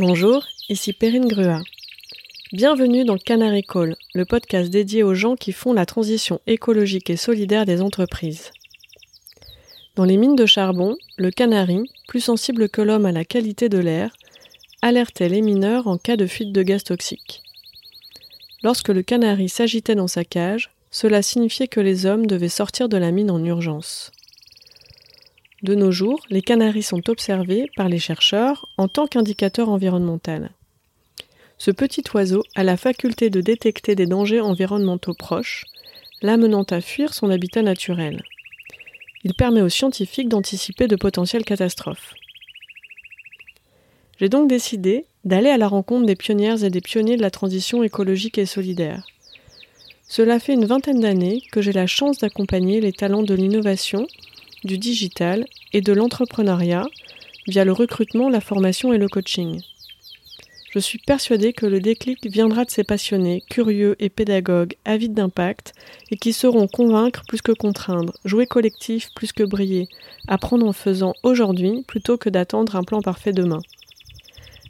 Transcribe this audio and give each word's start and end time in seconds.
Bonjour, 0.00 0.44
ici 0.68 0.92
Perrine 0.92 1.26
Grua. 1.26 1.60
Bienvenue 2.52 3.04
dans 3.04 3.18
Canary 3.18 3.64
Call, 3.64 3.96
le 4.14 4.24
podcast 4.24 4.70
dédié 4.70 5.02
aux 5.02 5.14
gens 5.14 5.34
qui 5.34 5.50
font 5.50 5.72
la 5.72 5.86
transition 5.86 6.40
écologique 6.46 7.10
et 7.10 7.16
solidaire 7.16 7.66
des 7.66 7.82
entreprises. 7.82 8.52
Dans 9.96 10.04
les 10.04 10.16
mines 10.16 10.36
de 10.36 10.46
charbon, 10.46 10.96
le 11.16 11.32
canari, 11.32 11.90
plus 12.06 12.20
sensible 12.20 12.68
que 12.68 12.80
l'homme 12.80 13.06
à 13.06 13.12
la 13.12 13.24
qualité 13.24 13.68
de 13.68 13.78
l'air, 13.78 14.14
alertait 14.82 15.28
les 15.28 15.42
mineurs 15.42 15.88
en 15.88 15.98
cas 15.98 16.16
de 16.16 16.28
fuite 16.28 16.52
de 16.52 16.62
gaz 16.62 16.84
toxique. 16.84 17.42
Lorsque 18.62 18.90
le 18.90 19.02
canari 19.02 19.48
s'agitait 19.48 19.96
dans 19.96 20.06
sa 20.06 20.22
cage, 20.24 20.70
cela 20.92 21.22
signifiait 21.22 21.66
que 21.66 21.80
les 21.80 22.06
hommes 22.06 22.28
devaient 22.28 22.48
sortir 22.48 22.88
de 22.88 22.98
la 22.98 23.10
mine 23.10 23.32
en 23.32 23.44
urgence. 23.44 24.12
De 25.62 25.74
nos 25.74 25.90
jours, 25.90 26.20
les 26.30 26.42
canaris 26.42 26.84
sont 26.84 27.10
observés 27.10 27.68
par 27.74 27.88
les 27.88 27.98
chercheurs 27.98 28.66
en 28.76 28.86
tant 28.86 29.06
qu'indicateur 29.06 29.68
environnemental. 29.68 30.50
Ce 31.58 31.72
petit 31.72 32.04
oiseau 32.14 32.44
a 32.54 32.62
la 32.62 32.76
faculté 32.76 33.28
de 33.30 33.40
détecter 33.40 33.96
des 33.96 34.06
dangers 34.06 34.40
environnementaux 34.40 35.14
proches, 35.14 35.64
l'amenant 36.22 36.62
à 36.62 36.80
fuir 36.80 37.12
son 37.12 37.30
habitat 37.30 37.62
naturel. 37.62 38.22
Il 39.24 39.34
permet 39.34 39.62
aux 39.62 39.68
scientifiques 39.68 40.28
d'anticiper 40.28 40.86
de 40.86 40.94
potentielles 40.94 41.44
catastrophes. 41.44 42.14
J'ai 44.20 44.28
donc 44.28 44.48
décidé 44.48 45.06
d'aller 45.24 45.50
à 45.50 45.58
la 45.58 45.66
rencontre 45.66 46.06
des 46.06 46.16
pionnières 46.16 46.62
et 46.62 46.70
des 46.70 46.80
pionniers 46.80 47.16
de 47.16 47.22
la 47.22 47.32
transition 47.32 47.82
écologique 47.82 48.38
et 48.38 48.46
solidaire. 48.46 49.04
Cela 50.06 50.38
fait 50.38 50.54
une 50.54 50.64
vingtaine 50.64 51.00
d'années 51.00 51.42
que 51.50 51.60
j'ai 51.60 51.72
la 51.72 51.88
chance 51.88 52.18
d'accompagner 52.18 52.80
les 52.80 52.92
talents 52.92 53.24
de 53.24 53.34
l'innovation 53.34 54.06
du 54.64 54.78
digital 54.78 55.46
et 55.72 55.80
de 55.80 55.92
l'entrepreneuriat 55.92 56.86
via 57.46 57.64
le 57.64 57.72
recrutement, 57.72 58.28
la 58.28 58.40
formation 58.40 58.92
et 58.92 58.98
le 58.98 59.08
coaching. 59.08 59.60
Je 60.70 60.78
suis 60.78 60.98
persuadée 60.98 61.54
que 61.54 61.64
le 61.64 61.80
déclic 61.80 62.26
viendra 62.26 62.66
de 62.66 62.70
ces 62.70 62.84
passionnés, 62.84 63.42
curieux 63.48 63.96
et 64.00 64.10
pédagogues, 64.10 64.74
avides 64.84 65.14
d'impact, 65.14 65.72
et 66.10 66.16
qui 66.16 66.34
sauront 66.34 66.68
convaincre 66.68 67.22
plus 67.26 67.40
que 67.40 67.52
contraindre, 67.52 68.12
jouer 68.26 68.46
collectif 68.46 69.08
plus 69.14 69.32
que 69.32 69.44
briller, 69.44 69.88
apprendre 70.28 70.66
en 70.66 70.74
faisant 70.74 71.14
aujourd'hui 71.22 71.84
plutôt 71.88 72.18
que 72.18 72.28
d'attendre 72.28 72.76
un 72.76 72.84
plan 72.84 73.00
parfait 73.00 73.32
demain. 73.32 73.60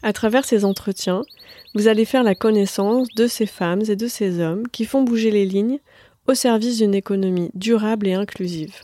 À 0.05 0.13
travers 0.13 0.45
ces 0.45 0.65
entretiens, 0.65 1.23
vous 1.75 1.89
allez 1.89 2.05
faire 2.05 2.23
la 2.23 2.37
connaissance 2.37 3.09
de 3.17 3.27
ces 3.27 3.47
femmes 3.47 3.83
et 3.89 3.97
de 3.97 4.07
ces 4.07 4.41
hommes 4.41 4.69
qui 4.69 4.85
font 4.85 5.03
bouger 5.03 5.33
les 5.33 5.47
lignes 5.47 5.81
au 6.29 6.35
service 6.35 6.79
d'une 6.79 6.95
économie 6.95 7.51
durable 7.55 8.07
et 8.07 8.15
inclusive. 8.15 8.77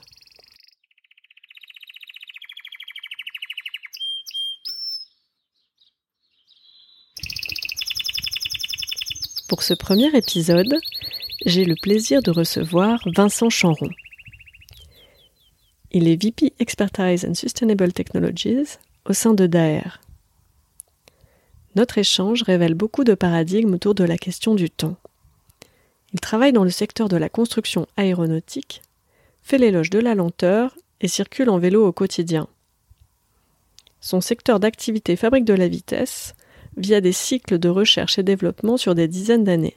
Pour 9.54 9.62
ce 9.62 9.74
premier 9.74 10.08
épisode, 10.16 10.80
j'ai 11.46 11.64
le 11.64 11.76
plaisir 11.80 12.22
de 12.22 12.32
recevoir 12.32 12.98
Vincent 13.06 13.50
Chanron. 13.50 13.88
Il 15.92 16.08
est 16.08 16.20
VP 16.20 16.54
Expertise 16.58 17.24
and 17.24 17.34
Sustainable 17.34 17.92
Technologies 17.92 18.78
au 19.08 19.12
sein 19.12 19.32
de 19.32 19.46
DAER. 19.46 20.00
Notre 21.76 21.98
échange 21.98 22.42
révèle 22.42 22.74
beaucoup 22.74 23.04
de 23.04 23.14
paradigmes 23.14 23.74
autour 23.74 23.94
de 23.94 24.02
la 24.02 24.18
question 24.18 24.56
du 24.56 24.70
temps. 24.70 24.96
Il 26.12 26.18
travaille 26.18 26.52
dans 26.52 26.64
le 26.64 26.70
secteur 26.70 27.08
de 27.08 27.16
la 27.16 27.28
construction 27.28 27.86
aéronautique, 27.96 28.82
fait 29.44 29.58
l'éloge 29.58 29.90
de 29.90 30.00
la 30.00 30.16
lenteur 30.16 30.74
et 31.00 31.06
circule 31.06 31.48
en 31.48 31.58
vélo 31.58 31.86
au 31.86 31.92
quotidien. 31.92 32.48
Son 34.00 34.20
secteur 34.20 34.58
d'activité 34.58 35.14
fabrique 35.14 35.44
de 35.44 35.54
la 35.54 35.68
vitesse, 35.68 36.34
via 36.76 37.00
des 37.00 37.12
cycles 37.12 37.58
de 37.58 37.68
recherche 37.68 38.18
et 38.18 38.22
développement 38.22 38.76
sur 38.76 38.94
des 38.94 39.08
dizaines 39.08 39.44
d'années. 39.44 39.76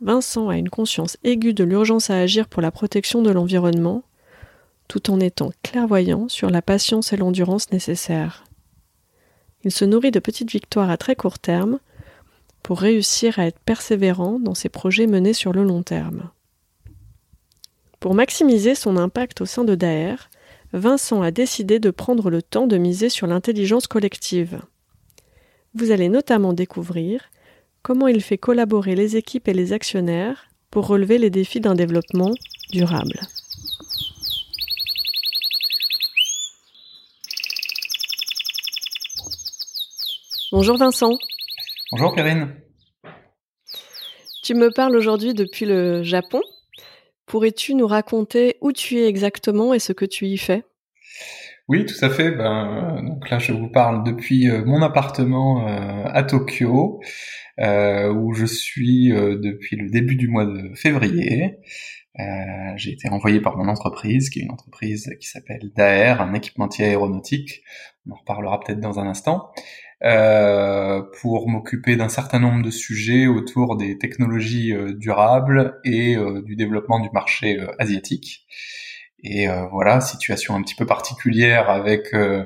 Vincent 0.00 0.48
a 0.48 0.56
une 0.56 0.68
conscience 0.68 1.16
aiguë 1.22 1.54
de 1.54 1.64
l'urgence 1.64 2.10
à 2.10 2.18
agir 2.18 2.48
pour 2.48 2.60
la 2.60 2.72
protection 2.72 3.22
de 3.22 3.30
l'environnement, 3.30 4.02
tout 4.88 5.10
en 5.10 5.20
étant 5.20 5.52
clairvoyant 5.62 6.28
sur 6.28 6.50
la 6.50 6.60
patience 6.60 7.12
et 7.12 7.16
l'endurance 7.16 7.70
nécessaires. 7.70 8.44
Il 9.64 9.70
se 9.70 9.84
nourrit 9.84 10.10
de 10.10 10.18
petites 10.18 10.50
victoires 10.50 10.90
à 10.90 10.96
très 10.96 11.14
court 11.14 11.38
terme 11.38 11.78
pour 12.64 12.80
réussir 12.80 13.38
à 13.38 13.46
être 13.46 13.60
persévérant 13.60 14.38
dans 14.40 14.54
ses 14.54 14.68
projets 14.68 15.06
menés 15.06 15.32
sur 15.32 15.52
le 15.52 15.62
long 15.62 15.82
terme. 15.82 16.30
Pour 18.00 18.14
maximiser 18.14 18.74
son 18.74 18.96
impact 18.96 19.40
au 19.40 19.46
sein 19.46 19.62
de 19.62 19.76
Daer, 19.76 20.16
Vincent 20.72 21.22
a 21.22 21.30
décidé 21.30 21.78
de 21.78 21.90
prendre 21.90 22.30
le 22.30 22.42
temps 22.42 22.66
de 22.66 22.76
miser 22.76 23.08
sur 23.08 23.28
l'intelligence 23.28 23.86
collective. 23.86 24.60
Vous 25.74 25.90
allez 25.90 26.10
notamment 26.10 26.52
découvrir 26.52 27.30
comment 27.82 28.06
il 28.06 28.22
fait 28.22 28.36
collaborer 28.36 28.94
les 28.94 29.16
équipes 29.16 29.48
et 29.48 29.54
les 29.54 29.72
actionnaires 29.72 30.48
pour 30.70 30.86
relever 30.86 31.16
les 31.16 31.30
défis 31.30 31.60
d'un 31.60 31.74
développement 31.74 32.32
durable. 32.70 33.20
Bonjour 40.52 40.76
Vincent. 40.76 41.16
Bonjour 41.90 42.14
Perrine. 42.14 42.54
Tu 44.42 44.54
me 44.54 44.70
parles 44.70 44.94
aujourd'hui 44.94 45.32
depuis 45.32 45.64
le 45.64 46.02
Japon. 46.02 46.42
Pourrais-tu 47.24 47.74
nous 47.74 47.86
raconter 47.86 48.58
où 48.60 48.72
tu 48.72 48.98
es 48.98 49.06
exactement 49.06 49.72
et 49.72 49.78
ce 49.78 49.94
que 49.94 50.04
tu 50.04 50.26
y 50.26 50.36
fais? 50.36 50.64
Oui, 51.68 51.86
tout 51.86 52.04
à 52.04 52.10
fait. 52.10 52.32
Ben, 52.32 53.02
donc 53.06 53.30
là, 53.30 53.38
je 53.38 53.52
vous 53.52 53.68
parle 53.68 54.04
depuis 54.04 54.50
euh, 54.50 54.64
mon 54.64 54.82
appartement 54.82 55.68
euh, 55.68 56.04
à 56.06 56.22
Tokyo, 56.24 57.00
euh, 57.60 58.12
où 58.12 58.34
je 58.34 58.46
suis 58.46 59.08
depuis 59.10 59.76
le 59.76 59.88
début 59.88 60.16
du 60.16 60.28
mois 60.28 60.44
de 60.44 60.74
février. 60.74 61.58
J'ai 62.76 62.92
été 62.92 63.08
envoyé 63.08 63.40
par 63.40 63.56
mon 63.56 63.68
entreprise, 63.68 64.28
qui 64.28 64.40
est 64.40 64.42
une 64.42 64.50
entreprise 64.50 65.10
qui 65.20 65.28
s'appelle 65.28 65.70
DAER, 65.74 66.20
un 66.20 66.34
équipementier 66.34 66.86
aéronautique. 66.86 67.62
On 68.06 68.12
en 68.12 68.16
reparlera 68.16 68.60
peut-être 68.60 68.80
dans 68.80 68.98
un 68.98 69.06
instant. 69.06 69.50
pour 71.20 71.48
m'occuper 71.48 71.96
d'un 71.96 72.08
certain 72.08 72.40
nombre 72.40 72.62
de 72.62 72.70
sujets 72.70 73.26
autour 73.28 73.76
des 73.76 73.98
technologies 73.98 74.74
durables 74.96 75.80
et 75.84 76.16
du 76.44 76.56
développement 76.56 77.00
du 77.00 77.08
marché 77.14 77.58
asiatique. 77.78 78.46
Et 79.22 79.48
euh, 79.48 79.66
voilà, 79.68 80.00
situation 80.00 80.54
un 80.54 80.62
petit 80.62 80.74
peu 80.74 80.86
particulière 80.86 81.70
avec 81.70 82.12
euh, 82.12 82.44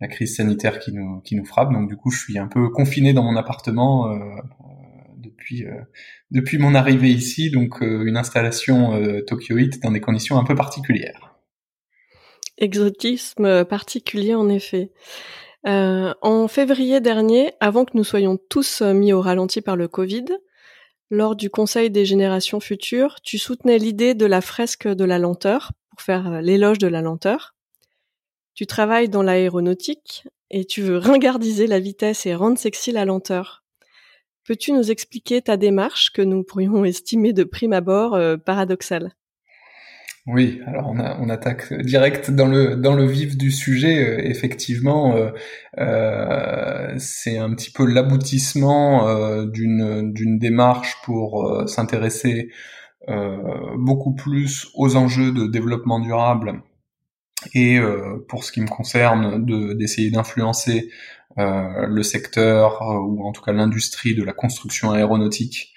la 0.00 0.08
crise 0.08 0.36
sanitaire 0.36 0.78
qui 0.78 0.92
nous 0.92 1.20
qui 1.20 1.36
nous 1.36 1.44
frappe. 1.44 1.72
Donc 1.72 1.88
du 1.88 1.96
coup, 1.96 2.10
je 2.10 2.18
suis 2.18 2.38
un 2.38 2.48
peu 2.48 2.68
confiné 2.70 3.12
dans 3.12 3.22
mon 3.22 3.36
appartement 3.36 4.08
euh, 4.08 4.18
depuis 5.16 5.64
depuis 6.30 6.58
mon 6.58 6.74
arrivée 6.74 7.10
ici. 7.10 7.50
Donc 7.50 7.80
une 7.80 8.16
installation 8.16 9.22
tokyoïte 9.26 9.82
dans 9.82 9.92
des 9.92 10.00
conditions 10.00 10.38
un 10.38 10.44
peu 10.44 10.54
particulières. 10.54 11.36
Exotisme 12.58 13.64
particulier 13.64 14.34
en 14.34 14.48
effet. 14.48 14.90
Euh, 15.66 16.14
en 16.22 16.46
février 16.46 17.00
dernier, 17.00 17.52
avant 17.58 17.84
que 17.84 17.92
nous 17.94 18.04
soyons 18.04 18.38
tous 18.48 18.82
mis 18.82 19.12
au 19.12 19.20
ralenti 19.20 19.60
par 19.60 19.74
le 19.74 19.88
Covid, 19.88 20.26
lors 21.10 21.34
du 21.34 21.50
Conseil 21.50 21.90
des 21.90 22.04
générations 22.04 22.60
futures, 22.60 23.16
tu 23.22 23.38
soutenais 23.38 23.78
l'idée 23.78 24.14
de 24.14 24.26
la 24.26 24.40
fresque 24.40 24.86
de 24.86 25.04
la 25.04 25.18
lenteur 25.18 25.72
faire 26.00 26.32
euh, 26.32 26.40
l'éloge 26.40 26.78
de 26.78 26.86
la 26.86 27.02
lenteur. 27.02 27.54
Tu 28.54 28.66
travailles 28.66 29.08
dans 29.08 29.22
l'aéronautique 29.22 30.26
et 30.50 30.64
tu 30.64 30.82
veux 30.82 30.98
ringardiser 30.98 31.66
la 31.66 31.80
vitesse 31.80 32.26
et 32.26 32.34
rendre 32.34 32.58
sexy 32.58 32.92
la 32.92 33.04
lenteur. 33.04 33.64
Peux-tu 34.44 34.72
nous 34.72 34.90
expliquer 34.90 35.42
ta 35.42 35.56
démarche 35.56 36.12
que 36.12 36.22
nous 36.22 36.44
pourrions 36.44 36.84
estimer 36.86 37.32
de 37.32 37.44
prime 37.44 37.72
abord 37.72 38.14
euh, 38.14 38.36
paradoxale? 38.36 39.12
Oui, 40.28 40.60
alors 40.66 40.88
on, 40.88 41.28
attaque 41.28 41.72
direct 41.72 42.32
dans 42.32 42.48
le 42.48 42.74
dans 42.74 42.94
le 42.94 43.06
vif 43.06 43.36
du 43.36 43.52
sujet. 43.52 44.02
Euh, 44.04 44.28
effectivement, 44.28 45.14
c'est 46.98 47.38
un 47.38 47.54
petit 47.54 47.70
peu 47.70 47.86
l'aboutissement 47.86 49.44
d'une 49.44 50.12
d'une 50.12 50.40
démarche 50.40 50.96
pour 51.04 51.62
s'intéresser 51.68 52.50
beaucoup 53.76 54.14
plus 54.14 54.68
aux 54.74 54.96
enjeux 54.96 55.32
de 55.32 55.46
développement 55.46 56.00
durable 56.00 56.62
et 57.54 57.78
euh, 57.78 58.24
pour 58.28 58.44
ce 58.44 58.52
qui 58.52 58.60
me 58.60 58.68
concerne 58.68 59.44
d'essayer 59.76 60.10
d'influencer 60.10 60.90
euh, 61.38 61.86
le 61.86 62.02
secteur 62.02 62.80
ou 62.82 63.26
en 63.26 63.32
tout 63.32 63.42
cas 63.42 63.52
l'industrie 63.52 64.14
de 64.14 64.22
la 64.24 64.32
construction 64.32 64.92
aéronautique 64.92 65.74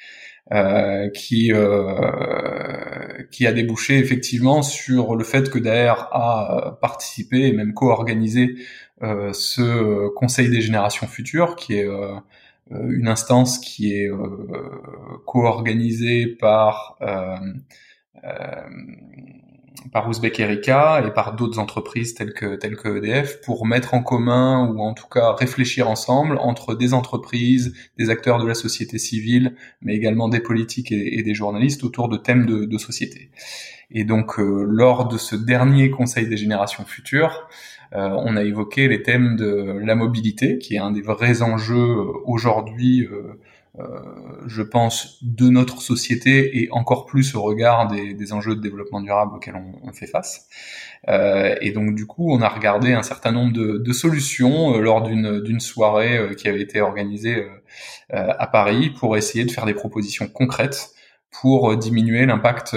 euh, 0.51 1.09
qui 1.09 1.51
euh, 1.53 3.23
qui 3.31 3.45
a 3.45 3.51
débouché 3.51 3.99
effectivement 3.99 4.61
sur 4.61 5.15
le 5.15 5.23
fait 5.23 5.49
que 5.49 5.59
Daer 5.59 5.93
a 6.11 6.79
participé 6.81 7.47
et 7.47 7.53
même 7.53 7.73
co-organisé 7.73 8.55
euh, 9.03 9.31
ce 9.33 10.09
Conseil 10.15 10.49
des 10.49 10.61
générations 10.61 11.07
futures, 11.07 11.55
qui 11.55 11.75
est 11.75 11.85
euh, 11.85 12.15
une 12.71 13.07
instance 13.07 13.57
qui 13.59 13.93
est 13.93 14.09
euh, 14.09 15.21
co-organisée 15.25 16.27
par 16.27 16.97
euh, 17.01 17.37
par 19.91 20.07
Ouzbek 20.07 20.39
Erika 20.39 21.03
et 21.05 21.11
par 21.11 21.35
d'autres 21.35 21.59
entreprises 21.59 22.13
telles 22.13 22.33
que 22.33 22.55
telles 22.55 22.75
que 22.75 22.97
EDF 22.97 23.41
pour 23.41 23.65
mettre 23.65 23.93
en 23.93 24.03
commun 24.03 24.67
ou 24.67 24.81
en 24.81 24.93
tout 24.93 25.07
cas 25.07 25.33
réfléchir 25.33 25.89
ensemble 25.89 26.37
entre 26.39 26.75
des 26.75 26.93
entreprises, 26.93 27.73
des 27.97 28.09
acteurs 28.09 28.39
de 28.39 28.47
la 28.47 28.53
société 28.53 28.97
civile, 28.97 29.55
mais 29.81 29.95
également 29.95 30.29
des 30.29 30.39
politiques 30.41 30.91
et, 30.91 31.23
des 31.23 31.33
journalistes 31.33 31.83
autour 31.83 32.09
de 32.09 32.17
thèmes 32.17 32.45
de, 32.45 32.65
de 32.65 32.77
société. 32.77 33.31
Et 33.91 34.03
donc 34.03 34.39
euh, 34.39 34.65
lors 34.67 35.07
de 35.07 35.17
ce 35.17 35.35
dernier 35.35 35.89
Conseil 35.89 36.27
des 36.27 36.37
générations 36.37 36.85
futures, 36.85 37.47
euh, 37.93 38.09
on 38.17 38.35
a 38.37 38.43
évoqué 38.43 38.87
les 38.87 39.01
thèmes 39.01 39.35
de 39.35 39.79
la 39.83 39.95
mobilité, 39.95 40.59
qui 40.59 40.75
est 40.75 40.79
un 40.79 40.91
des 40.91 41.01
vrais 41.01 41.41
enjeux 41.41 41.97
aujourd'hui 42.25 43.05
euh, 43.05 43.39
je 44.45 44.61
pense, 44.61 45.23
de 45.23 45.49
notre 45.49 45.81
société 45.81 46.61
et 46.61 46.71
encore 46.71 47.05
plus 47.05 47.35
au 47.35 47.41
regard 47.41 47.87
des, 47.87 48.33
enjeux 48.33 48.55
de 48.55 48.61
développement 48.61 49.01
durable 49.01 49.35
auxquels 49.35 49.55
on, 49.55 49.93
fait 49.93 50.07
face. 50.07 50.47
Euh, 51.07 51.55
et 51.61 51.71
donc 51.71 51.95
du 51.95 52.05
coup, 52.05 52.31
on 52.31 52.41
a 52.41 52.49
regardé 52.49 52.93
un 52.93 53.03
certain 53.03 53.31
nombre 53.31 53.53
de, 53.53 53.93
solutions 53.93 54.75
euh, 54.75 54.81
lors 54.81 55.01
d'une 55.01 55.59
soirée 55.59 56.35
qui 56.37 56.47
avait 56.47 56.61
été 56.61 56.81
organisée 56.81 57.45
à 58.09 58.47
Paris 58.47 58.89
pour 58.89 59.17
essayer 59.17 59.45
de 59.45 59.51
faire 59.51 59.65
des 59.65 59.73
propositions 59.73 60.27
concrètes 60.27 60.89
pour 61.31 61.77
diminuer 61.77 62.25
l'impact 62.25 62.75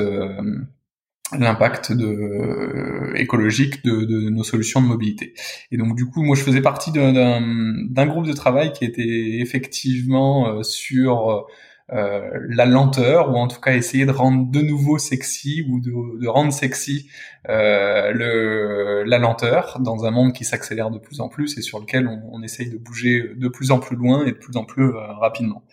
l'impact 1.39 1.93
de, 1.93 2.07
euh, 2.07 3.15
écologique 3.17 3.85
de, 3.85 4.05
de, 4.05 4.31
nos 4.31 4.45
solutions 4.45 4.81
de 4.81 4.87
mobilité. 4.87 5.35
Et 5.71 5.77
donc 5.77 5.97
du 5.97 6.07
coup, 6.07 6.23
moi 6.23 6.37
je 6.37 6.43
faisais 6.43 6.61
partie 6.63 6.93
d'un 6.93 8.07
groupe 8.07 8.27
de 8.27 8.33
travail 8.33 8.73
qui 8.73 8.85
était 8.85 9.39
effectivement 9.41 10.49
euh, 10.49 10.63
sur 10.63 11.47
euh, 11.93 12.31
la 12.49 12.65
lenteur, 12.65 13.31
ou 13.31 13.37
en 13.37 13.49
tout 13.49 13.61
cas 13.61 13.75
essayer 13.75 14.07
de 14.07 14.13
rendre 14.13 14.51
de 14.51 14.61
nouveau 14.61 14.99
sexy, 14.99 15.67
ou 15.69 15.81
de, 15.81 16.21
de 16.21 16.29
rendre 16.29 16.53
sexy 16.53 17.09
euh, 17.49 18.13
le, 18.13 19.03
la 19.05 19.19
lenteur 19.19 19.79
dans 19.81 20.05
un 20.05 20.11
monde 20.11 20.33
qui 20.33 20.45
s'accélère 20.45 20.91
de 20.91 20.99
plus 20.99 21.21
en 21.21 21.29
plus 21.29 21.59
et 21.59 21.63
sur 21.63 21.81
lequel 21.81 22.07
on, 22.07 22.23
on, 22.33 22.43
essaye 22.43 22.71
de 22.71 22.79
bouger 22.79 23.33
de 23.37 23.49
plus 23.49 23.73
en 23.73 23.79
plus 23.79 23.97
loin 23.97 24.25
et 24.25 24.33
de 24.33 24.39
plus 24.39 24.57
en 24.57 24.65
plus 24.65 24.91
rapidement. 24.91 25.65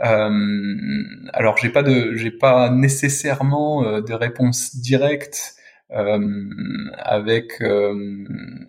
Euh, 0.00 1.04
alors 1.32 1.56
j'ai 1.56 1.70
pas 1.70 1.82
de, 1.82 2.14
j'ai 2.14 2.30
pas 2.30 2.70
nécessairement 2.70 3.84
euh, 3.84 4.00
de 4.02 4.12
réponse 4.12 4.76
directe 4.76 5.54
euh, 5.92 6.50
avec 6.98 7.62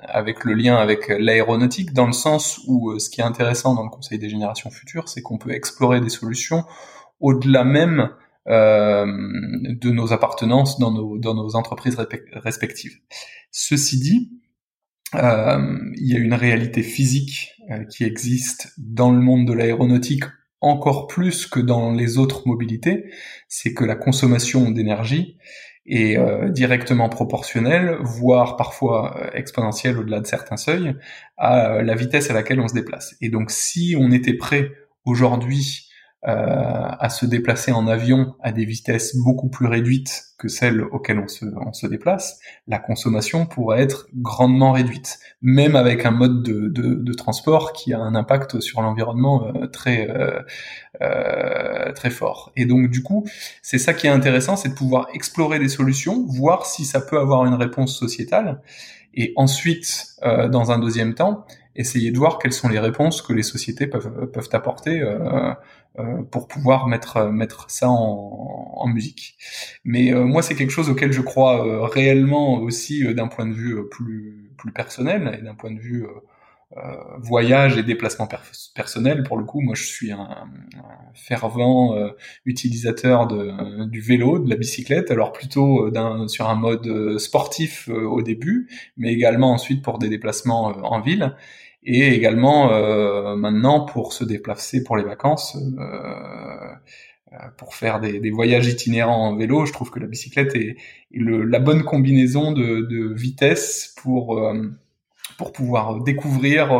avec 0.01 0.45
le 0.45 0.53
lien 0.53 0.75
avec 0.77 1.09
l'aéronautique 1.09 1.93
dans 1.93 2.07
le 2.07 2.13
sens 2.13 2.61
où 2.67 2.97
ce 2.99 3.09
qui 3.09 3.21
est 3.21 3.25
intéressant 3.25 3.73
dans 3.73 3.83
le 3.83 3.89
Conseil 3.89 4.19
des 4.19 4.29
générations 4.29 4.69
futures, 4.69 5.09
c'est 5.09 5.21
qu'on 5.21 5.37
peut 5.37 5.51
explorer 5.51 5.99
des 5.99 6.09
solutions 6.09 6.63
au-delà 7.19 7.63
même 7.63 8.09
euh, 8.47 9.05
de 9.05 9.89
nos 9.89 10.13
appartenances 10.13 10.79
dans 10.79 10.91
nos, 10.91 11.17
dans 11.17 11.33
nos 11.33 11.55
entreprises 11.57 11.97
respectives. 12.31 12.97
Ceci 13.51 13.99
dit, 13.99 14.31
euh, 15.15 15.77
il 15.97 16.07
y 16.07 16.15
a 16.15 16.19
une 16.19 16.33
réalité 16.33 16.81
physique 16.81 17.55
qui 17.89 18.05
existe 18.05 18.73
dans 18.77 19.11
le 19.11 19.19
monde 19.19 19.45
de 19.45 19.51
l'aéronautique 19.51 20.23
encore 20.61 21.07
plus 21.07 21.45
que 21.45 21.59
dans 21.59 21.91
les 21.91 22.17
autres 22.17 22.47
mobilités, 22.47 23.05
c'est 23.47 23.73
que 23.73 23.83
la 23.83 23.95
consommation 23.95 24.71
d'énergie 24.71 25.37
est 25.85 26.17
euh, 26.17 26.49
directement 26.49 27.09
proportionnelle, 27.09 27.97
voire 28.01 28.57
parfois 28.57 29.17
euh, 29.17 29.29
exponentielle 29.33 29.97
au-delà 29.97 30.19
de 30.19 30.27
certains 30.27 30.57
seuils, 30.57 30.95
à 31.37 31.71
euh, 31.71 31.81
la 31.81 31.95
vitesse 31.95 32.29
à 32.29 32.33
laquelle 32.33 32.59
on 32.59 32.67
se 32.67 32.73
déplace. 32.73 33.15
Et 33.21 33.29
donc 33.29 33.51
si 33.51 33.95
on 33.97 34.11
était 34.11 34.33
prêt 34.33 34.71
aujourd'hui 35.05 35.86
à 36.23 37.09
se 37.09 37.25
déplacer 37.25 37.71
en 37.71 37.87
avion 37.87 38.35
à 38.41 38.51
des 38.51 38.65
vitesses 38.65 39.15
beaucoup 39.17 39.49
plus 39.49 39.67
réduites 39.67 40.27
que 40.37 40.47
celles 40.47 40.81
auxquelles 40.81 41.19
on 41.19 41.27
se, 41.27 41.45
on 41.45 41.73
se 41.73 41.87
déplace, 41.87 42.39
la 42.67 42.79
consommation 42.79 43.45
pourrait 43.45 43.81
être 43.81 44.07
grandement 44.13 44.71
réduite, 44.71 45.19
même 45.41 45.75
avec 45.75 46.05
un 46.05 46.11
mode 46.11 46.43
de, 46.43 46.67
de, 46.67 46.95
de 46.95 47.13
transport 47.13 47.73
qui 47.73 47.93
a 47.93 47.99
un 47.99 48.13
impact 48.13 48.59
sur 48.59 48.81
l'environnement 48.81 49.47
euh, 49.47 49.67
très 49.67 50.09
euh, 50.09 50.41
euh, 51.01 51.91
très 51.93 52.09
fort. 52.09 52.51
Et 52.55 52.65
donc 52.65 52.89
du 52.89 53.03
coup, 53.03 53.25
c'est 53.61 53.79
ça 53.79 53.93
qui 53.93 54.07
est 54.07 54.11
intéressant, 54.11 54.55
c'est 54.55 54.69
de 54.69 54.75
pouvoir 54.75 55.07
explorer 55.13 55.59
des 55.59 55.69
solutions, 55.69 56.25
voir 56.27 56.65
si 56.65 56.85
ça 56.85 57.01
peut 57.01 57.19
avoir 57.19 57.45
une 57.45 57.55
réponse 57.55 57.97
sociétale, 57.97 58.61
et 59.17 59.33
ensuite, 59.35 60.15
euh, 60.23 60.47
dans 60.47 60.71
un 60.71 60.77
deuxième 60.77 61.15
temps, 61.15 61.43
essayer 61.77 62.11
de 62.11 62.17
voir 62.17 62.39
quelles 62.39 62.53
sont 62.53 62.67
les 62.67 62.79
réponses 62.79 63.21
que 63.21 63.33
les 63.33 63.43
sociétés 63.43 63.87
peuvent, 63.87 64.29
peuvent 64.31 64.49
apporter 64.51 65.01
euh, 65.01 65.53
euh, 65.99 66.23
pour 66.23 66.47
pouvoir 66.47 66.87
mettre 66.87 67.29
mettre 67.29 67.69
ça 67.69 67.87
en, 67.89 68.87
musique. 68.87 69.37
Mais 69.83 70.13
euh, 70.13 70.23
moi, 70.23 70.41
c'est 70.41 70.55
quelque 70.55 70.71
chose 70.71 70.89
auquel 70.89 71.11
je 71.11 71.21
crois 71.21 71.87
réellement 71.87 72.55
aussi 72.55 73.03
d'un 73.13 73.27
point 73.27 73.45
de 73.45 73.53
vue 73.53 73.87
plus 73.89 74.51
plus 74.57 74.71
personnel 74.71 75.37
et 75.39 75.43
d'un 75.43 75.55
point 75.55 75.71
de 75.71 75.79
vue 75.79 76.05
voyage 77.19 77.77
et 77.77 77.83
déplacement 77.83 78.27
personnel. 78.75 79.23
Pour 79.23 79.37
le 79.37 79.45
coup, 79.45 79.61
moi, 79.61 79.75
je 79.75 79.83
suis 79.83 80.11
un, 80.11 80.47
fervent 81.13 81.95
utilisateur 82.45 83.27
de, 83.27 83.85
du 83.85 83.99
vélo, 83.99 84.39
de 84.39 84.49
la 84.49 84.55
bicyclette. 84.55 85.11
Alors 85.11 85.31
plutôt 85.31 85.91
sur 86.27 86.49
un 86.49 86.55
mode 86.55 87.17
sportif 87.17 87.89
au 87.89 88.21
début, 88.21 88.69
mais 88.95 89.13
également 89.13 89.51
ensuite 89.51 89.83
pour 89.83 89.97
des 89.97 90.09
déplacements 90.09 90.65
en 90.65 91.01
ville 91.01 91.35
et 91.87 92.13
également 92.13 92.73
euh, 92.73 93.37
maintenant 93.37 93.85
pour 93.85 94.11
se 94.11 94.25
déplacer 94.25 94.83
pour 94.83 94.97
les 94.97 95.05
vacances, 95.05 95.55
euh, 95.55 95.81
euh, 97.31 97.37
pour 97.57 97.75
faire 97.75 98.01
des, 98.01 98.19
des, 98.19 98.29
voyages 98.29 98.67
itinérants 98.67 99.29
en 99.29 99.37
vélo, 99.37 99.65
je 99.65 99.71
trouve 99.71 99.89
que 99.89 99.99
la 99.99 100.07
bicyclette 100.07 100.53
est, 100.55 100.75
le, 101.11 101.43
la 101.43 101.59
bonne 101.59 101.83
combinaison 101.83 102.51
de, 102.51 102.81
de 102.81 103.13
vitesse 103.13 103.95
pour 104.01 104.39
pour 105.37 105.51
pouvoir 105.51 106.01
découvrir 106.03 106.71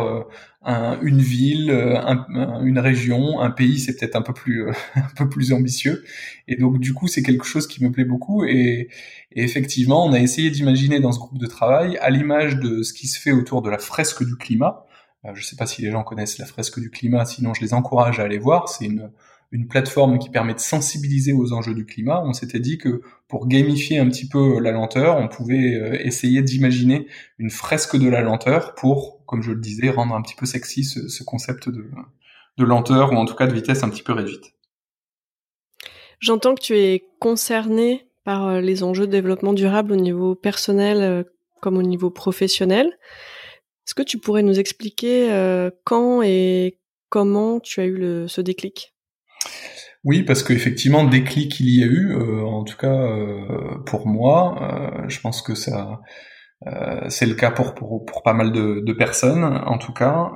un, 0.62 1.00
une 1.00 1.20
ville, 1.20 1.70
un, 1.70 2.26
une 2.64 2.78
région, 2.78 3.40
un 3.40 3.50
pays, 3.50 3.78
c'est 3.78 3.96
peut-être 3.96 4.16
un 4.16 4.22
peu 4.22 4.32
plus 4.32 4.68
un 4.94 5.14
peu 5.16 5.28
plus 5.28 5.52
ambitieux. 5.52 6.04
Et 6.48 6.56
donc 6.56 6.80
du 6.80 6.92
coup, 6.92 7.06
c'est 7.06 7.22
quelque 7.22 7.44
chose 7.46 7.66
qui 7.66 7.82
me 7.82 7.90
plaît 7.90 8.04
beaucoup. 8.04 8.44
Et, 8.44 8.88
effectivement, 9.32 10.04
on 10.04 10.12
a 10.12 10.18
essayé 10.18 10.50
d'imaginer 10.50 11.00
dans 11.00 11.12
ce 11.12 11.18
groupe 11.18 11.38
de 11.38 11.46
travail, 11.46 11.96
à 11.98 12.10
l'image 12.10 12.56
de 12.56 12.82
ce 12.82 12.92
qui 12.92 13.06
se 13.06 13.20
fait 13.20 13.32
autour 13.32 13.62
de 13.62 13.70
la 13.70 13.78
fresque 13.78 14.24
du 14.24 14.36
climat, 14.36 14.84
euh, 14.84 14.87
je 15.34 15.40
ne 15.40 15.44
sais 15.44 15.56
pas 15.56 15.66
si 15.66 15.82
les 15.82 15.90
gens 15.90 16.02
connaissent 16.04 16.38
la 16.38 16.46
fresque 16.46 16.80
du 16.80 16.90
climat, 16.90 17.24
sinon 17.24 17.54
je 17.54 17.60
les 17.60 17.74
encourage 17.74 18.20
à 18.20 18.24
aller 18.24 18.38
voir. 18.38 18.68
C'est 18.68 18.86
une, 18.86 19.10
plateforme 19.70 20.18
qui 20.18 20.28
permet 20.28 20.52
de 20.52 20.58
sensibiliser 20.58 21.32
aux 21.32 21.54
enjeux 21.54 21.74
du 21.74 21.86
climat. 21.86 22.22
On 22.24 22.34
s'était 22.34 22.60
dit 22.60 22.76
que 22.76 23.00
pour 23.28 23.48
gamifier 23.48 23.98
un 23.98 24.06
petit 24.08 24.28
peu 24.28 24.60
la 24.60 24.72
lenteur, 24.72 25.16
on 25.16 25.28
pouvait 25.28 25.74
euh, 25.74 26.06
essayer 26.06 26.42
d'imaginer 26.42 27.06
une 27.38 27.48
fresque 27.48 27.96
de 27.96 28.08
la 28.08 28.20
lenteur 28.20 28.74
pour, 28.74 29.24
comme 29.24 29.42
je 29.42 29.52
le 29.52 29.60
disais, 29.60 29.88
rendre 29.88 30.14
un 30.14 30.20
petit 30.20 30.34
peu 30.34 30.44
sexy 30.44 30.84
ce, 30.84 31.08
ce 31.08 31.24
concept 31.24 31.70
de, 31.70 31.90
de 32.58 32.64
lenteur 32.64 33.12
ou 33.12 33.16
en 33.16 33.24
tout 33.24 33.34
cas 33.34 33.46
de 33.46 33.54
vitesse 33.54 33.82
un 33.82 33.88
petit 33.88 34.02
peu 34.02 34.12
réduite. 34.12 34.52
J'entends 36.20 36.54
que 36.54 36.60
tu 36.60 36.76
es 36.76 37.06
concerné 37.18 38.06
par 38.24 38.48
euh, 38.48 38.60
les 38.60 38.82
enjeux 38.82 39.06
de 39.06 39.12
développement 39.12 39.54
durable 39.54 39.92
au 39.92 39.96
niveau 39.96 40.34
personnel 40.34 41.24
comme 41.60 41.76
au 41.76 41.82
niveau 41.82 42.10
professionnel. 42.10 42.98
Est-ce 43.88 43.94
que 43.94 44.02
tu 44.02 44.18
pourrais 44.18 44.42
nous 44.42 44.60
expliquer 44.60 45.32
euh, 45.32 45.70
quand 45.84 46.20
et 46.20 46.78
comment 47.08 47.58
tu 47.58 47.80
as 47.80 47.86
eu 47.86 47.96
le, 47.96 48.28
ce 48.28 48.42
déclic? 48.42 48.94
Oui, 50.04 50.24
parce 50.24 50.42
qu'effectivement, 50.42 51.04
déclic 51.04 51.58
il 51.58 51.70
y 51.70 51.82
a 51.82 51.86
eu, 51.86 52.12
euh, 52.12 52.44
en 52.44 52.64
tout 52.64 52.76
cas 52.76 52.92
euh, 52.92 53.78
pour 53.86 54.06
moi, 54.06 55.06
je 55.08 55.18
pense 55.20 55.40
que 55.40 55.54
ça, 55.54 56.02
c'est 57.08 57.24
le 57.24 57.34
cas 57.34 57.50
pour, 57.50 57.74
pour, 57.74 58.04
pour 58.04 58.22
pas 58.22 58.34
mal 58.34 58.52
de, 58.52 58.80
de, 58.80 58.92
personnes, 58.92 59.42
en 59.42 59.78
tout 59.78 59.94
cas. 59.94 60.32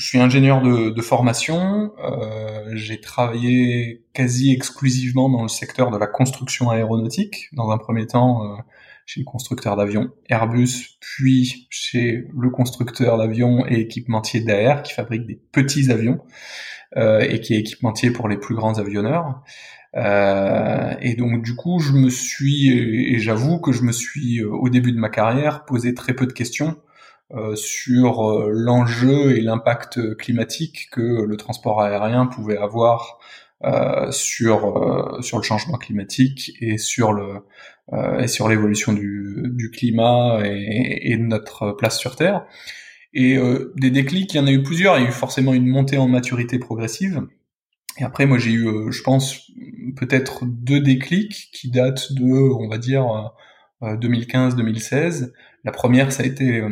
Je 0.00 0.06
suis 0.06 0.18
ingénieur 0.18 0.62
de, 0.62 1.02
formation, 1.02 1.92
j'ai 2.72 3.00
travaillé 3.00 4.02
quasi 4.14 4.52
exclusivement 4.52 5.28
dans 5.28 5.42
le 5.42 5.48
secteur 5.48 5.90
de 5.90 5.98
la 5.98 6.06
construction 6.06 6.70
aéronautique. 6.70 7.48
Dans 7.52 7.70
un 7.70 7.76
premier 7.76 8.06
temps, 8.06 8.56
chez 9.10 9.20
le 9.20 9.24
constructeur 9.24 9.76
d'avions 9.76 10.10
Airbus, 10.28 10.98
puis 11.00 11.66
chez 11.68 12.28
le 12.32 12.50
constructeur 12.50 13.18
d'avions 13.18 13.66
et 13.66 13.80
équipementier 13.80 14.40
d'AR 14.40 14.84
qui 14.84 14.92
fabrique 14.92 15.26
des 15.26 15.40
petits 15.50 15.90
avions 15.90 16.20
euh, 16.96 17.18
et 17.20 17.40
qui 17.40 17.54
est 17.54 17.58
équipementier 17.58 18.12
pour 18.12 18.28
les 18.28 18.36
plus 18.36 18.54
grands 18.54 18.78
avionneurs. 18.78 19.42
Euh, 19.96 20.94
et 21.00 21.14
donc 21.14 21.42
du 21.42 21.56
coup, 21.56 21.80
je 21.80 21.92
me 21.92 22.08
suis, 22.08 22.70
et 22.70 23.18
j'avoue 23.18 23.58
que 23.58 23.72
je 23.72 23.82
me 23.82 23.90
suis 23.90 24.38
euh, 24.38 24.48
au 24.48 24.68
début 24.68 24.92
de 24.92 24.98
ma 24.98 25.08
carrière 25.08 25.64
posé 25.64 25.92
très 25.94 26.14
peu 26.14 26.26
de 26.26 26.32
questions 26.32 26.68
euh, 26.68 26.89
sur 27.54 28.28
euh, 28.28 28.50
l'enjeu 28.52 29.36
et 29.36 29.40
l'impact 29.40 30.16
climatique 30.16 30.88
que 30.90 31.24
le 31.24 31.36
transport 31.36 31.82
aérien 31.82 32.26
pouvait 32.26 32.56
avoir 32.56 33.18
euh, 33.62 34.10
sur 34.10 35.18
sur 35.20 35.36
le 35.36 35.42
changement 35.42 35.76
climatique 35.76 36.52
et 36.60 36.78
sur 36.78 37.12
le 37.12 37.44
euh, 37.92 38.20
et 38.20 38.28
sur 38.28 38.48
l'évolution 38.48 38.92
du, 38.92 39.42
du, 39.46 39.70
climat 39.70 40.40
et, 40.44 41.12
et, 41.12 41.16
de 41.16 41.24
notre 41.24 41.72
place 41.72 41.98
sur 41.98 42.16
Terre. 42.16 42.46
Et 43.12 43.36
euh, 43.36 43.72
des 43.76 43.90
déclics, 43.90 44.32
il 44.32 44.36
y 44.36 44.40
en 44.40 44.46
a 44.46 44.52
eu 44.52 44.62
plusieurs. 44.62 44.96
Il 44.98 45.02
y 45.02 45.06
a 45.06 45.08
eu 45.08 45.12
forcément 45.12 45.52
une 45.52 45.66
montée 45.66 45.98
en 45.98 46.08
maturité 46.08 46.58
progressive. 46.58 47.26
Et 47.98 48.04
après, 48.04 48.26
moi, 48.26 48.38
j'ai 48.38 48.52
eu, 48.52 48.92
je 48.92 49.02
pense, 49.02 49.50
peut-être 49.96 50.46
deux 50.46 50.80
déclics 50.80 51.50
qui 51.52 51.70
datent 51.70 52.12
de, 52.12 52.32
on 52.32 52.68
va 52.68 52.78
dire, 52.78 53.32
2015-2016. 53.82 55.32
La 55.64 55.72
première, 55.72 56.12
ça 56.12 56.22
a 56.22 56.26
été 56.26 56.62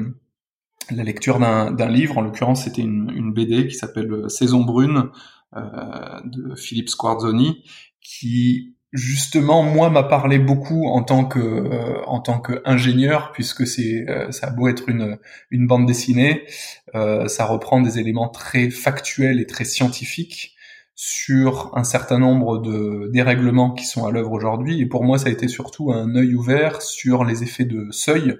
la 0.90 1.04
lecture 1.04 1.38
d'un 1.38 1.88
livre, 1.88 2.18
en 2.18 2.23
l'occurrence 2.23 2.64
c'était 2.64 2.83
une, 2.83 3.33
BD 3.33 3.68
qui 3.68 3.75
s'appelle 3.75 4.11
euh, 4.12 4.28
Saison 4.28 4.64
brune 4.64 5.11
euh, 5.57 6.21
de 6.25 6.54
Philippe 6.57 6.90
Squarzoni, 6.90 7.64
qui 8.02 8.75
justement 8.92 9.62
moi 9.62 9.88
m'a 9.88 10.02
parlé 10.02 10.38
beaucoup 10.38 10.88
en 10.88 11.02
tant 11.02 11.25
que 11.25 11.38
euh, 11.38 12.04
en 12.07 12.21
tant 12.21 12.38
qu'ingénieur 12.38 13.33
puisque 13.33 13.66
c'est 13.66 14.04
euh, 14.11 14.30
ça 14.30 14.49
a 14.49 14.50
beau 14.50 14.68
être 14.68 14.90
une 14.90 15.18
une 15.50 15.66
bande 15.66 15.87
dessinée, 15.87 16.45
ça 16.92 17.47
reprend 17.47 17.80
des 17.80 17.99
éléments 17.99 18.28
très 18.28 18.68
factuels 18.68 19.40
et 19.40 19.47
très 19.47 19.64
scientifiques 19.64 20.54
sur 20.95 21.71
un 21.75 21.85
certain 21.85 22.18
nombre 22.18 22.59
de 22.59 23.09
dérèglements 23.11 23.73
qui 23.73 23.87
sont 23.87 24.04
à 24.04 24.11
l'œuvre 24.11 24.33
aujourd'hui. 24.33 24.80
Et 24.83 24.87
pour 24.87 25.04
moi 25.04 25.16
ça 25.16 25.28
a 25.28 25.30
été 25.30 25.49
surtout 25.49 25.92
un 25.92 26.14
œil 26.14 26.35
ouvert 26.35 26.83
sur 26.83 27.25
les 27.25 27.42
effets 27.42 27.64
de 27.64 27.88
seuil 27.90 28.37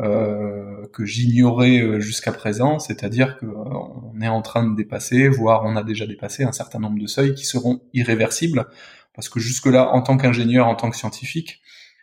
euh, 0.00 0.86
que 0.92 1.04
j'ignorais 1.04 1.80
euh, 1.80 2.00
jusqu'à 2.00 2.32
présent, 2.32 2.78
c'est-à-dire 2.78 3.38
qu'on 3.38 4.12
euh, 4.16 4.20
est 4.22 4.28
en 4.28 4.42
train 4.42 4.66
de 4.66 4.74
dépasser, 4.74 5.28
voire 5.28 5.62
on 5.64 5.76
a 5.76 5.82
déjà 5.82 6.06
dépassé 6.06 6.44
un 6.44 6.52
certain 6.52 6.78
nombre 6.78 6.98
de 6.98 7.06
seuils 7.06 7.34
qui 7.34 7.44
seront 7.44 7.82
irréversibles, 7.92 8.66
parce 9.14 9.28
que 9.28 9.40
jusque-là, 9.40 9.90
en 9.90 10.02
tant 10.02 10.16
qu'ingénieur, 10.16 10.66
en 10.68 10.74
tant 10.74 10.90
que 10.90 10.96
scientifique, 10.96 11.60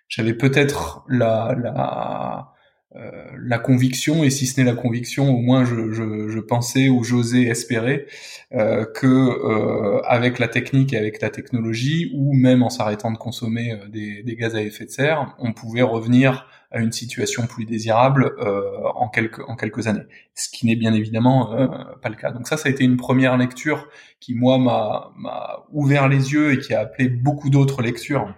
j'avais 0.07 0.33
peut-être 0.33 1.03
la, 1.09 1.55
la, 1.57 2.53
euh, 2.95 3.11
la 3.37 3.59
conviction, 3.59 4.23
et 4.23 4.29
si 4.29 4.47
ce 4.47 4.59
n'est 4.59 4.65
la 4.65 4.75
conviction, 4.75 5.29
au 5.29 5.39
moins 5.39 5.65
je, 5.65 5.91
je, 5.91 6.29
je 6.29 6.39
pensais 6.39 6.89
ou 6.89 7.03
j'osais 7.03 7.43
espérer 7.43 8.07
euh, 8.53 8.85
que 8.85 9.05
euh, 9.05 10.01
avec 10.05 10.39
la 10.39 10.47
technique 10.47 10.93
et 10.93 10.97
avec 10.97 11.21
la 11.21 11.29
technologie, 11.29 12.11
ou 12.15 12.33
même 12.33 12.63
en 12.63 12.69
s'arrêtant 12.69 13.11
de 13.11 13.17
consommer 13.17 13.77
des, 13.89 14.23
des, 14.23 14.35
gaz 14.35 14.55
à 14.55 14.61
effet 14.61 14.85
de 14.85 14.89
serre, 14.89 15.35
on 15.37 15.51
pouvait 15.51 15.81
revenir 15.81 16.47
à 16.71 16.79
une 16.79 16.91
situation 16.91 17.47
plus 17.47 17.65
désirable 17.65 18.33
euh, 18.39 18.81
en 18.95 19.07
quelques 19.07 19.39
en 19.47 19.55
quelques 19.55 19.87
années. 19.87 20.03
Ce 20.35 20.49
qui 20.49 20.65
n'est 20.65 20.75
bien 20.75 20.93
évidemment 20.93 21.53
euh, 21.53 21.67
pas 22.01 22.09
le 22.09 22.15
cas. 22.15 22.31
Donc 22.31 22.47
ça, 22.47 22.57
ça 22.57 22.67
a 22.67 22.71
été 22.71 22.83
une 22.83 22.97
première 22.97 23.37
lecture 23.37 23.87
qui 24.19 24.35
moi 24.35 24.57
m'a 24.57 25.65
ouvert 25.71 26.09
les 26.09 26.33
yeux 26.33 26.53
et 26.53 26.59
qui 26.59 26.73
a 26.73 26.81
appelé 26.81 27.07
beaucoup 27.07 27.49
d'autres 27.49 27.81
lectures 27.81 28.33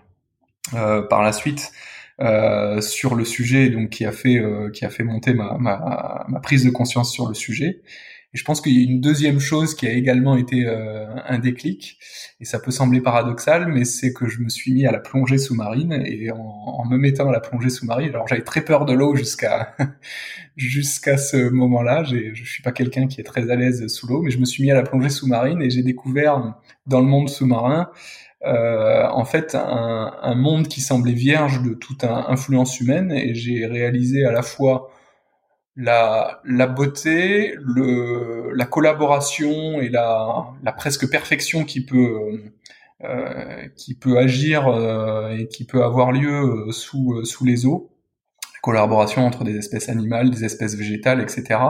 euh, 0.74 1.02
par 1.02 1.24
la 1.24 1.34
suite. 1.34 1.72
Sur 2.82 3.16
le 3.16 3.24
sujet, 3.24 3.70
donc 3.70 3.92
qui 3.92 4.06
a 4.06 4.12
fait 4.12 4.44
qui 4.74 4.84
a 4.84 4.90
fait 4.90 5.06
monter 5.06 5.34
ma, 5.34 5.56
ma, 5.58 6.40
prise 6.42 6.66
de 6.66 6.70
conscience 6.70 7.14
sur 7.14 7.30
le 7.30 7.34
sujet. 7.34 7.82
Et 8.34 8.38
je 8.38 8.44
pense 8.44 8.62
qu'il 8.62 8.74
y 8.74 8.80
a 8.80 8.84
une 8.84 9.02
deuxième 9.02 9.40
chose 9.40 9.74
qui 9.74 9.88
a 9.88 9.92
également 9.92 10.38
été 10.38 10.66
euh, 10.68 11.08
un 11.28 11.40
déclic, 11.40 11.98
et 12.40 12.46
ça 12.46 12.60
peut 12.60 12.70
sembler 12.70 13.02
paradoxal, 13.02 13.68
mais 13.68 13.86
c'est 13.86 14.14
que 14.14 14.28
je 14.28 14.40
me 14.42 14.50
suis 14.50 14.72
mis 14.72 14.86
à 14.86 14.92
la 14.92 15.00
plongée 15.00 15.40
sous-marine, 15.40 16.04
et 16.06 16.30
en, 16.32 16.38
en, 16.38 16.86
me 16.86 16.98
mettant 16.98 17.30
à 17.30 17.32
la 17.32 17.40
plongée 17.40 17.70
sous-marine, 17.70 18.10
alors 18.10 18.28
j'avais 18.28 18.44
très 18.44 18.62
peur 18.62 18.86
de 18.86 18.94
l'eau 18.94 19.16
jusqu'à 19.16 19.76
jusqu'à 20.56 21.18
ce 21.18 21.50
moment-là, 21.50 22.04
je 22.04 22.44
suis 22.44 22.62
pas 22.62 22.72
quelqu'un 22.72 23.08
qui 23.08 23.20
est 23.20 23.24
très 23.24 23.50
à 23.50 23.56
l'aise 23.56 23.88
sous 23.88 24.08
l'eau, 24.08 24.22
mais 24.22 24.30
je 24.30 24.38
me 24.38 24.46
suis 24.46 24.64
mis 24.64 24.72
à 24.72 24.76
la 24.76 24.84
plongée 24.84 25.10
sous-marine, 25.10 25.62
et 25.64 25.72
j'ai 25.72 25.84
découvert 25.84 26.56
dans 26.86 27.00
le 27.00 27.08
monde 27.08 27.30
sous-marin 27.30 27.90
euh, 28.46 29.06
en 29.10 29.26
fait 29.26 29.54
un, 29.56 30.14
un, 30.22 30.36
monde 30.36 30.70
qui 30.70 30.80
semblait 30.80 31.12
vierge 31.12 31.62
de 31.62 31.74
toute 31.74 32.06
influence 32.06 32.80
humaine, 32.80 33.12
et 33.12 33.36
j'ai 33.36 33.66
réalisé 33.66 34.24
à 34.24 34.32
la 34.32 34.44
fois 34.44 34.92
la, 35.80 36.42
la 36.44 36.68
beauté, 36.68 37.56
le, 37.58 38.52
la 38.54 38.66
collaboration 38.66 39.80
et 39.80 39.88
la, 39.88 40.48
la 40.62 40.74
presque 40.74 41.10
perfection 41.10 41.64
qui 41.64 41.86
peut 41.86 42.20
euh, 43.06 43.66
qui 43.78 43.96
peut 43.96 44.18
agir 44.18 44.68
euh, 44.68 45.30
et 45.30 45.48
qui 45.48 45.64
peut 45.64 45.82
avoir 45.82 46.12
lieu 46.12 46.68
euh, 46.68 46.72
sous 46.74 47.14
euh, 47.14 47.24
sous 47.24 47.46
les 47.46 47.66
eaux, 47.66 47.92
collaboration 48.62 49.26
entre 49.26 49.46
des 49.46 49.56
espèces 49.56 49.88
animales, 49.88 50.30
des 50.32 50.44
espèces 50.44 50.76
végétales, 50.76 51.22
etc. 51.22 51.62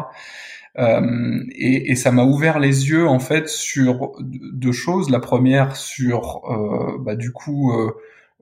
Euh, 0.80 1.44
et, 1.52 1.92
et, 1.92 1.96
ça 1.96 2.12
m'a 2.12 2.24
ouvert 2.24 2.58
les 2.58 2.90
yeux 2.90 3.08
en 3.08 3.20
fait 3.20 3.48
sur 3.48 4.14
deux 4.22 4.72
choses. 4.72 5.12
La 5.12 5.20
première 5.20 5.76
sur 5.76 6.42
bah, 7.00 7.16
du 7.16 7.32
coup 7.32 7.74
euh, 7.74 7.92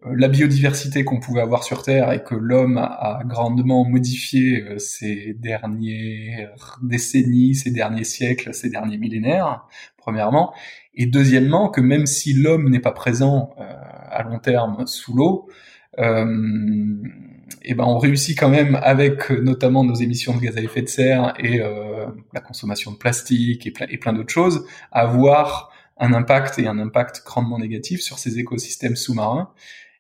la 0.06 0.28
biodiversité 0.28 1.04
qu'on 1.04 1.20
pouvait 1.20 1.42
avoir 1.42 1.64
sur 1.64 1.82
Terre 1.82 2.12
et 2.12 2.24
que 2.24 2.36
l'homme 2.36 2.78
a, 2.78 3.22
grandement 3.26 3.84
modifié 3.84 4.64
euh, 4.64 4.78
ces 4.78 5.34
dernières 5.34 6.80
décennies, 6.84 7.56
ces 7.56 7.72
derniers 7.72 8.04
siècles, 8.04 8.54
ces 8.54 8.70
derniers 8.70 8.98
millénaires, 8.98 9.66
premièrement, 9.98 10.54
et 10.94 11.06
deuxièmement 11.06 11.70
que 11.70 11.82
même 11.82 12.06
si 12.06 12.34
l'homme 12.34 12.70
n'est 12.70 12.80
pas 12.80 12.92
présent 12.92 13.56
euh, 13.60 13.64
à 14.10 14.24
long 14.24 14.40
terme 14.40 14.86
sous 14.88 15.16
l'eau, 15.16 15.50
euh, 16.00 16.96
et 17.64 17.74
ben 17.74 17.86
on 17.86 17.98
réussit 17.98 18.38
quand 18.38 18.50
même 18.50 18.80
avec 18.82 19.30
notamment 19.30 19.84
nos 19.84 19.96
émissions 19.96 20.36
de 20.36 20.42
gaz 20.42 20.58
à 20.58 20.62
effet 20.62 20.82
de 20.82 20.88
serre 20.88 21.34
et 21.40 21.60
euh, 21.60 22.06
la 22.34 22.42
consommation 22.42 22.92
de 22.92 22.98
plastique 22.98 23.66
et 23.66 23.74
et 23.90 23.98
plein 23.98 24.14
d'autres 24.14 24.34
choses 24.34 24.66
à 24.92 25.02
avoir 25.02 25.72
un 25.98 26.14
impact 26.14 26.60
et 26.60 26.68
un 26.68 26.78
impact 26.78 27.24
grandement 27.26 27.58
négatif 27.58 28.02
sur 28.02 28.20
ces 28.20 28.38
écosystèmes 28.38 28.96
sous-marins 28.96 29.50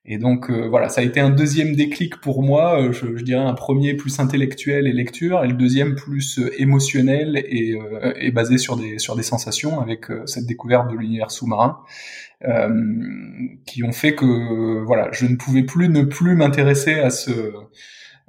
et 0.09 0.17
donc 0.17 0.49
euh, 0.49 0.69
voilà, 0.69 0.87
ça 0.87 1.01
a 1.01 1.03
été 1.03 1.19
un 1.19 1.29
deuxième 1.29 1.75
déclic 1.75 2.21
pour 2.21 2.41
moi. 2.41 2.81
Euh, 2.81 2.93
je, 2.93 3.17
je, 3.17 3.23
dirais 3.23 3.43
un 3.43 3.53
premier 3.53 3.93
plus 3.93 4.19
intellectuel 4.19 4.87
et 4.87 4.93
lecture, 4.93 5.43
et 5.43 5.49
le 5.49 5.53
deuxième 5.53 5.95
plus 5.95 6.39
euh, 6.39 6.49
émotionnel 6.57 7.35
et, 7.35 7.77
et, 8.15 8.31
basé 8.31 8.57
sur 8.57 8.77
des 8.77 8.99
sur 8.99 9.17
des 9.17 9.23
sensations 9.23 9.81
avec 9.81 10.05
cette 10.25 10.45
découverte 10.45 10.89
de 10.89 10.95
l'univers 10.95 11.29
sous-marin, 11.29 11.79
qui 13.65 13.83
ont 13.83 13.91
fait 13.91 14.15
que 14.15 14.83
voilà, 14.85 15.09
je 15.11 15.25
ne 15.25 15.35
pouvais 15.35 15.63
plus 15.63 15.89
ne 15.89 16.03
plus 16.03 16.35
m'intéresser 16.35 16.93
à 16.99 17.09
ce 17.09 17.51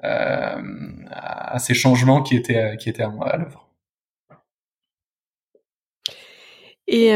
à 0.02 1.58
ces 1.61 1.75
changements 1.75 2.23
qui 2.23 2.37
étaient 2.37 2.76
qui 2.78 2.88
étaient 2.88 3.04
à, 3.04 3.12
à 3.23 3.37
l'œuvre. 3.37 3.68
Et 6.88 7.12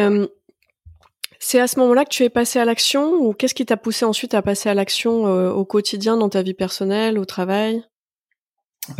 c'est 1.45 1.59
à 1.59 1.67
ce 1.67 1.79
moment-là 1.81 2.05
que 2.05 2.11
tu 2.11 2.23
es 2.23 2.29
passé 2.29 2.61
à 2.61 2.65
l'action 2.65 3.15
ou 3.15 3.33
qu'est-ce 3.33 3.55
qui 3.55 3.67
t'a 3.67 3.77
poussé 3.77 4.05
ensuite 4.05 4.33
à 4.33 4.43
passer 4.43 4.69
à 4.69 4.75
l'action 4.75 5.27
euh, 5.27 5.51
au 5.51 5.65
quotidien 5.65 6.17
dans 6.17 6.29
ta 6.29 6.41
vie 6.41 6.55
personnelle, 6.55 7.19
au 7.19 7.25
travail? 7.25 7.83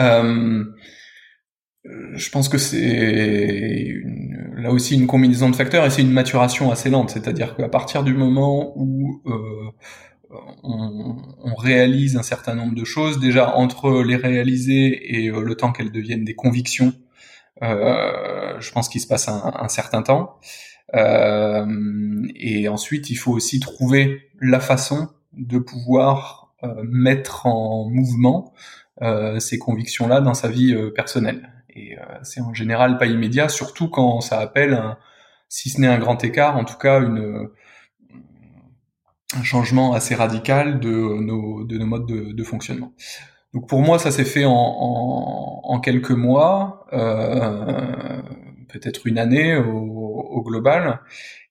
Euh, 0.01 0.65
Je 1.85 2.31
pense 2.31 2.49
que 2.49 2.59
c'est 2.59 3.95
là 4.57 4.73
aussi 4.73 4.97
une 4.97 5.07
combinaison 5.07 5.51
de 5.51 5.57
facteurs 5.57 5.87
et 5.87 5.91
c'est 5.91 6.03
une 6.03 6.11
maturation 6.11 6.73
assez 6.73 6.91
lente. 6.91 7.11
C'est-à-dire 7.11 7.55
qu'à 7.55 7.69
partir 7.69 8.03
du 8.03 8.13
moment 8.13 8.73
où 8.77 9.23
euh, 9.27 9.71
on, 10.65 11.55
réalise 11.55 12.17
un 12.17 12.25
certain 12.25 12.57
nombre 12.57 12.75
de 12.75 12.85
choses, 12.85 13.21
déjà 13.21 13.55
entre 13.55 14.03
les 14.03 14.17
réaliser 14.17 15.15
et 15.17 15.31
le 15.31 15.55
temps 15.55 15.71
qu'elles 15.71 15.93
deviennent 15.93 16.25
des 16.25 16.35
convictions, 16.35 16.93
je 17.61 18.73
pense 18.73 18.89
qu'il 18.89 19.01
se 19.01 19.07
passe 19.07 19.29
un 19.29 19.69
certain 19.69 20.03
temps. 20.03 20.41
Euh, 20.95 22.27
et 22.37 22.69
ensuite, 22.69 23.11
il 23.11 23.17
faut 23.17 23.33
aussi 23.33 23.61
trouver 23.61 24.31
la 24.41 24.61
façon 24.61 25.09
de 25.33 25.59
pouvoir 25.59 26.55
euh, 26.63 26.83
mettre 26.85 27.47
en 27.47 27.89
mouvement 27.89 28.53
euh, 29.01 29.41
ces 29.41 29.59
convictions-là 29.59 30.21
dans 30.21 30.35
sa 30.35 30.49
vie 30.49 30.77
personnelle. 30.95 31.49
Et 31.75 31.97
c'est 32.23 32.43
en 32.43 32.53
général 32.53 32.99
pas 32.99 33.07
immédiat, 33.07 33.49
surtout 33.49 33.89
quand 33.89 34.21
ça 34.21 34.39
appelle, 34.41 34.79
si 35.49 35.71
ce 35.71 35.81
n'est 35.81 35.87
un 35.87 35.99
grand 35.99 36.23
écart, 36.23 36.59
en 36.59 36.65
tout 36.65 36.77
cas 36.77 37.01
un 37.01 37.49
changement 39.43 39.95
assez 39.95 40.15
radical 40.15 40.81
de 40.81 40.91
nos, 40.91 41.65
de 41.65 41.79
nos 41.79 41.87
modes 41.87 42.05
de, 42.05 42.45
fonctionnement. 42.45 42.93
Donc 43.55 43.71
pour 43.71 43.81
moi, 43.81 43.99
ça 43.99 44.11
s'est 44.11 44.27
fait 44.27 44.45
en, 44.47 45.81
quelques 45.83 46.11
mois. 46.11 46.87
Peut-être 48.69 49.07
une 49.07 49.17
année 49.17 49.57
au 50.13 50.43
global. 50.43 51.01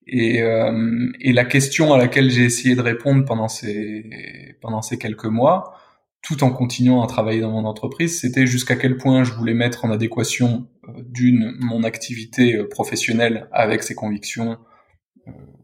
Et, 0.07 0.41
euh, 0.41 1.09
et, 1.19 1.31
la 1.31 1.45
question 1.45 1.93
à 1.93 1.97
laquelle 1.97 2.29
j'ai 2.29 2.43
essayé 2.43 2.75
de 2.75 2.81
répondre 2.81 3.23
pendant 3.23 3.47
ces, 3.47 4.57
pendant 4.61 4.81
ces 4.81 4.97
quelques 4.97 5.25
mois, 5.25 5.75
tout 6.21 6.43
en 6.43 6.51
continuant 6.51 7.03
à 7.03 7.07
travailler 7.07 7.41
dans 7.41 7.51
mon 7.51 7.65
entreprise, 7.65 8.19
c'était 8.19 8.47
jusqu'à 8.47 8.75
quel 8.75 8.97
point 8.97 9.23
je 9.23 9.31
voulais 9.33 9.53
mettre 9.53 9.85
en 9.85 9.91
adéquation 9.91 10.67
euh, 10.87 10.91
d'une 11.05 11.55
mon 11.59 11.83
activité 11.83 12.57
euh, 12.57 12.67
professionnelle 12.67 13.47
avec 13.51 13.83
ses 13.83 13.95
convictions 13.95 14.57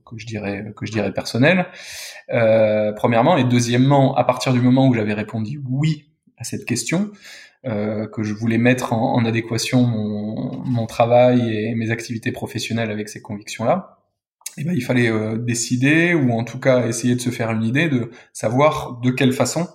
que 0.06 0.18
je 0.18 0.26
dirais 0.26 0.72
que 0.78 0.86
je 0.86 0.92
dirais 0.94 1.12
personnelles. 1.12 1.66
Premièrement 2.96 3.36
et 3.36 3.44
deuxièmement, 3.44 4.16
à 4.16 4.24
partir 4.24 4.54
du 4.54 4.62
moment 4.62 4.88
où 4.88 4.94
j'avais 4.94 5.14
répondu 5.14 5.60
oui 5.68 6.06
à 6.38 6.46
cette 6.46 6.64
question, 6.64 7.12
que 7.66 8.24
je 8.24 8.34
voulais 8.34 8.60
mettre 8.60 8.94
en 8.94 9.26
adéquation 9.26 9.82
mon, 9.82 10.47
mon, 10.68 10.86
travail 10.86 11.42
et 11.54 11.76
mes 11.76 11.92
activités 11.92 12.32
professionnelles 12.32 12.92
avec 12.92 13.10
ces 13.10 13.22
convictions-là, 13.22 13.98
eh 14.58 14.64
ben, 14.64 14.74
il 14.74 14.82
fallait 14.82 15.10
euh, 15.10 15.38
décider, 15.38 16.14
ou 16.14 16.32
en 16.32 16.44
tout 16.44 16.60
cas 16.60 16.88
essayer 16.88 17.16
de 17.16 17.22
se 17.22 17.30
faire 17.30 17.52
une 17.52 17.64
idée 17.64 17.90
de 17.90 18.12
savoir 18.34 19.00
de 19.02 19.12
quelle 19.12 19.34
façon 19.34 19.68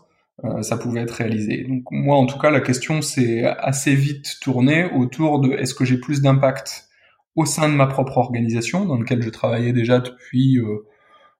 euh, 0.45 0.63
ça 0.63 0.77
pouvait 0.77 1.01
être 1.01 1.13
réalisé. 1.13 1.65
Donc 1.69 1.85
moi, 1.91 2.17
en 2.17 2.27
tout 2.27 2.39
cas, 2.39 2.51
la 2.51 2.61
question 2.61 3.01
s'est 3.01 3.45
assez 3.45 3.95
vite 3.95 4.39
tournée 4.41 4.85
autour 4.93 5.41
de 5.41 5.53
est-ce 5.53 5.75
que 5.75 5.85
j'ai 5.85 5.99
plus 5.99 6.21
d'impact 6.21 6.89
au 7.37 7.47
sein 7.47 7.69
de 7.69 7.75
ma 7.75 7.87
propre 7.87 8.19
organisation, 8.19 8.85
dans 8.85 8.99
laquelle 8.99 9.23
je 9.23 9.31
travaillais 9.31 9.73
déjà 9.73 10.01
depuis 10.01 10.59
euh, 10.59 10.87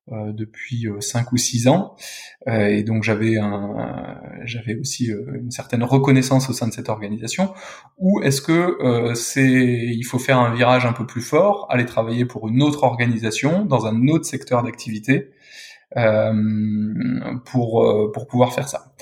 depuis 0.09 0.87
euh, 0.89 1.01
cinq 1.01 1.33
ou 1.33 1.37
six 1.37 1.69
ans, 1.69 1.95
et 2.47 2.83
donc 2.83 3.05
j'avais 3.05 3.39
un, 3.39 4.21
j'avais 4.45 4.75
aussi 4.75 5.07
une 5.07 5.51
certaine 5.51 5.85
reconnaissance 5.85 6.51
au 6.51 6.53
sein 6.53 6.67
de 6.67 6.73
cette 6.73 6.89
organisation. 6.89 7.55
Ou 7.99 8.21
est-ce 8.23 8.41
que 8.43 9.13
c'est, 9.15 9.45
il 9.45 10.03
faut 10.03 10.19
faire 10.19 10.39
un 10.39 10.53
virage 10.53 10.87
un 10.87 10.93
peu 10.93 11.07
plus 11.07 11.23
fort, 11.23 11.67
aller 11.71 11.87
travailler 11.87 12.25
pour 12.25 12.49
une 12.49 12.63
autre 12.63 12.83
organisation 12.83 13.65
dans 13.65 13.87
un 13.87 14.09
autre 14.09 14.25
secteur 14.25 14.65
d'activité 14.65 15.31
pour 17.45 18.11
pour 18.13 18.27
pouvoir 18.27 18.53
faire 18.53 18.69
ça? 18.69 18.93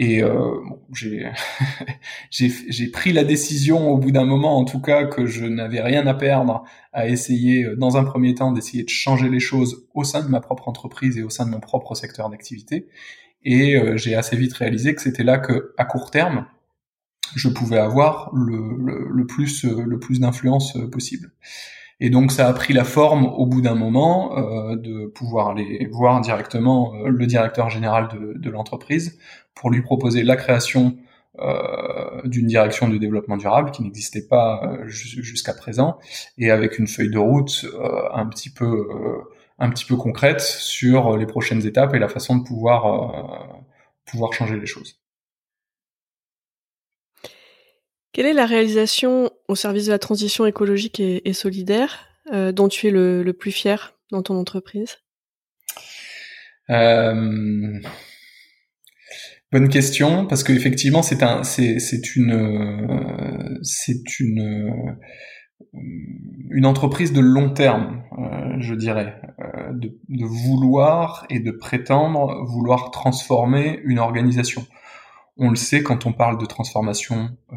Et 0.00 0.22
euh, 0.22 0.56
j'ai 2.30 2.88
pris 2.90 3.12
la 3.12 3.22
décision 3.22 3.90
au 3.90 3.98
bout 3.98 4.12
d'un 4.12 4.24
moment, 4.24 4.56
en 4.56 4.64
tout 4.64 4.80
cas, 4.80 5.04
que 5.04 5.26
je 5.26 5.44
n'avais 5.44 5.82
rien 5.82 6.06
à 6.06 6.14
perdre 6.14 6.64
à 6.94 7.06
essayer, 7.06 7.64
euh, 7.64 7.76
dans 7.76 7.98
un 7.98 8.04
premier 8.04 8.34
temps, 8.34 8.50
d'essayer 8.50 8.82
de 8.82 8.88
changer 8.88 9.28
les 9.28 9.40
choses 9.40 9.86
au 9.92 10.02
sein 10.02 10.22
de 10.22 10.28
ma 10.28 10.40
propre 10.40 10.68
entreprise 10.68 11.18
et 11.18 11.22
au 11.22 11.28
sein 11.28 11.44
de 11.44 11.50
mon 11.50 11.60
propre 11.60 11.94
secteur 11.94 12.30
d'activité. 12.30 12.88
Et 13.44 13.76
euh, 13.76 13.98
j'ai 13.98 14.14
assez 14.14 14.36
vite 14.36 14.54
réalisé 14.54 14.94
que 14.94 15.02
c'était 15.02 15.22
là 15.22 15.36
que, 15.36 15.74
à 15.76 15.84
court 15.84 16.10
terme, 16.10 16.46
je 17.36 17.50
pouvais 17.50 17.78
avoir 17.78 18.30
le, 18.34 19.06
le 19.06 19.26
plus, 19.26 19.64
le 19.64 19.98
plus 19.98 20.18
d'influence 20.18 20.78
possible. 20.90 21.30
Et 22.00 22.10
donc 22.10 22.32
ça 22.32 22.48
a 22.48 22.52
pris 22.52 22.72
la 22.72 22.84
forme 22.84 23.26
au 23.26 23.46
bout 23.46 23.60
d'un 23.60 23.74
moment 23.74 24.36
euh, 24.38 24.76
de 24.76 25.06
pouvoir 25.06 25.50
aller 25.50 25.86
voir 25.92 26.20
directement 26.20 26.94
euh, 26.94 27.08
le 27.08 27.26
directeur 27.26 27.70
général 27.70 28.08
de, 28.08 28.38
de 28.38 28.50
l'entreprise 28.50 29.18
pour 29.54 29.70
lui 29.70 29.82
proposer 29.82 30.22
la 30.22 30.36
création 30.36 30.96
euh, 31.38 32.20
d'une 32.24 32.48
direction 32.48 32.88
du 32.88 32.98
développement 32.98 33.36
durable 33.36 33.70
qui 33.70 33.82
n'existait 33.82 34.26
pas 34.26 34.62
euh, 34.64 34.88
jusqu'à 34.88 35.54
présent 35.54 35.96
et 36.36 36.50
avec 36.50 36.78
une 36.80 36.88
feuille 36.88 37.08
de 37.08 37.18
route 37.18 37.66
euh, 37.72 38.02
un 38.12 38.26
petit 38.26 38.50
peu 38.50 38.88
un 39.60 39.70
petit 39.70 39.84
peu 39.84 39.94
concrète 39.96 40.40
sur 40.40 41.16
les 41.16 41.26
prochaines 41.26 41.64
étapes 41.64 41.94
et 41.94 42.00
la 42.00 42.08
façon 42.08 42.36
de 42.36 42.42
pouvoir 42.42 43.56
pouvoir 44.06 44.32
changer 44.32 44.58
les 44.58 44.66
choses. 44.66 45.00
Quelle 48.12 48.26
est 48.26 48.32
la 48.32 48.46
réalisation 48.46 49.30
au 49.48 49.54
service 49.54 49.86
de 49.86 49.92
la 49.92 49.98
transition 49.98 50.46
écologique 50.46 51.00
et, 51.00 51.32
solidaire 51.32 52.06
euh, 52.32 52.52
dont 52.52 52.68
tu 52.68 52.88
es 52.88 52.90
le, 52.90 53.32
plus 53.32 53.52
fier 53.52 53.94
dans 54.10 54.22
ton 54.22 54.36
entreprise? 54.36 54.98
Euh, 56.70 57.80
Bonne 59.52 59.68
question, 59.68 60.26
parce 60.26 60.44
qu'effectivement 60.44 61.02
c'est 61.02 61.18
c'est, 61.42 61.80
c'est 61.80 62.14
une, 62.14 62.30
entreprise 66.62 67.12
de 67.12 67.20
long 67.20 67.50
terme, 67.50 68.04
euh, 68.16 68.60
je 68.60 68.74
dirais, 68.74 69.20
de, 69.72 70.24
vouloir 70.24 71.26
et 71.30 71.40
de 71.40 71.50
prétendre 71.50 72.44
vouloir 72.44 72.92
transformer 72.92 73.80
une 73.82 73.98
organisation. 73.98 74.64
On 75.36 75.50
le 75.50 75.56
sait 75.56 75.82
quand 75.82 76.06
on 76.06 76.12
parle 76.12 76.38
de 76.38 76.46
transformation 76.46 77.30
euh, 77.52 77.56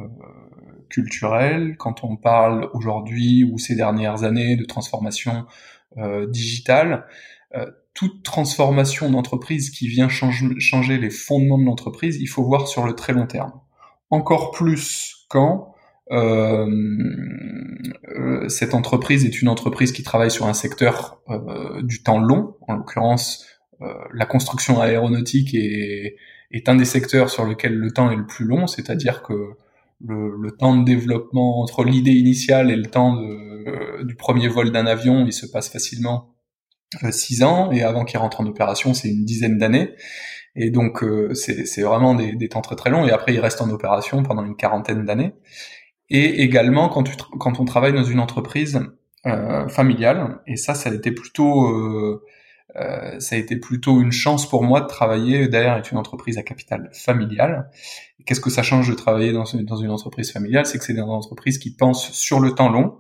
culturelle, 0.94 1.76
quand 1.78 2.04
on 2.04 2.16
parle 2.16 2.70
aujourd'hui 2.74 3.44
ou 3.44 3.58
ces 3.58 3.76
dernières 3.76 4.24
années 4.24 4.56
de 4.56 4.64
transformation 4.64 5.46
euh, 5.98 6.28
digitale. 6.28 7.08
Euh, 7.56 7.66
toute 7.96 8.24
transformation 8.24 9.10
d'entreprise 9.10 9.70
qui 9.72 9.88
vient 9.88 10.08
changer 10.10 10.98
les 10.98 11.10
fondements 11.10 11.60
de 11.60 11.66
l'entreprise, 11.66 12.18
il 12.20 12.28
faut 12.28 12.44
voir 12.44 12.68
sur 12.68 12.86
le 12.86 12.94
très 12.94 13.14
long 13.14 13.28
terme. 13.28 13.54
Encore 14.10 14.52
plus 14.52 15.26
quand 15.30 15.74
euh, 16.12 16.68
euh 18.16 18.50
cette 18.50 18.74
entreprise 18.74 19.26
est 19.26 19.42
une 19.42 19.48
entreprise 19.48 19.92
qui 19.92 20.04
travaille 20.04 20.32
sur 20.32 20.48
un 20.48 20.54
secteur 20.54 21.22
euh, 21.30 21.82
du 21.82 22.04
temps 22.04 22.20
long, 22.20 22.56
en 22.68 22.74
l'occurrence 22.74 23.48
la 24.14 24.26
construction 24.26 24.80
aéronautique 24.80 25.54
est, 25.54 26.15
est 26.52 26.70
un 26.70 26.76
des 26.76 26.86
secteurs 26.86 27.30
sur 27.30 27.44
lequel 27.44 27.76
le 27.76 27.91
temps 27.91 28.10
est 28.10 28.15
le 28.15 28.26
plus 28.26 28.46
long, 28.46 28.65
c'est-à-dire 28.65 29.24
que 29.24 29.58
le, 30.06 30.36
le, 30.38 30.52
temps 30.52 30.76
de 30.76 30.86
développement 30.86 31.62
entre 31.62 31.84
l'idée 31.84 32.12
initiale 32.12 32.72
et 32.72 32.76
le 32.76 32.86
temps 32.86 33.16
de, 33.16 33.44
euh, 33.68 34.04
du 34.04 34.16
premier 34.16 34.48
vol 34.48 34.72
d'un 34.72 34.86
avion, 34.86 35.26
il 35.26 35.34
se 35.34 35.46
passe 35.46 35.70
facilement 35.70 36.36
euh, 37.04 37.12
six 37.12 37.44
ans, 37.44 37.72
et 37.72 37.84
avant 37.84 38.06
qu'il 38.06 38.20
rentre 38.20 38.42
en 38.42 38.46
opération, 38.46 38.94
c'est 38.94 39.10
une 39.10 39.26
dizaine 39.26 39.58
d'années. 39.58 39.92
Et 40.56 40.70
donc 40.70 41.04
euh, 41.04 41.34
c'est 41.34 41.82
vraiment 41.82 42.13
des, 42.13 42.34
des, 42.34 42.50
temps 42.50 42.62
très 42.62 42.76
très 42.76 42.89
longs, 42.89 43.08
et 43.08 43.12
après 43.12 43.34
il 43.34 43.39
reste 43.39 43.62
en 43.62 43.70
opération 43.70 44.22
pendant 44.24 44.46
une 44.46 44.56
quarantaine 44.56 45.06
d'années. 45.06 45.34
Et 46.10 46.42
également 46.44 46.89
quand, 46.89 47.04
tu, 47.04 47.16
quand 47.39 47.60
on 47.60 47.66
travaille 47.66 47.94
dans 47.94 48.04
une 48.04 48.20
entreprise 48.20 48.80
familiale, 49.70 50.42
et 50.48 50.58
ça, 50.58 50.76
ça 50.76 50.89
a 50.89 50.94
été 50.94 51.12
plutôt 51.12 52.22
euh, 52.76 53.19
ça 53.19 53.36
a 53.36 53.38
été 53.38 53.58
plutôt 53.58 54.02
une 54.02 54.12
chance 54.12 54.49
pour 54.49 54.63
moi 54.63 54.82
de 54.82 54.88
travailler 54.88 55.47
derrière 55.47 55.82
une 55.91 55.97
entreprise 55.97 56.38
à 56.38 56.43
capital 56.43 56.89
familial. 56.93 57.69
Qu'est-ce 58.26 58.41
que 58.41 58.49
ça 58.49 58.63
change 58.63 58.89
de 58.89 58.95
travailler 58.95 59.32
dans, 59.32 59.43
dans 59.63 59.76
une 59.76 59.91
entreprise 59.91 60.32
familiale? 60.32 60.65
C'est 60.65 60.78
que 60.80 60.84
c'est 60.84 60.93
une 60.93 61.02
entreprise 61.02 61.58
qui 61.58 61.76
pense 61.76 62.12
sur 62.12 62.39
le 62.39 62.52
temps 62.52 62.69
long, 62.69 62.97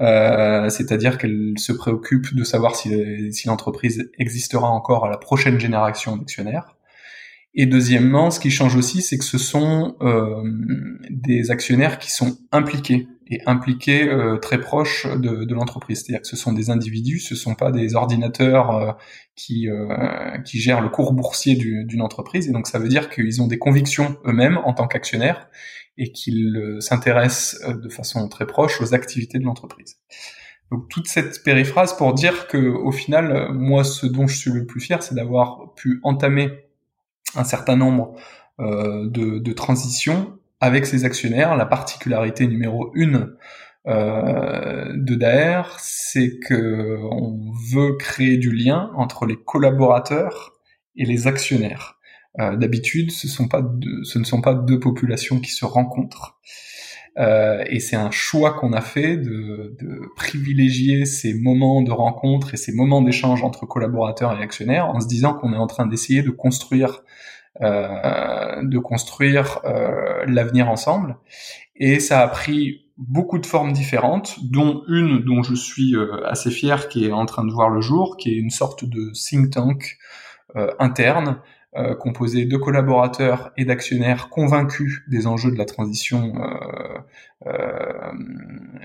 euh, 0.00 0.68
c'est-à-dire 0.68 1.18
qu'elle 1.18 1.54
se 1.56 1.72
préoccupe 1.72 2.34
de 2.34 2.44
savoir 2.44 2.76
si, 2.76 3.32
si 3.32 3.48
l'entreprise 3.48 4.10
existera 4.18 4.68
encore 4.68 5.06
à 5.06 5.10
la 5.10 5.16
prochaine 5.16 5.58
génération 5.58 6.16
d'actionnaires. 6.16 6.77
Et 7.54 7.66
deuxièmement, 7.66 8.30
ce 8.30 8.40
qui 8.40 8.50
change 8.50 8.76
aussi, 8.76 9.02
c'est 9.02 9.18
que 9.18 9.24
ce 9.24 9.38
sont 9.38 9.96
euh, 10.00 10.42
des 11.10 11.50
actionnaires 11.50 11.98
qui 11.98 12.12
sont 12.12 12.38
impliqués 12.52 13.08
et 13.30 13.40
impliqués 13.46 14.08
euh, 14.08 14.38
très 14.38 14.58
proches 14.60 15.06
de, 15.06 15.44
de 15.44 15.54
l'entreprise. 15.54 16.02
C'est-à-dire 16.02 16.22
que 16.22 16.28
ce 16.28 16.36
sont 16.36 16.52
des 16.52 16.70
individus, 16.70 17.20
ce 17.20 17.34
sont 17.34 17.54
pas 17.54 17.70
des 17.70 17.94
ordinateurs 17.94 18.70
euh, 18.70 18.92
qui, 19.36 19.68
euh, 19.68 20.38
qui 20.44 20.58
gèrent 20.58 20.80
le 20.80 20.88
cours 20.88 21.12
boursier 21.12 21.54
d'une 21.54 22.02
entreprise. 22.02 22.48
Et 22.48 22.52
donc 22.52 22.66
ça 22.66 22.78
veut 22.78 22.88
dire 22.88 23.10
qu'ils 23.10 23.42
ont 23.42 23.46
des 23.46 23.58
convictions 23.58 24.16
eux-mêmes 24.24 24.58
en 24.64 24.72
tant 24.72 24.86
qu'actionnaires 24.86 25.48
et 25.98 26.12
qu'ils 26.12 26.76
s'intéressent 26.80 27.60
de 27.68 27.88
façon 27.88 28.28
très 28.28 28.46
proche 28.46 28.80
aux 28.80 28.94
activités 28.94 29.38
de 29.38 29.44
l'entreprise. 29.44 29.96
Donc 30.70 30.88
toute 30.88 31.08
cette 31.08 31.42
périphrase 31.42 31.96
pour 31.96 32.14
dire 32.14 32.46
que 32.46 32.58
au 32.58 32.92
final, 32.92 33.52
moi, 33.52 33.84
ce 33.84 34.06
dont 34.06 34.26
je 34.26 34.36
suis 34.36 34.50
le 34.52 34.64
plus 34.64 34.80
fier, 34.80 35.02
c'est 35.02 35.14
d'avoir 35.14 35.74
pu 35.74 35.98
entamer 36.04 36.50
un 37.34 37.44
certain 37.44 37.76
nombre 37.76 38.14
de, 38.58 39.38
de 39.38 39.52
transitions 39.52 40.38
avec 40.60 40.86
ses 40.86 41.04
actionnaires. 41.04 41.56
La 41.56 41.66
particularité 41.66 42.46
numéro 42.46 42.90
une 42.94 43.36
euh, 43.86 44.92
de 44.94 45.14
Daer, 45.14 45.62
c'est 45.78 46.38
que 46.40 46.98
on 47.10 47.38
veut 47.72 47.96
créer 47.96 48.36
du 48.36 48.52
lien 48.52 48.90
entre 48.96 49.24
les 49.24 49.36
collaborateurs 49.36 50.54
et 50.96 51.04
les 51.04 51.26
actionnaires. 51.26 51.98
Euh, 52.38 52.56
D'habitude, 52.56 53.10
ce, 53.10 53.28
ce 53.28 54.18
ne 54.18 54.24
sont 54.24 54.40
pas 54.42 54.54
deux 54.54 54.78
populations 54.78 55.40
qui 55.40 55.50
se 55.50 55.64
rencontrent. 55.64 56.38
Euh, 57.18 57.64
et 57.66 57.80
c'est 57.80 57.96
un 57.96 58.10
choix 58.10 58.52
qu'on 58.52 58.72
a 58.72 58.80
fait 58.80 59.16
de, 59.16 59.74
privilégier 60.16 61.04
ces 61.04 61.34
moments 61.34 61.82
de 61.82 61.90
rencontre 61.90 62.54
et 62.54 62.56
ces 62.56 62.72
moments 62.72 63.02
d'échange 63.02 63.42
entre 63.42 63.66
collaborateurs 63.66 64.38
et 64.38 64.42
actionnaires 64.42 64.86
en 64.88 65.00
se 65.00 65.08
disant 65.08 65.34
qu'on 65.34 65.52
est 65.52 65.56
en 65.56 65.66
train 65.66 65.86
d'essayer 65.86 66.22
de 66.22 66.30
construire 66.30 67.02
euh, 67.60 68.62
de 68.62 68.78
construire 68.78 69.58
euh, 69.64 70.24
l'avenir 70.28 70.68
ensemble. 70.68 71.16
Et 71.74 71.98
ça 71.98 72.20
a 72.20 72.28
pris 72.28 72.86
beaucoup 72.98 73.40
de 73.40 73.46
formes 73.46 73.72
différentes, 73.72 74.36
dont 74.44 74.82
une 74.86 75.24
dont 75.24 75.42
je 75.42 75.56
suis 75.56 75.96
euh, 75.96 76.24
assez 76.24 76.52
fier, 76.52 76.88
qui 76.88 77.06
est 77.06 77.10
en 77.10 77.26
train 77.26 77.44
de 77.44 77.50
voir 77.50 77.68
le 77.68 77.80
jour, 77.80 78.16
qui 78.16 78.30
est 78.30 78.36
une 78.36 78.50
sorte 78.50 78.84
de 78.84 79.10
think 79.12 79.50
tank 79.50 79.98
interne, 80.78 81.40
composé 82.00 82.44
de 82.44 82.56
collaborateurs 82.56 83.52
et 83.56 83.64
d'actionnaires 83.64 84.30
convaincus 84.30 85.02
des 85.08 85.26
enjeux 85.26 85.50
de 85.50 85.58
la 85.58 85.64
transition 85.64 86.32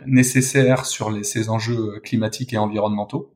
nécessaires 0.06 0.86
sur 0.86 1.10
les, 1.12 1.24
ces 1.24 1.50
enjeux 1.50 2.00
climatiques 2.04 2.54
et 2.54 2.58
environnementaux 2.58 3.34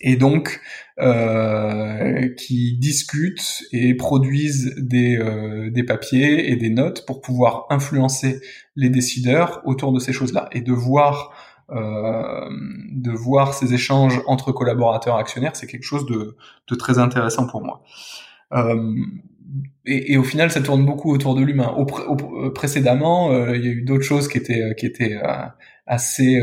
et 0.00 0.16
donc 0.16 0.60
euh, 0.98 2.28
qui 2.36 2.76
discutent 2.78 3.62
et 3.72 3.94
produisent 3.94 4.74
des, 4.76 5.16
euh, 5.16 5.70
des 5.70 5.82
papiers 5.82 6.50
et 6.50 6.56
des 6.56 6.70
notes 6.70 7.06
pour 7.06 7.20
pouvoir 7.20 7.66
influencer 7.70 8.40
les 8.76 8.90
décideurs 8.90 9.62
autour 9.64 9.92
de 9.92 9.98
ces 9.98 10.12
choses-là 10.12 10.48
et 10.52 10.60
de 10.60 10.72
voir 10.72 11.32
euh, 11.70 12.48
de 12.90 13.12
voir 13.12 13.54
ces 13.54 13.74
échanges 13.74 14.20
entre 14.26 14.50
collaborateurs 14.50 15.16
et 15.16 15.20
actionnaires, 15.20 15.54
c'est 15.54 15.68
quelque 15.68 15.84
chose 15.84 16.04
de, 16.04 16.36
de, 16.66 16.74
très 16.74 16.98
intéressant 16.98 17.46
pour 17.46 17.62
moi. 17.62 17.84
Euh, 18.52 18.94
et, 19.86 20.16
au 20.16 20.22
final, 20.22 20.50
ça 20.50 20.60
tourne 20.60 20.84
beaucoup 20.84 21.12
autour 21.12 21.34
de 21.34 21.42
l'humain. 21.42 21.74
Au, 21.76 22.50
précédemment, 22.50 23.32
euh, 23.32 23.56
il 23.56 23.64
y 23.64 23.68
a 23.68 23.72
eu 23.72 23.82
d'autres 23.82 24.04
choses 24.04 24.28
qui 24.28 24.38
étaient 24.38 25.14
euh, 25.14 25.46
assez 25.86 26.40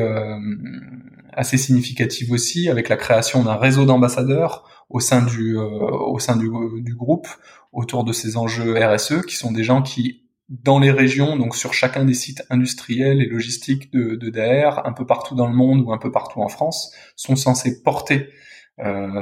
assez 1.37 1.57
significative 1.57 2.31
aussi, 2.31 2.67
avec 2.67 2.89
la 2.89 2.97
création 2.97 3.43
d'un 3.43 3.55
réseau 3.55 3.85
d'ambassadeurs 3.85 4.67
au 4.89 4.99
sein 4.99 5.21
du 5.21 5.55
euh, 5.55 6.81
groupe 6.95 7.27
autour 7.71 8.03
de 8.03 8.11
ces 8.11 8.37
enjeux 8.37 8.73
RSE, 8.83 9.21
qui 9.25 9.35
sont 9.35 9.51
des 9.51 9.63
gens 9.63 9.81
qui 9.83 10.23
dans 10.49 10.79
les 10.79 10.91
régions, 10.91 11.35
donc 11.35 11.55
sur 11.57 11.73
chacun 11.73 12.05
des 12.05 12.13
sites 12.13 12.41
industriels 12.49 13.21
et 13.21 13.27
logistiques 13.27 13.91
de, 13.91 14.15
de 14.15 14.29
DAER, 14.29 14.81
un 14.85 14.93
peu 14.93 15.05
partout 15.05 15.35
dans 15.35 15.47
le 15.47 15.53
monde 15.53 15.81
ou 15.81 15.91
un 15.91 15.97
peu 15.97 16.09
partout 16.09 16.41
en 16.41 16.47
France, 16.47 16.93
sont 17.17 17.35
censés 17.35 17.83
porter 17.83 18.15
euh, 18.15 18.31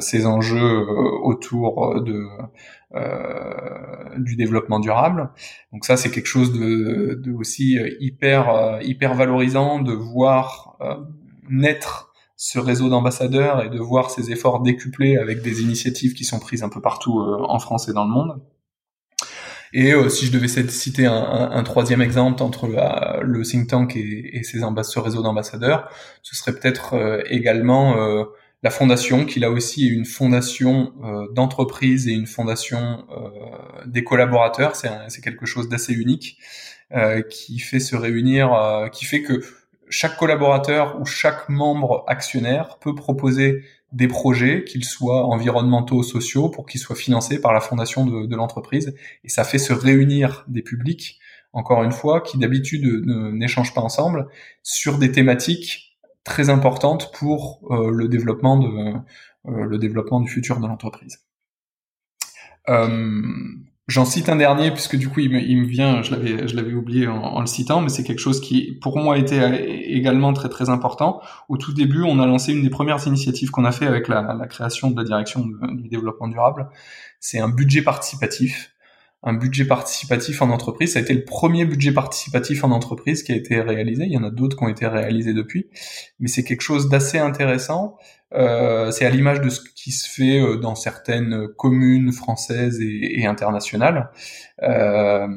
ces 0.01 0.25
enjeux 0.25 0.59
euh, 0.59 1.19
autour 1.23 2.01
de 2.01 2.25
euh, 2.93 4.17
du 4.17 4.35
développement 4.35 4.79
durable. 4.79 5.29
Donc 5.71 5.85
ça, 5.85 5.97
c'est 5.97 6.11
quelque 6.11 6.27
chose 6.27 6.51
de, 6.53 7.19
de 7.23 7.31
aussi 7.31 7.79
hyper 7.99 8.79
hyper 8.81 9.13
valorisant 9.13 9.81
de 9.81 9.93
voir 9.93 10.77
naître 11.49 12.11
ce 12.37 12.59
réseau 12.59 12.89
d'ambassadeurs 12.89 13.63
et 13.63 13.69
de 13.69 13.79
voir 13.79 14.09
ces 14.09 14.31
efforts 14.31 14.61
décuplés 14.61 15.17
avec 15.17 15.41
des 15.41 15.61
initiatives 15.61 16.13
qui 16.13 16.25
sont 16.25 16.39
prises 16.39 16.63
un 16.63 16.69
peu 16.69 16.81
partout 16.81 17.19
en 17.19 17.59
France 17.59 17.87
et 17.87 17.93
dans 17.93 18.03
le 18.03 18.11
monde. 18.11 18.41
Et 19.75 19.93
euh, 19.93 20.07
si 20.07 20.25
je 20.25 20.31
devais 20.31 20.47
citer 20.47 21.05
un, 21.05 21.51
un, 21.51 21.63
troisième 21.63 22.01
exemple 22.01 22.41
entre 22.41 22.67
le 23.21 23.43
think 23.43 23.67
tank 23.67 23.97
et, 23.97 24.37
et 24.37 24.43
ses 24.43 24.59
ce 24.59 24.99
réseau 24.99 25.21
d'ambassadeurs, 25.21 25.89
ce 26.23 26.33
serait 26.33 26.53
peut-être 26.53 26.93
euh, 26.93 27.21
également 27.29 27.97
euh, 27.97 28.23
la 28.65 28.71
fondation, 28.71 29.25
qui 29.25 29.39
là 29.39 29.51
aussi 29.51 29.85
est 29.85 29.91
une 29.91 30.05
fondation 30.05 30.91
d'entreprise 31.35 32.07
et 32.07 32.13
une 32.13 32.25
fondation 32.25 33.05
des 33.85 34.03
collaborateurs. 34.03 34.75
C'est 34.75 35.21
quelque 35.21 35.45
chose 35.45 35.69
d'assez 35.69 35.93
unique 35.93 36.39
qui 37.29 37.59
fait 37.59 37.79
se 37.79 37.95
réunir, 37.95 38.89
qui 38.91 39.05
fait 39.05 39.21
que 39.21 39.43
chaque 39.87 40.17
collaborateur 40.17 40.99
ou 40.99 41.05
chaque 41.05 41.47
membre 41.47 42.05
actionnaire 42.07 42.79
peut 42.79 42.95
proposer 42.95 43.63
des 43.91 44.07
projets, 44.07 44.63
qu'ils 44.63 44.83
soient 44.83 45.25
environnementaux, 45.25 46.01
sociaux, 46.01 46.49
pour 46.49 46.65
qu'ils 46.65 46.81
soient 46.81 46.95
financés 46.95 47.39
par 47.39 47.53
la 47.53 47.61
fondation 47.61 48.03
de, 48.03 48.25
de 48.25 48.35
l'entreprise. 48.35 48.95
Et 49.23 49.29
ça 49.29 49.43
fait 49.43 49.59
se 49.59 49.73
réunir 49.73 50.43
des 50.47 50.63
publics, 50.63 51.19
encore 51.53 51.83
une 51.83 51.91
fois, 51.91 52.19
qui 52.19 52.39
d'habitude 52.39 52.83
n'échangent 53.05 53.75
pas 53.75 53.81
ensemble, 53.81 54.27
sur 54.63 54.97
des 54.97 55.11
thématiques 55.11 55.84
très 56.25 56.49
importantes 56.49 57.11
pour 57.13 57.61
euh, 57.71 57.91
le 57.91 58.09
développement 58.09 58.57
de 58.57 58.67
euh, 59.47 59.65
le 59.65 59.77
développement 59.77 60.19
du 60.19 60.29
futur 60.29 60.59
de 60.59 60.67
l'entreprise. 60.67 61.19
Euh, 62.67 63.21
J'en 63.87 64.03
cite 64.03 64.29
un 64.29 64.35
dernier 64.35 64.71
puisque 64.71 64.95
du 64.95 65.09
coup 65.09 65.19
il 65.19 65.29
me, 65.29 65.67
vient, 65.67 66.01
je 66.01 66.09
l'avais, 66.09 66.47
je 66.47 66.55
l'avais 66.55 66.73
oublié 66.73 67.07
en, 67.07 67.39
le 67.39 67.45
citant, 67.45 67.81
mais 67.81 67.89
c'est 67.89 68.03
quelque 68.03 68.19
chose 68.19 68.41
qui 68.41 68.79
pour 68.81 68.97
moi 68.97 69.15
était 69.19 69.91
également 69.91 70.33
très 70.33 70.49
très 70.49 70.71
important. 70.71 71.21
Au 71.49 71.57
tout 71.57 71.71
début, 71.71 72.01
on 72.01 72.19
a 72.19 72.25
lancé 72.25 72.51
une 72.51 72.63
des 72.63 72.71
premières 72.71 73.05
initiatives 73.05 73.51
qu'on 73.51 73.63
a 73.63 73.71
fait 73.71 73.85
avec 73.85 74.07
la, 74.07 74.47
création 74.49 74.89
de 74.89 74.97
la 74.97 75.03
direction 75.03 75.45
du 75.73 75.87
développement 75.87 76.27
durable. 76.27 76.67
C'est 77.19 77.37
un 77.37 77.47
budget 77.47 77.83
participatif. 77.83 78.74
Un 79.25 79.33
budget 79.33 79.65
participatif 79.65 80.41
en 80.41 80.49
entreprise, 80.51 80.93
ça 80.93 80.99
a 80.99 81.01
été 81.01 81.13
le 81.13 81.25
premier 81.25 81.65
budget 81.65 81.91
participatif 81.91 82.63
en 82.63 82.71
entreprise 82.71 83.23
qui 83.23 83.31
a 83.31 83.35
été 83.35 83.59
réalisé. 83.59 84.05
Il 84.05 84.11
y 84.11 84.17
en 84.17 84.23
a 84.23 84.29
d'autres 84.29 84.55
qui 84.55 84.63
ont 84.63 84.69
été 84.69 84.87
réalisés 84.87 85.33
depuis, 85.33 85.67
mais 86.19 86.27
c'est 86.27 86.43
quelque 86.43 86.61
chose 86.61 86.89
d'assez 86.89 87.17
intéressant 87.17 87.97
euh, 88.33 88.91
c'est 88.91 89.05
à 89.05 89.09
l'image 89.09 89.39
de 89.39 89.49
ce 89.49 89.61
qui 89.75 89.91
se 89.91 90.09
fait 90.09 90.39
euh, 90.39 90.57
dans 90.57 90.75
certaines 90.75 91.47
communes 91.47 92.11
françaises 92.11 92.81
et, 92.81 93.25
internationales. 93.25 94.09
Euh, 94.63 95.27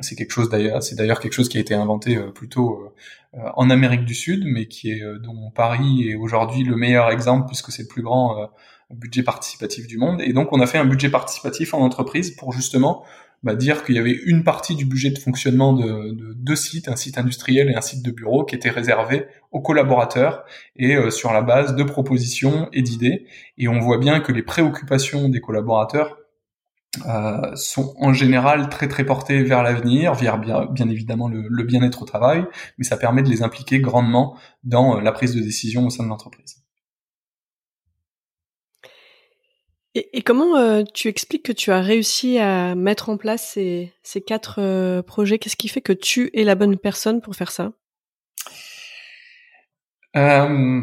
c'est 0.00 0.16
quelque 0.16 0.32
chose 0.32 0.50
d'ailleurs, 0.50 0.82
c'est 0.82 0.96
d'ailleurs 0.96 1.20
quelque 1.20 1.32
chose 1.32 1.48
qui 1.48 1.58
a 1.58 1.60
été 1.60 1.74
inventé 1.74 2.18
plutôt 2.34 2.92
en 3.32 3.70
Amérique 3.70 4.04
du 4.04 4.14
Sud, 4.14 4.44
mais 4.46 4.66
qui 4.66 4.92
est 4.92 5.02
dont 5.20 5.50
Paris 5.50 6.08
est 6.08 6.14
aujourd'hui 6.14 6.64
le 6.64 6.76
meilleur 6.76 7.10
exemple 7.10 7.46
puisque 7.46 7.72
c'est 7.72 7.82
le 7.82 7.88
plus 7.88 8.02
grand 8.02 8.50
budget 8.90 9.22
participatif 9.22 9.86
du 9.86 9.98
monde. 9.98 10.20
Et 10.20 10.32
donc 10.32 10.52
on 10.52 10.60
a 10.60 10.66
fait 10.66 10.78
un 10.78 10.84
budget 10.84 11.08
participatif 11.08 11.74
en 11.74 11.80
entreprise 11.80 12.30
pour 12.32 12.52
justement 12.52 13.04
bah, 13.44 13.54
dire 13.54 13.84
qu'il 13.84 13.94
y 13.94 13.98
avait 13.98 14.18
une 14.24 14.42
partie 14.42 14.74
du 14.74 14.86
budget 14.86 15.10
de 15.10 15.18
fonctionnement 15.18 15.74
de, 15.74 16.12
de, 16.12 16.32
deux 16.32 16.56
sites, 16.56 16.88
un 16.88 16.96
site 16.96 17.18
industriel 17.18 17.70
et 17.70 17.74
un 17.74 17.82
site 17.82 18.02
de 18.02 18.10
bureau, 18.10 18.44
qui 18.44 18.54
était 18.56 18.70
réservé 18.70 19.26
aux 19.52 19.60
collaborateurs 19.60 20.44
et 20.76 20.96
euh, 20.96 21.10
sur 21.10 21.32
la 21.32 21.42
base 21.42 21.76
de 21.76 21.82
propositions 21.82 22.68
et 22.72 22.80
d'idées. 22.82 23.26
Et 23.58 23.68
on 23.68 23.78
voit 23.80 23.98
bien 23.98 24.20
que 24.20 24.32
les 24.32 24.42
préoccupations 24.42 25.28
des 25.28 25.40
collaborateurs 25.40 26.16
euh, 27.06 27.54
sont 27.54 27.94
en 27.98 28.14
général 28.14 28.70
très 28.70 28.88
très 28.88 29.04
portées 29.04 29.42
vers 29.42 29.62
l'avenir, 29.62 30.14
vers 30.14 30.38
bien, 30.38 30.88
évidemment 30.88 31.28
le, 31.28 31.46
le 31.48 31.62
bien-être 31.64 32.02
au 32.02 32.06
travail, 32.06 32.46
mais 32.78 32.84
ça 32.84 32.96
permet 32.96 33.22
de 33.22 33.28
les 33.28 33.42
impliquer 33.42 33.78
grandement 33.80 34.38
dans 34.62 34.96
euh, 34.96 35.00
la 35.02 35.12
prise 35.12 35.34
de 35.34 35.40
décision 35.40 35.86
au 35.86 35.90
sein 35.90 36.04
de 36.04 36.08
l'entreprise. 36.08 36.63
Et, 39.96 40.22
comment 40.22 40.56
euh, 40.56 40.82
tu 40.92 41.06
expliques 41.06 41.44
que 41.44 41.52
tu 41.52 41.70
as 41.70 41.80
réussi 41.80 42.38
à 42.38 42.74
mettre 42.74 43.10
en 43.10 43.16
place 43.16 43.52
ces, 43.54 44.20
quatre 44.26 44.60
euh, 44.60 45.02
projets? 45.02 45.38
Qu'est-ce 45.38 45.56
qui 45.56 45.68
fait 45.68 45.80
que 45.80 45.92
tu 45.92 46.30
es 46.34 46.42
la 46.42 46.56
bonne 46.56 46.76
personne 46.76 47.20
pour 47.20 47.36
faire 47.36 47.52
ça? 47.52 47.72
Euh, 50.16 50.80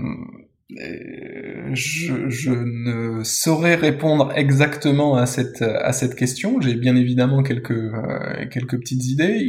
je, 1.74 2.52
ne 2.52 3.22
saurais 3.24 3.76
répondre 3.76 4.32
exactement 4.34 5.18
à 5.18 5.26
cette 5.26 6.16
question. 6.16 6.62
J'ai 6.62 6.76
bien 6.76 6.96
évidemment 6.96 7.44
quelques 7.44 8.80
petites 8.80 9.06
idées. 9.08 9.46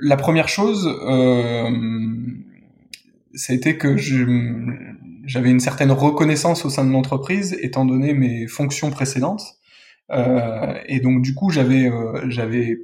La 0.00 0.16
première 0.16 0.48
chose, 0.48 0.88
euh, 1.08 1.70
été 3.48 3.78
que 3.78 3.96
je 3.96 4.24
j'avais 5.26 5.50
une 5.50 5.60
certaine 5.60 5.90
reconnaissance 5.90 6.64
au 6.64 6.70
sein 6.70 6.84
de 6.84 6.92
l'entreprise 6.92 7.58
étant 7.60 7.84
donné 7.84 8.14
mes 8.14 8.46
fonctions 8.46 8.90
précédentes. 8.90 9.42
Euh, 10.12 10.74
et 10.86 11.00
donc 11.00 11.20
du 11.20 11.34
coup 11.34 11.50
j'avais 11.50 11.90
euh, 11.90 12.30
j'avais 12.30 12.78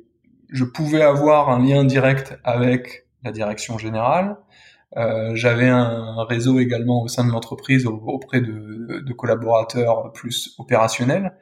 je 0.50 0.64
pouvais 0.64 1.02
avoir 1.02 1.50
un 1.50 1.64
lien 1.64 1.85
direct 1.85 2.37
avec 2.44 3.07
la 3.24 3.31
direction 3.31 3.78
générale. 3.78 4.37
Euh, 4.96 5.35
j'avais 5.35 5.68
un 5.68 6.24
réseau 6.24 6.59
également 6.59 7.02
au 7.02 7.09
sein 7.09 7.24
de 7.24 7.31
l'entreprise 7.31 7.87
auprès 7.87 8.42
de, 8.42 9.00
de, 9.00 9.12
collaborateurs 9.14 10.12
plus 10.12 10.55
opérationnels. 10.59 11.33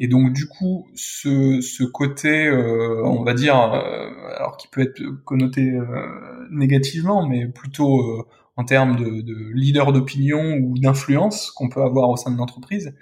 Et 0.00 0.08
donc 0.08 0.32
du 0.32 0.48
coup 0.48 0.88
ce, 0.94 1.60
ce 1.60 1.84
côté 1.84 2.46
euh, 2.46 3.02
on 3.04 3.22
va 3.22 3.34
dire 3.34 3.56
euh, 3.56 4.10
alors 4.36 4.56
qui 4.56 4.66
peut 4.68 4.80
être 4.80 5.00
connoté 5.24 5.70
euh, 5.70 6.46
négativement 6.50 7.26
mais 7.28 7.46
plutôt 7.46 8.26
en 8.56 8.64
termes 8.64 8.96
de, 8.96 9.20
de 9.20 9.52
leader 9.54 9.92
d'opinion 9.92 10.58
ou 10.58 10.78
d'influence 10.78 11.50
qu'on 11.50 11.68
peut 11.68 11.82
avoir 11.82 12.10
au 12.10 12.16
sein 12.16 12.30
de 12.30 12.38
l'entreprise, 12.38 12.94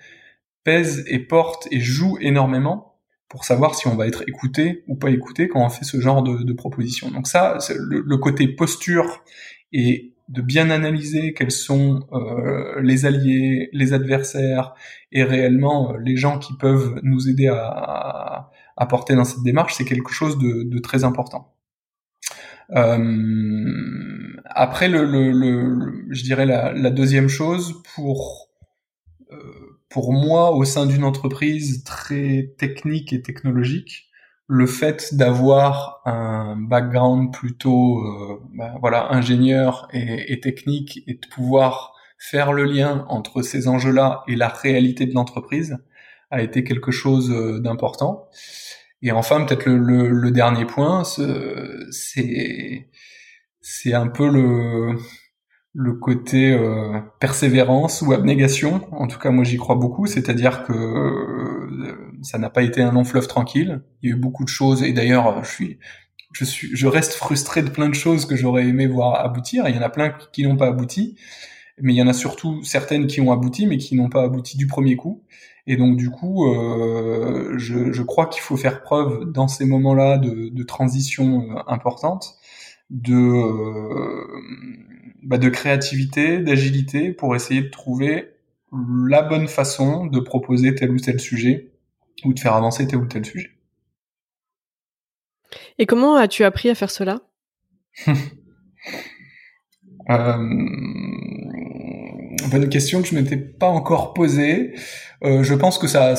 pèse 0.64 1.04
et 1.06 1.20
porte 1.20 1.68
et 1.70 1.80
joue 1.80 2.18
énormément 2.20 2.94
pour 3.28 3.44
savoir 3.44 3.74
si 3.74 3.86
on 3.88 3.96
va 3.96 4.06
être 4.06 4.22
écouté 4.28 4.84
ou 4.86 4.96
pas 4.96 5.10
écouté 5.10 5.48
quand 5.48 5.64
on 5.64 5.68
fait 5.68 5.84
ce 5.84 6.00
genre 6.00 6.22
de, 6.22 6.42
de 6.42 6.52
proposition. 6.52 7.10
Donc 7.10 7.26
ça, 7.26 7.58
le, 7.76 8.00
le, 8.00 8.16
côté 8.16 8.48
posture 8.48 9.24
et 9.72 10.14
de 10.28 10.40
bien 10.40 10.70
analyser 10.70 11.34
quels 11.34 11.50
sont 11.50 12.06
euh, 12.12 12.80
les 12.80 13.06
alliés, 13.06 13.68
les 13.72 13.92
adversaires 13.92 14.74
et 15.12 15.22
réellement 15.22 15.92
euh, 15.92 15.98
les 15.98 16.16
gens 16.16 16.38
qui 16.38 16.54
peuvent 16.56 17.00
nous 17.02 17.28
aider 17.28 17.48
à, 17.48 18.50
à, 18.76 18.86
porter 18.86 19.14
dans 19.14 19.24
cette 19.24 19.42
démarche, 19.42 19.74
c'est 19.74 19.84
quelque 19.84 20.12
chose 20.12 20.38
de, 20.38 20.62
de 20.62 20.78
très 20.78 21.04
important. 21.04 21.53
Euh, 22.70 24.32
après, 24.46 24.88
le, 24.88 25.04
le, 25.04 25.32
le, 25.32 26.04
je 26.10 26.22
dirais 26.22 26.46
la, 26.46 26.72
la, 26.72 26.90
deuxième 26.90 27.28
chose 27.28 27.82
pour 27.94 28.48
euh, 29.32 29.36
pour 29.88 30.12
moi 30.12 30.50
au 30.52 30.64
sein 30.64 30.86
d'une 30.86 31.04
entreprise 31.04 31.84
très 31.84 32.54
technique 32.58 33.12
et 33.12 33.22
technologique, 33.22 34.08
le 34.46 34.66
fait 34.66 35.14
d'avoir 35.14 36.00
un 36.04 36.56
background 36.56 37.32
plutôt 37.32 37.98
euh, 38.00 38.40
ben 38.54 38.76
voilà 38.80 39.12
ingénieur 39.12 39.88
et, 39.92 40.40
technique 40.40 41.02
et 41.06 41.14
de 41.14 41.26
pouvoir 41.30 41.94
faire 42.18 42.52
le 42.52 42.64
lien 42.64 43.04
entre 43.08 43.42
ces 43.42 43.68
enjeux-là 43.68 44.22
et 44.28 44.36
la 44.36 44.48
réalité 44.48 45.06
de 45.06 45.14
l'entreprise 45.14 45.78
a 46.30 46.42
été 46.42 46.64
quelque 46.64 46.90
chose 46.90 47.30
euh, 47.30 47.60
d'important. 47.60 48.28
Et 49.02 49.12
enfin, 49.12 49.44
peut-être 49.44 49.66
le, 49.66 50.08
le, 50.08 50.30
dernier 50.30 50.64
point, 50.64 51.04
c'est 51.04 52.88
c'est 53.60 53.94
un 53.94 54.08
peu 54.08 54.28
le 54.28 54.96
le 55.74 55.92
côté 55.94 56.52
euh, 56.52 57.00
persévérance 57.18 58.00
ou 58.00 58.12
abnégation. 58.12 58.82
En 58.92 59.08
tout 59.08 59.18
cas, 59.18 59.30
moi, 59.30 59.44
j'y 59.44 59.56
crois 59.56 59.74
beaucoup. 59.74 60.06
C'est-à-dire 60.06 60.64
que 60.64 60.72
euh, 60.72 62.14
ça 62.22 62.38
n'a 62.38 62.48
pas 62.48 62.62
été 62.62 62.80
un 62.80 62.92
long 62.92 63.04
fleuve 63.04 63.26
tranquille. 63.26 63.82
Il 64.00 64.10
y 64.10 64.12
a 64.12 64.16
eu 64.16 64.18
beaucoup 64.18 64.44
de 64.44 64.48
choses. 64.48 64.84
Et 64.84 64.92
d'ailleurs, 64.92 65.42
je 65.44 65.50
suis 65.50 65.78
je 66.32 66.44
suis 66.44 66.70
je 66.74 66.86
reste 66.86 67.14
frustré 67.14 67.62
de 67.62 67.70
plein 67.70 67.88
de 67.88 67.94
choses 67.94 68.26
que 68.26 68.36
j'aurais 68.36 68.66
aimé 68.66 68.86
voir 68.86 69.24
aboutir. 69.24 69.68
Il 69.68 69.74
y 69.74 69.78
en 69.78 69.82
a 69.82 69.90
plein 69.90 70.14
qui 70.32 70.44
n'ont 70.44 70.56
pas 70.56 70.68
abouti, 70.68 71.16
mais 71.80 71.92
il 71.92 71.96
y 71.96 72.02
en 72.02 72.08
a 72.08 72.12
surtout 72.12 72.62
certaines 72.62 73.06
qui 73.06 73.20
ont 73.20 73.32
abouti, 73.32 73.66
mais 73.66 73.78
qui 73.78 73.96
n'ont 73.96 74.08
pas 74.08 74.22
abouti 74.22 74.56
du 74.56 74.66
premier 74.66 74.96
coup. 74.96 75.24
Et 75.66 75.76
donc 75.76 75.96
du 75.96 76.10
coup, 76.10 76.52
euh, 76.52 77.54
je, 77.56 77.92
je, 77.92 78.02
crois 78.02 78.26
qu'il 78.26 78.42
faut 78.42 78.56
faire 78.56 78.82
preuve 78.82 79.24
dans 79.24 79.48
ces 79.48 79.64
moments-là 79.64 80.18
de, 80.18 80.50
de, 80.50 80.62
transition 80.62 81.50
euh, 81.50 81.60
importante, 81.66 82.34
de, 82.90 83.14
euh, 83.14 84.26
bah 85.22 85.38
de 85.38 85.48
créativité, 85.48 86.38
d'agilité 86.38 87.12
pour 87.12 87.34
essayer 87.34 87.62
de 87.62 87.70
trouver 87.70 88.34
la 88.72 89.22
bonne 89.22 89.48
façon 89.48 90.06
de 90.06 90.20
proposer 90.20 90.74
tel 90.74 90.90
ou 90.90 90.98
tel 90.98 91.18
sujet 91.18 91.72
ou 92.24 92.34
de 92.34 92.40
faire 92.40 92.54
avancer 92.54 92.86
tel 92.86 92.98
ou 92.98 93.06
tel 93.06 93.24
sujet. 93.24 93.52
Et 95.78 95.86
comment 95.86 96.16
as-tu 96.16 96.44
appris 96.44 96.68
à 96.68 96.74
faire 96.74 96.90
cela? 96.90 97.20
Euh, 100.10 100.36
Bonne 102.50 102.68
question 102.68 103.00
que 103.00 103.08
je 103.08 103.14
m'étais 103.14 103.36
pas 103.36 103.68
encore 103.68 104.12
posée. 104.12 104.74
Euh, 105.22 105.42
je 105.42 105.54
pense 105.54 105.78
que 105.78 105.86
ça, 105.86 106.14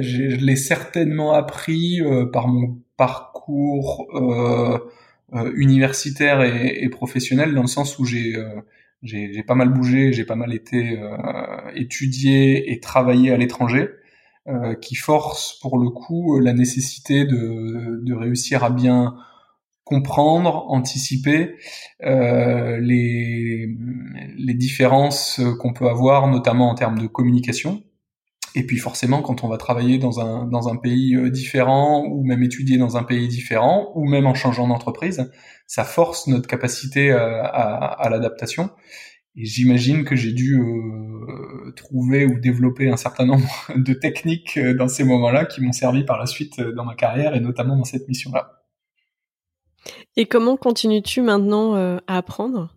je 0.00 0.22
l'ai 0.22 0.56
certainement 0.56 1.34
appris 1.34 2.00
euh, 2.00 2.24
par 2.26 2.48
mon 2.48 2.78
parcours 2.96 4.06
euh, 4.14 4.78
universitaire 5.54 6.42
et, 6.42 6.88
professionnel, 6.88 7.54
dans 7.54 7.62
le 7.62 7.68
sens 7.68 7.98
où 7.98 8.04
j'ai 8.04 8.34
pas 9.46 9.54
mal 9.54 9.68
bougé, 9.68 10.12
j'ai 10.12 10.24
pas 10.24 10.34
mal 10.34 10.52
été 10.54 10.98
étudié 11.74 12.72
et 12.72 12.80
travaillé 12.80 13.30
à 13.30 13.36
l'étranger. 13.36 13.88
Qui 14.80 14.96
force 14.96 15.58
pour 15.60 15.78
le 15.78 15.90
coup 15.90 16.40
la 16.40 16.52
nécessité 16.52 17.24
de, 17.24 18.00
de 18.02 18.14
réussir 18.14 18.64
à 18.64 18.70
bien 18.70 19.14
comprendre, 19.90 20.66
anticiper 20.68 21.56
euh, 22.04 22.78
les, 22.80 23.76
les 24.38 24.54
différences 24.54 25.40
qu'on 25.58 25.72
peut 25.72 25.88
avoir, 25.88 26.28
notamment 26.28 26.70
en 26.70 26.74
termes 26.76 26.98
de 26.98 27.08
communication. 27.08 27.82
Et 28.54 28.64
puis 28.66 28.78
forcément, 28.78 29.20
quand 29.22 29.44
on 29.44 29.48
va 29.48 29.58
travailler 29.58 29.98
dans 29.98 30.20
un, 30.20 30.46
dans 30.46 30.68
un 30.68 30.76
pays 30.76 31.16
euh, 31.16 31.30
différent, 31.30 32.04
ou 32.06 32.24
même 32.24 32.42
étudier 32.42 32.78
dans 32.78 32.96
un 32.96 33.02
pays 33.02 33.28
différent, 33.28 33.92
ou 33.94 34.08
même 34.08 34.26
en 34.26 34.34
changeant 34.34 34.68
d'entreprise, 34.68 35.30
ça 35.66 35.84
force 35.84 36.26
notre 36.28 36.48
capacité 36.48 37.10
à, 37.12 37.44
à, 37.44 38.06
à 38.06 38.08
l'adaptation. 38.10 38.70
Et 39.36 39.44
j'imagine 39.44 40.04
que 40.04 40.16
j'ai 40.16 40.32
dû 40.32 40.60
euh, 40.60 41.72
trouver 41.76 42.26
ou 42.26 42.38
développer 42.38 42.90
un 42.90 42.96
certain 42.96 43.26
nombre 43.26 43.48
de 43.76 43.94
techniques 43.94 44.56
euh, 44.56 44.74
dans 44.74 44.88
ces 44.88 45.04
moments-là 45.04 45.44
qui 45.44 45.60
m'ont 45.60 45.72
servi 45.72 46.04
par 46.04 46.18
la 46.18 46.26
suite 46.26 46.58
euh, 46.58 46.72
dans 46.72 46.84
ma 46.84 46.94
carrière 46.94 47.34
et 47.34 47.40
notamment 47.40 47.76
dans 47.76 47.84
cette 47.84 48.08
mission-là. 48.08 48.59
Et 50.16 50.26
comment 50.26 50.56
continues-tu 50.56 51.22
maintenant 51.22 51.74
à 52.06 52.16
apprendre? 52.16 52.74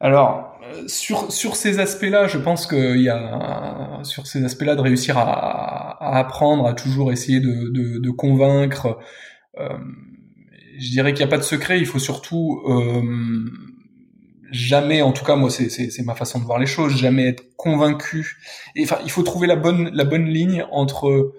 Alors, 0.00 0.58
sur, 0.88 1.30
sur 1.30 1.54
ces 1.54 1.78
aspects-là, 1.78 2.26
je 2.26 2.38
pense 2.38 2.66
qu'il 2.66 3.00
y 3.00 3.08
a, 3.08 4.00
sur 4.02 4.26
ces 4.26 4.44
aspects-là, 4.44 4.74
de 4.74 4.80
réussir 4.80 5.16
à, 5.16 6.18
apprendre, 6.18 6.66
à 6.66 6.74
toujours 6.74 7.12
essayer 7.12 7.40
de, 7.40 7.70
de, 7.70 7.98
de 7.98 8.10
convaincre. 8.10 8.98
Euh, 9.58 9.68
je 10.78 10.90
dirais 10.90 11.12
qu'il 11.12 11.24
n'y 11.24 11.28
a 11.28 11.30
pas 11.30 11.38
de 11.38 11.42
secret, 11.42 11.78
il 11.78 11.86
faut 11.86 11.98
surtout 11.98 12.62
euh, 12.66 13.02
jamais, 14.50 15.02
en 15.02 15.12
tout 15.12 15.24
cas 15.24 15.36
moi 15.36 15.50
c'est 15.50 16.02
ma 16.04 16.14
façon 16.14 16.40
de 16.40 16.44
voir 16.44 16.58
les 16.58 16.66
choses, 16.66 16.96
jamais 16.96 17.28
être 17.28 17.54
convaincu. 17.56 18.38
Et, 18.74 18.84
enfin, 18.84 18.98
il 19.04 19.10
faut 19.10 19.22
trouver 19.22 19.46
la 19.46 19.56
bonne 19.56 19.90
la 19.92 20.04
bonne 20.04 20.26
ligne 20.26 20.64
entre 20.70 21.34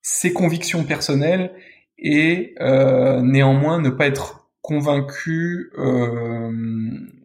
ses 0.00 0.32
convictions 0.32 0.84
personnelles 0.84 1.52
et 1.98 2.54
euh, 2.60 3.20
néanmoins 3.22 3.80
ne 3.80 3.90
pas 3.90 4.06
être 4.06 4.48
convaincu 4.60 5.70
euh, 5.78 6.50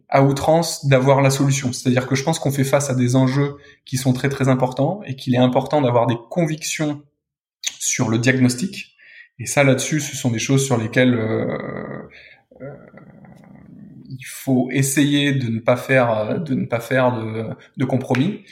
à 0.08 0.22
outrance 0.22 0.86
d'avoir 0.86 1.22
la 1.22 1.30
solution. 1.30 1.72
C'est-à-dire 1.72 2.06
que 2.06 2.14
je 2.14 2.22
pense 2.22 2.38
qu'on 2.38 2.52
fait 2.52 2.64
face 2.64 2.90
à 2.90 2.94
des 2.94 3.16
enjeux 3.16 3.56
qui 3.84 3.96
sont 3.96 4.12
très 4.12 4.28
très 4.28 4.48
importants 4.48 5.02
et 5.06 5.16
qu'il 5.16 5.34
est 5.34 5.38
important 5.38 5.80
d'avoir 5.80 6.06
des 6.06 6.16
convictions 6.30 7.02
sur 7.62 8.08
le 8.08 8.18
diagnostic. 8.18 8.96
Et 9.38 9.46
ça 9.46 9.64
là-dessus, 9.64 10.00
ce 10.00 10.16
sont 10.16 10.30
des 10.30 10.38
choses 10.38 10.64
sur 10.64 10.76
lesquelles 10.76 11.14
euh, 11.14 12.08
euh 12.60 12.76
il 14.14 14.26
faut 14.26 14.68
essayer 14.70 15.32
de 15.32 15.48
ne 15.48 15.58
pas 15.58 15.76
faire 15.76 16.38
de 16.38 16.54
ne 16.54 16.66
pas 16.66 16.80
faire 16.80 17.16
de, 17.16 17.46
de 17.78 17.84
compromis 17.86 18.44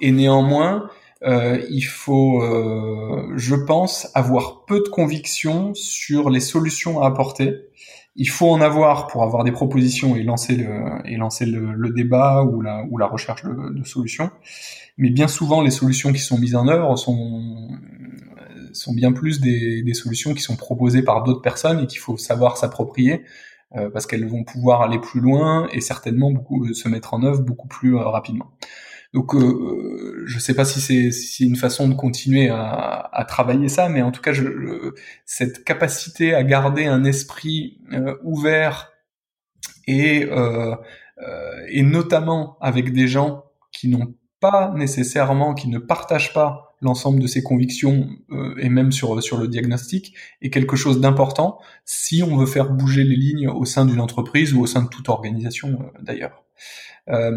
et 0.00 0.12
néanmoins 0.12 0.88
euh, 1.22 1.60
il 1.68 1.82
faut, 1.82 2.42
euh, 2.42 3.32
je 3.36 3.54
pense, 3.54 4.08
avoir 4.14 4.64
peu 4.64 4.78
de 4.80 4.88
conviction 4.88 5.74
sur 5.74 6.30
les 6.30 6.40
solutions 6.40 7.02
à 7.02 7.08
apporter. 7.08 7.56
Il 8.16 8.28
faut 8.28 8.50
en 8.50 8.60
avoir 8.60 9.06
pour 9.06 9.22
avoir 9.22 9.44
des 9.44 9.52
propositions 9.52 10.16
et 10.16 10.22
lancer 10.22 10.56
le, 10.56 10.98
et 11.04 11.16
lancer 11.16 11.46
le, 11.46 11.90
débat 11.90 12.42
ou 12.42 12.60
la, 12.60 12.84
ou 12.90 12.98
la 12.98 13.06
recherche 13.06 13.44
de, 13.44 13.84
solutions. 13.84 14.30
Mais 14.98 15.10
bien 15.10 15.28
souvent, 15.28 15.62
les 15.62 15.70
solutions 15.70 16.12
qui 16.12 16.20
sont 16.20 16.38
mises 16.38 16.56
en 16.56 16.68
œuvre 16.68 16.96
sont, 16.96 17.68
sont 18.72 18.94
bien 18.94 19.12
plus 19.12 19.40
des, 19.40 19.94
solutions 19.94 20.34
qui 20.34 20.42
sont 20.42 20.56
proposées 20.56 21.02
par 21.02 21.22
d'autres 21.22 21.42
personnes 21.42 21.80
et 21.80 21.86
qu'il 21.86 22.00
faut 22.00 22.16
savoir 22.16 22.56
s'approprier 22.56 23.22
euh, 23.76 23.90
parce 23.90 24.06
qu'elles 24.06 24.26
vont 24.26 24.42
pouvoir 24.42 24.82
aller 24.82 24.98
plus 24.98 25.20
loin 25.20 25.68
et 25.72 25.80
certainement 25.80 26.32
beaucoup 26.32 26.72
se 26.74 26.88
mettre 26.88 27.14
en 27.14 27.22
œuvre 27.22 27.42
beaucoup 27.42 27.68
plus 27.68 27.94
rapidement. 27.94 28.50
Donc, 29.12 29.34
euh, 29.34 30.22
je 30.26 30.36
ne 30.36 30.40
sais 30.40 30.54
pas 30.54 30.64
si 30.64 30.80
c'est 30.80 31.10
si 31.10 31.44
une 31.44 31.56
façon 31.56 31.88
de 31.88 31.94
continuer 31.94 32.48
à, 32.48 33.08
à, 33.12 33.24
travailler 33.24 33.68
ça, 33.68 33.88
mais 33.88 34.02
en 34.02 34.12
tout 34.12 34.20
cas, 34.20 34.32
je, 34.32 34.44
cette 35.24 35.64
capacité 35.64 36.34
à 36.34 36.44
garder 36.44 36.86
un 36.86 37.04
esprit 37.04 37.80
euh, 37.92 38.16
ouvert 38.22 38.92
et, 39.86 40.26
euh, 40.30 40.76
et 41.68 41.82
notamment 41.82 42.56
avec 42.60 42.92
des 42.92 43.08
gens 43.08 43.44
qui 43.72 43.88
n'ont 43.88 44.14
pas 44.40 44.72
nécessairement, 44.76 45.54
qui 45.54 45.68
ne 45.68 45.78
partagent 45.78 46.32
pas 46.32 46.70
l'ensemble 46.80 47.20
de 47.20 47.26
ses 47.26 47.42
convictions 47.42 48.08
euh, 48.30 48.54
et 48.58 48.68
même 48.68 48.92
sur 48.92 49.22
sur 49.22 49.36
le 49.36 49.48
diagnostic 49.48 50.14
est 50.40 50.50
quelque 50.50 50.76
chose 50.76 51.00
d'important 51.00 51.58
si 51.84 52.22
on 52.22 52.36
veut 52.36 52.46
faire 52.46 52.70
bouger 52.70 53.04
les 53.04 53.16
lignes 53.16 53.48
au 53.48 53.64
sein 53.64 53.84
d'une 53.84 54.00
entreprise 54.00 54.54
ou 54.54 54.62
au 54.62 54.66
sein 54.66 54.82
de 54.82 54.88
toute 54.88 55.08
organisation 55.08 55.78
euh, 55.80 56.02
d'ailleurs. 56.02 56.44
Euh, 57.10 57.32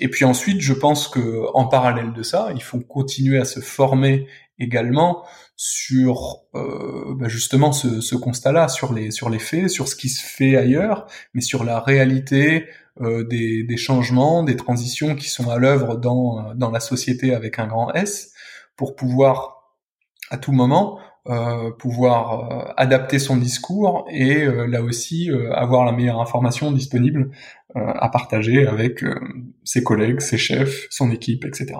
et 0.00 0.08
puis 0.08 0.24
ensuite, 0.24 0.60
je 0.60 0.72
pense 0.72 1.08
que 1.08 1.46
en 1.54 1.66
parallèle 1.66 2.12
de 2.12 2.22
ça, 2.22 2.50
il 2.54 2.62
faut 2.62 2.80
continuer 2.80 3.38
à 3.38 3.44
se 3.44 3.60
former 3.60 4.26
également 4.58 5.24
sur 5.56 6.42
euh, 6.54 7.14
bah 7.16 7.28
justement 7.28 7.72
ce, 7.72 8.14
constat-là, 8.14 8.68
sur 8.68 8.92
les 8.92 9.10
sur 9.10 9.30
les 9.30 9.38
faits, 9.38 9.70
sur 9.70 9.88
ce 9.88 9.96
qui 9.96 10.08
se 10.08 10.22
fait 10.22 10.56
ailleurs, 10.56 11.06
mais 11.34 11.40
sur 11.40 11.64
la 11.64 11.80
réalité 11.80 12.66
euh, 13.00 13.24
des, 13.24 13.64
des 13.64 13.76
changements, 13.76 14.42
des 14.42 14.56
transitions 14.56 15.14
qui 15.14 15.28
sont 15.28 15.50
à 15.50 15.58
l'œuvre 15.58 15.96
dans 15.96 16.54
dans 16.54 16.70
la 16.70 16.80
société 16.80 17.34
avec 17.34 17.58
un 17.58 17.66
grand 17.66 17.92
S 17.92 18.32
pour 18.76 18.94
pouvoir 18.96 19.72
à 20.30 20.38
tout 20.38 20.52
moment 20.52 20.98
pouvoir 21.78 22.50
euh, 22.50 22.72
adapter 22.76 23.18
son 23.18 23.36
discours 23.36 24.06
et 24.10 24.42
euh, 24.42 24.66
là 24.66 24.82
aussi 24.82 25.30
euh, 25.30 25.52
avoir 25.52 25.84
la 25.84 25.92
meilleure 25.92 26.20
information 26.20 26.72
disponible 26.72 27.30
à 27.74 28.10
partager 28.10 28.66
avec 28.66 29.02
ses 29.64 29.82
collègues, 29.82 30.20
ses 30.20 30.36
chefs, 30.36 30.86
son 30.90 31.10
équipe, 31.10 31.46
etc. 31.46 31.72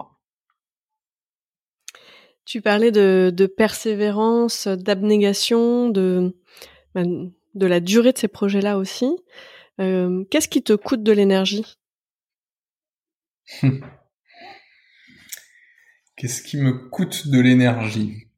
Tu 2.46 2.62
parlais 2.62 2.90
de, 2.90 3.30
de 3.34 3.44
persévérance, 3.44 4.68
d'abnégation, 4.68 5.90
de, 5.90 6.34
ben, 6.94 7.30
de 7.54 7.66
la 7.66 7.80
durée 7.80 8.12
de 8.12 8.18
ces 8.18 8.28
projets-là 8.28 8.78
aussi. 8.78 9.18
Qu'est-ce 9.76 10.48
qui 10.48 10.62
te 10.62 10.72
coûte 10.72 11.02
de 11.02 11.12
l'énergie? 11.12 11.76
Qu'est-ce 16.16 16.40
qui 16.42 16.56
me 16.56 16.88
coûte 16.88 17.28
de 17.28 17.38
l'énergie? 17.38 18.31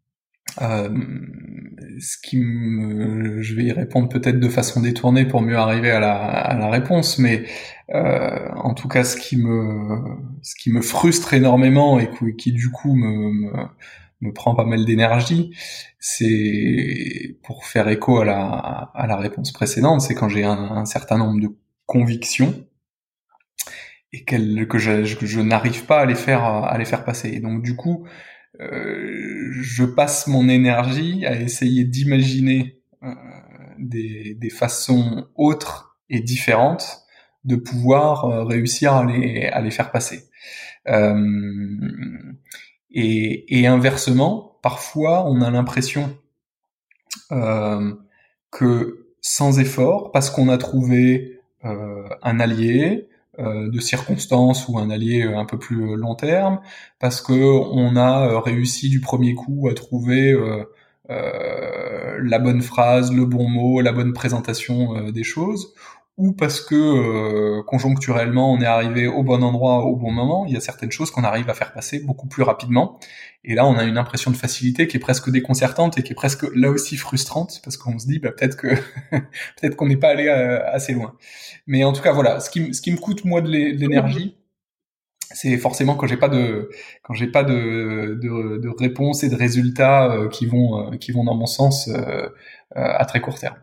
Euh, 0.62 0.88
ce 2.00 2.16
qui 2.18 2.38
me, 2.38 3.42
je 3.42 3.54
vais 3.54 3.64
y 3.64 3.72
répondre 3.72 4.08
peut-être 4.08 4.38
de 4.40 4.48
façon 4.48 4.80
détournée 4.80 5.26
pour 5.26 5.42
mieux 5.42 5.56
arriver 5.56 5.90
à 5.90 6.00
la, 6.00 6.14
à 6.14 6.56
la 6.56 6.70
réponse, 6.70 7.18
mais 7.18 7.44
euh, 7.94 8.48
en 8.56 8.74
tout 8.74 8.88
cas, 8.88 9.04
ce 9.04 9.16
qui 9.16 9.36
me, 9.36 9.98
ce 10.42 10.54
qui 10.54 10.70
me 10.70 10.80
frustre 10.80 11.34
énormément 11.34 11.98
et 11.98 12.08
qui, 12.36 12.52
du 12.52 12.70
coup 12.70 12.94
me, 12.94 13.30
me, 13.30 13.52
me, 14.20 14.32
prend 14.32 14.54
pas 14.54 14.64
mal 14.64 14.84
d'énergie, 14.84 15.52
c'est 15.98 17.36
pour 17.42 17.66
faire 17.66 17.88
écho 17.88 18.18
à 18.20 18.24
la, 18.24 18.40
à 18.94 19.06
la 19.06 19.16
réponse 19.16 19.52
précédente, 19.52 20.00
c'est 20.00 20.14
quand 20.14 20.28
j'ai 20.28 20.44
un, 20.44 20.52
un 20.52 20.84
certain 20.84 21.18
nombre 21.18 21.40
de 21.40 21.48
convictions 21.86 22.54
et 24.12 24.24
que 24.24 24.78
je, 24.78 25.04
je 25.04 25.40
n'arrive 25.40 25.86
pas 25.86 26.00
à 26.02 26.06
les 26.06 26.14
faire 26.14 26.44
à 26.44 26.78
les 26.78 26.84
faire 26.84 27.04
passer. 27.04 27.30
Et 27.30 27.40
donc 27.40 27.62
du 27.62 27.74
coup, 27.74 28.06
je 28.58 29.84
passe 29.84 30.26
mon 30.26 30.48
énergie 30.48 31.26
à 31.26 31.40
essayer 31.40 31.84
d'imaginer 31.84 32.80
euh, 33.02 33.14
des, 33.78 34.50
façons 34.50 35.26
autres 35.34 35.98
et 36.08 36.20
différentes 36.20 37.00
de 37.44 37.56
pouvoir 37.56 38.24
euh, 38.24 38.44
réussir 38.44 38.94
à 38.94 39.04
les, 39.04 39.70
faire 39.70 39.90
passer. 39.90 40.28
Euh, 40.88 41.72
et, 42.90 43.66
inversement, 43.66 44.58
parfois 44.62 45.28
on 45.28 45.42
a 45.42 45.50
l'impression 45.50 46.16
que 48.50 49.08
sans 49.20 49.58
effort, 49.58 50.12
parce 50.12 50.30
qu'on 50.30 50.48
a 50.48 50.58
trouvé 50.58 51.40
un 51.62 52.40
allié, 52.40 53.08
euh, 53.08 53.13
de 53.38 53.80
circonstances 53.80 54.68
ou 54.68 54.78
un 54.78 54.90
allié 54.90 55.22
euh, 55.22 55.38
un 55.38 55.44
peu 55.44 55.58
plus 55.58 55.92
euh, 55.92 55.96
long 55.96 56.14
terme, 56.14 56.60
parce 56.98 57.20
que 57.20 57.32
on 57.32 57.96
a 57.96 58.40
réussi 58.40 58.88
du 58.88 59.00
premier 59.00 59.34
coup 59.34 59.68
à 59.68 59.74
trouver 59.74 60.32
euh, 60.32 62.18
la 62.22 62.38
bonne 62.38 62.62
phrase, 62.62 63.12
le 63.12 63.26
bon 63.26 63.48
mot, 63.48 63.80
la 63.80 63.92
bonne 63.92 64.12
présentation 64.12 65.10
des 65.10 65.24
choses, 65.24 65.74
ou 66.16 66.32
parce 66.32 66.60
que 66.60 66.74
euh, 66.76 67.62
conjoncturellement 67.64 68.52
on 68.52 68.60
est 68.60 68.66
arrivé 68.66 69.08
au 69.08 69.24
bon 69.24 69.42
endroit 69.42 69.84
au 69.84 69.96
bon 69.96 70.12
moment. 70.12 70.46
Il 70.46 70.54
y 70.54 70.56
a 70.56 70.60
certaines 70.60 70.92
choses 70.92 71.10
qu'on 71.10 71.24
arrive 71.24 71.50
à 71.50 71.54
faire 71.54 71.72
passer 71.72 71.98
beaucoup 72.00 72.28
plus 72.28 72.42
rapidement. 72.42 73.00
Et 73.42 73.54
là, 73.54 73.66
on 73.66 73.76
a 73.76 73.84
une 73.84 73.98
impression 73.98 74.30
de 74.30 74.36
facilité 74.36 74.86
qui 74.86 74.96
est 74.96 75.00
presque 75.00 75.30
déconcertante 75.30 75.98
et 75.98 76.02
qui 76.02 76.12
est 76.12 76.16
presque 76.16 76.46
là 76.54 76.70
aussi 76.70 76.96
frustrante 76.96 77.60
parce 77.64 77.76
qu'on 77.76 77.98
se 77.98 78.06
dit 78.06 78.20
bah, 78.20 78.30
peut-être 78.30 78.56
que 78.56 78.68
peut-être 79.10 79.76
qu'on 79.76 79.88
n'est 79.88 79.96
pas 79.96 80.10
allé 80.10 80.28
euh, 80.28 80.64
assez 80.70 80.92
loin. 80.92 81.16
Mais 81.66 81.82
en 81.84 81.92
tout 81.92 82.02
cas, 82.02 82.12
voilà, 82.12 82.40
ce 82.40 82.48
qui, 82.48 82.72
ce 82.74 82.80
qui 82.80 82.92
me 82.92 82.98
coûte 82.98 83.24
moi 83.24 83.40
de 83.40 83.48
l'énergie, 83.48 84.36
c'est 85.32 85.56
forcément 85.58 85.96
quand 85.96 86.06
j'ai 86.06 86.16
pas 86.16 86.28
de 86.28 86.70
quand 87.02 87.14
j'ai 87.14 87.26
pas 87.26 87.42
de, 87.42 88.18
de, 88.22 88.58
de 88.58 88.68
réponses 88.78 89.24
et 89.24 89.28
de 89.28 89.34
résultats 89.34 90.12
euh, 90.12 90.28
qui 90.28 90.46
vont 90.46 90.90
qui 90.98 91.10
vont 91.10 91.24
dans 91.24 91.34
mon 91.34 91.46
sens 91.46 91.90
à 92.74 93.04
très 93.04 93.20
court 93.20 93.38
terme. 93.38 93.56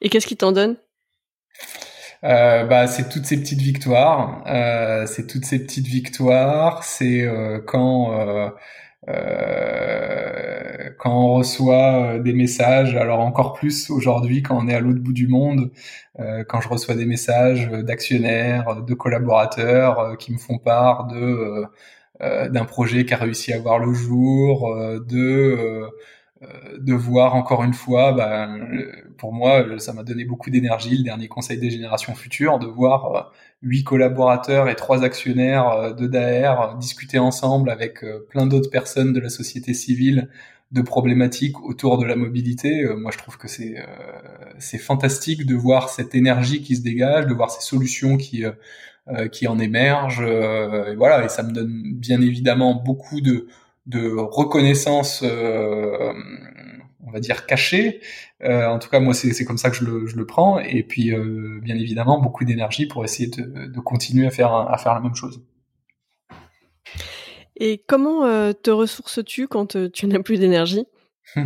Et 0.00 0.08
qu'est-ce 0.08 0.26
qui 0.26 0.36
t'en 0.36 0.52
donne? 0.52 0.76
Euh, 2.26 2.64
bah, 2.64 2.86
c'est 2.88 3.08
toutes 3.08 3.26
ces 3.26 3.38
petites 3.40 3.60
victoires. 3.60 4.42
Euh, 4.46 5.06
c'est 5.06 5.26
toutes 5.26 5.44
ces 5.44 5.60
petites 5.60 5.86
victoires. 5.86 6.82
C'est 6.84 7.22
euh, 7.22 7.60
quand 7.64 8.12
euh, 8.18 8.50
euh, 9.08 10.90
quand 10.98 11.12
on 11.12 11.34
reçoit 11.34 12.18
des 12.18 12.32
messages. 12.32 12.96
Alors 12.96 13.20
encore 13.20 13.52
plus 13.54 13.90
aujourd'hui 13.90 14.42
quand 14.42 14.58
on 14.58 14.68
est 14.68 14.74
à 14.74 14.80
l'autre 14.80 15.00
bout 15.00 15.12
du 15.12 15.28
monde. 15.28 15.70
quand 16.48 16.60
je 16.60 16.68
reçois 16.68 16.94
des 16.94 17.06
messages 17.06 17.68
d'actionnaires, 17.70 18.82
de 18.82 18.94
collaborateurs 18.94 20.16
qui 20.18 20.32
me 20.32 20.38
font 20.38 20.58
part 20.58 21.06
de 21.06 21.64
d'un 22.20 22.64
projet 22.64 23.04
qui 23.04 23.14
a 23.14 23.18
réussi 23.18 23.52
à 23.52 23.58
voir 23.60 23.78
le 23.78 23.92
jour, 23.92 24.74
de 25.06 25.86
de 26.78 26.92
voir 26.92 27.34
encore 27.34 27.64
une 27.64 27.72
fois, 27.72 28.12
bah, 28.12 28.48
pour 29.16 29.32
moi, 29.32 29.78
ça 29.78 29.94
m'a 29.94 30.02
donné 30.02 30.24
beaucoup 30.24 30.50
d'énergie, 30.50 30.96
le 30.96 31.02
dernier 31.02 31.28
conseil 31.28 31.56
des 31.58 31.70
générations 31.70 32.14
futures, 32.14 32.58
de 32.58 32.66
voir 32.66 33.14
euh, 33.14 33.22
huit 33.62 33.84
collaborateurs 33.84 34.68
et 34.68 34.76
trois 34.76 35.02
actionnaires 35.02 35.68
euh, 35.70 35.92
de 35.94 36.06
DAER 36.06 36.76
discuter 36.78 37.18
ensemble 37.18 37.70
avec 37.70 38.04
plein 38.28 38.46
d'autres 38.46 38.70
personnes 38.70 39.14
de 39.14 39.20
la 39.20 39.30
société 39.30 39.72
civile 39.72 40.28
de 40.72 40.82
problématiques 40.82 41.58
autour 41.62 41.96
de 41.96 42.04
la 42.04 42.16
mobilité. 42.16 42.84
Moi, 42.96 43.12
je 43.12 43.18
trouve 43.18 43.38
que 43.38 43.48
c'est 43.48 43.76
c'est 44.58 44.78
fantastique 44.78 45.46
de 45.46 45.54
voir 45.54 45.88
cette 45.88 46.14
énergie 46.14 46.60
qui 46.60 46.76
se 46.76 46.82
dégage, 46.82 47.26
de 47.26 47.34
voir 47.34 47.50
ces 47.50 47.62
solutions 47.62 48.16
qui 48.16 48.44
qui 49.30 49.46
en 49.46 49.60
émergent. 49.60 50.22
Et 50.22 50.96
voilà, 50.96 51.24
et 51.24 51.28
ça 51.28 51.44
me 51.44 51.52
donne 51.52 51.94
bien 51.94 52.20
évidemment 52.20 52.74
beaucoup 52.74 53.20
de 53.20 53.46
de 53.86 54.10
reconnaissance, 54.16 55.22
euh, 55.22 56.12
on 57.06 57.10
va 57.10 57.20
dire 57.20 57.46
cachée. 57.46 58.00
Euh, 58.42 58.66
en 58.66 58.78
tout 58.78 58.88
cas, 58.88 59.00
moi, 59.00 59.14
c'est 59.14 59.44
comme 59.44 59.58
ça 59.58 59.70
que 59.70 59.76
je 59.76 59.84
le, 59.84 60.06
je 60.06 60.16
le 60.16 60.26
prends. 60.26 60.58
Et 60.58 60.82
puis, 60.82 61.12
euh, 61.12 61.60
bien 61.62 61.76
évidemment, 61.76 62.20
beaucoup 62.20 62.44
d'énergie 62.44 62.86
pour 62.86 63.04
essayer 63.04 63.28
de, 63.28 63.66
de, 63.66 63.80
continuer 63.80 64.26
à 64.26 64.30
faire, 64.30 64.52
à 64.52 64.76
faire 64.78 64.94
la 64.94 65.00
même 65.00 65.14
chose. 65.14 65.40
Et 67.58 67.82
comment 67.86 68.22
te 68.52 68.70
ressources-tu 68.70 69.48
quand 69.48 69.76
tu 69.90 70.06
n'as 70.06 70.20
plus 70.20 70.38
d'énergie? 70.38 70.86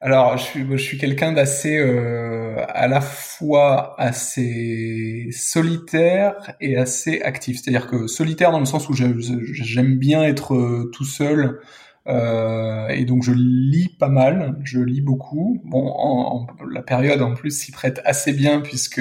Alors, 0.00 0.36
je 0.36 0.76
suis, 0.76 0.98
quelqu'un 0.98 1.32
d'assez, 1.32 1.78
euh, 1.78 2.64
à 2.68 2.86
la 2.86 3.00
fois 3.00 3.94
assez 4.00 5.28
solitaire 5.32 6.54
et 6.60 6.76
assez 6.76 7.22
actif. 7.22 7.58
C'est-à-dire 7.58 7.86
que 7.86 8.06
solitaire 8.06 8.52
dans 8.52 8.60
le 8.60 8.66
sens 8.66 8.88
où 8.88 8.94
j'aime 8.94 9.96
bien 9.96 10.22
être 10.22 10.54
euh, 10.54 10.90
tout 10.92 11.04
seul. 11.04 11.60
Euh, 12.08 12.88
et 12.88 13.04
donc 13.04 13.24
je 13.24 13.32
lis 13.32 13.88
pas 13.88 14.08
mal, 14.08 14.56
je 14.62 14.78
lis 14.80 15.00
beaucoup. 15.00 15.60
Bon, 15.64 16.46
la 16.70 16.82
période 16.82 17.20
en 17.20 17.34
plus 17.34 17.50
s'y 17.50 17.72
prête 17.72 18.00
assez 18.04 18.32
bien 18.32 18.60
puisque 18.60 19.00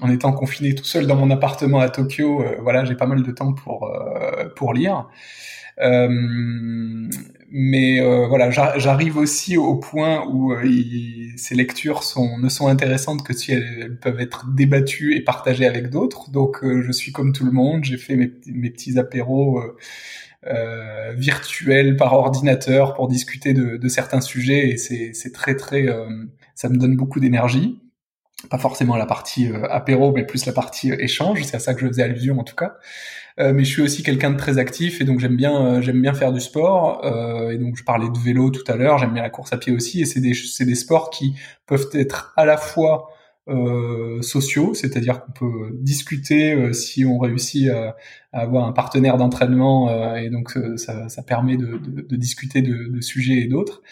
en 0.00 0.10
étant 0.10 0.32
confiné 0.32 0.74
tout 0.74 0.84
seul 0.84 1.06
dans 1.06 1.16
mon 1.16 1.30
appartement 1.30 1.80
à 1.80 1.88
Tokyo, 1.88 2.42
euh, 2.42 2.56
voilà, 2.60 2.84
j'ai 2.84 2.94
pas 2.94 3.06
mal 3.06 3.22
de 3.22 3.32
temps 3.32 3.54
pour 3.54 3.84
euh, 3.86 4.48
pour 4.54 4.74
lire. 4.74 5.08
Euh, 5.80 7.08
mais 7.50 8.00
euh, 8.00 8.26
voilà, 8.26 8.50
j'arrive 8.50 9.16
aussi 9.16 9.56
au 9.56 9.76
point 9.76 10.26
où 10.26 10.52
euh, 10.52 10.68
ces 11.36 11.54
lectures 11.54 12.00
ne 12.38 12.48
sont 12.48 12.66
intéressantes 12.66 13.24
que 13.24 13.32
si 13.32 13.52
elles, 13.52 13.98
peuvent 14.00 14.20
être 14.20 14.46
débattues 14.52 15.16
et 15.16 15.20
partagées 15.20 15.66
avec 15.66 15.90
d'autres. 15.90 16.30
Donc 16.30 16.58
je 16.62 16.92
suis 16.92 17.12
comme 17.12 17.32
tout 17.32 17.44
le 17.44 17.52
monde, 17.52 17.84
j'ai 17.84 17.98
fait 17.98 18.16
mes, 18.16 18.32
mes, 18.46 18.70
petits 18.70 18.98
apéros 18.98 19.62
euh, 20.46 21.12
virtuels 21.16 21.96
par 21.96 22.12
ordinateur 22.14 22.94
pour 22.94 23.08
discuter 23.08 23.54
de, 23.54 23.76
de 23.76 23.88
certains 23.88 24.20
sujets 24.20 24.70
et 24.70 24.76
c'est 24.76 25.32
très 25.32 25.56
très, 25.56 25.86
ça 26.54 26.68
me 26.68 26.76
donne 26.76 26.96
beaucoup 26.96 27.20
d'énergie 27.20 27.80
pas 28.50 28.58
forcément 28.58 28.96
la 28.96 29.06
partie 29.06 29.48
apéro, 29.70 30.12
mais 30.12 30.24
plus 30.24 30.44
la 30.44 30.52
partie 30.52 30.92
échange. 30.92 31.42
C'est 31.42 31.56
à 31.56 31.58
ça 31.58 31.74
que 31.74 31.80
je 31.80 31.86
faisais 31.86 32.02
allusion 32.02 32.38
en 32.38 32.44
tout 32.44 32.54
cas. 32.54 32.76
Euh, 33.38 33.52
mais 33.52 33.64
je 33.64 33.70
suis 33.70 33.82
aussi 33.82 34.02
quelqu'un 34.02 34.30
de 34.30 34.36
très 34.38 34.56
actif 34.56 35.02
et 35.02 35.04
donc 35.04 35.20
j'aime 35.20 35.36
bien 35.36 35.76
euh, 35.76 35.82
j'aime 35.82 36.00
bien 36.00 36.14
faire 36.14 36.32
du 36.32 36.40
sport. 36.40 37.04
Euh, 37.04 37.50
et 37.50 37.58
donc 37.58 37.76
je 37.76 37.84
parlais 37.84 38.08
de 38.08 38.18
vélo 38.18 38.50
tout 38.50 38.64
à 38.66 38.76
l'heure 38.76 38.96
j'aime 38.98 39.12
bien 39.12 39.22
la 39.22 39.30
course 39.30 39.52
à 39.52 39.58
pied 39.58 39.72
aussi. 39.72 40.00
Et 40.00 40.06
c'est 40.06 40.20
des 40.20 40.34
c'est 40.34 40.64
des 40.64 40.74
sports 40.74 41.10
qui 41.10 41.34
peuvent 41.66 41.88
être 41.92 42.32
à 42.36 42.46
la 42.46 42.56
fois 42.56 43.10
euh, 43.48 44.22
sociaux, 44.22 44.74
c'est-à-dire 44.74 45.20
qu'on 45.20 45.32
peut 45.32 45.70
discuter 45.74 46.72
si 46.72 47.04
on 47.04 47.18
réussit 47.18 47.68
à, 47.68 47.96
avoir 48.32 48.66
un 48.66 48.72
partenaire 48.72 49.18
d'entraînement 49.18 50.16
et 50.16 50.30
donc 50.30 50.58
ça, 50.76 51.08
ça, 51.08 51.22
permet 51.22 51.56
de, 51.56 51.78
de, 51.78 52.02
de 52.02 52.16
discuter 52.16 52.60
de, 52.60 52.88
de, 52.88 53.00
sujets 53.00 53.36
et 53.42 53.46
d'autres, 53.46 53.82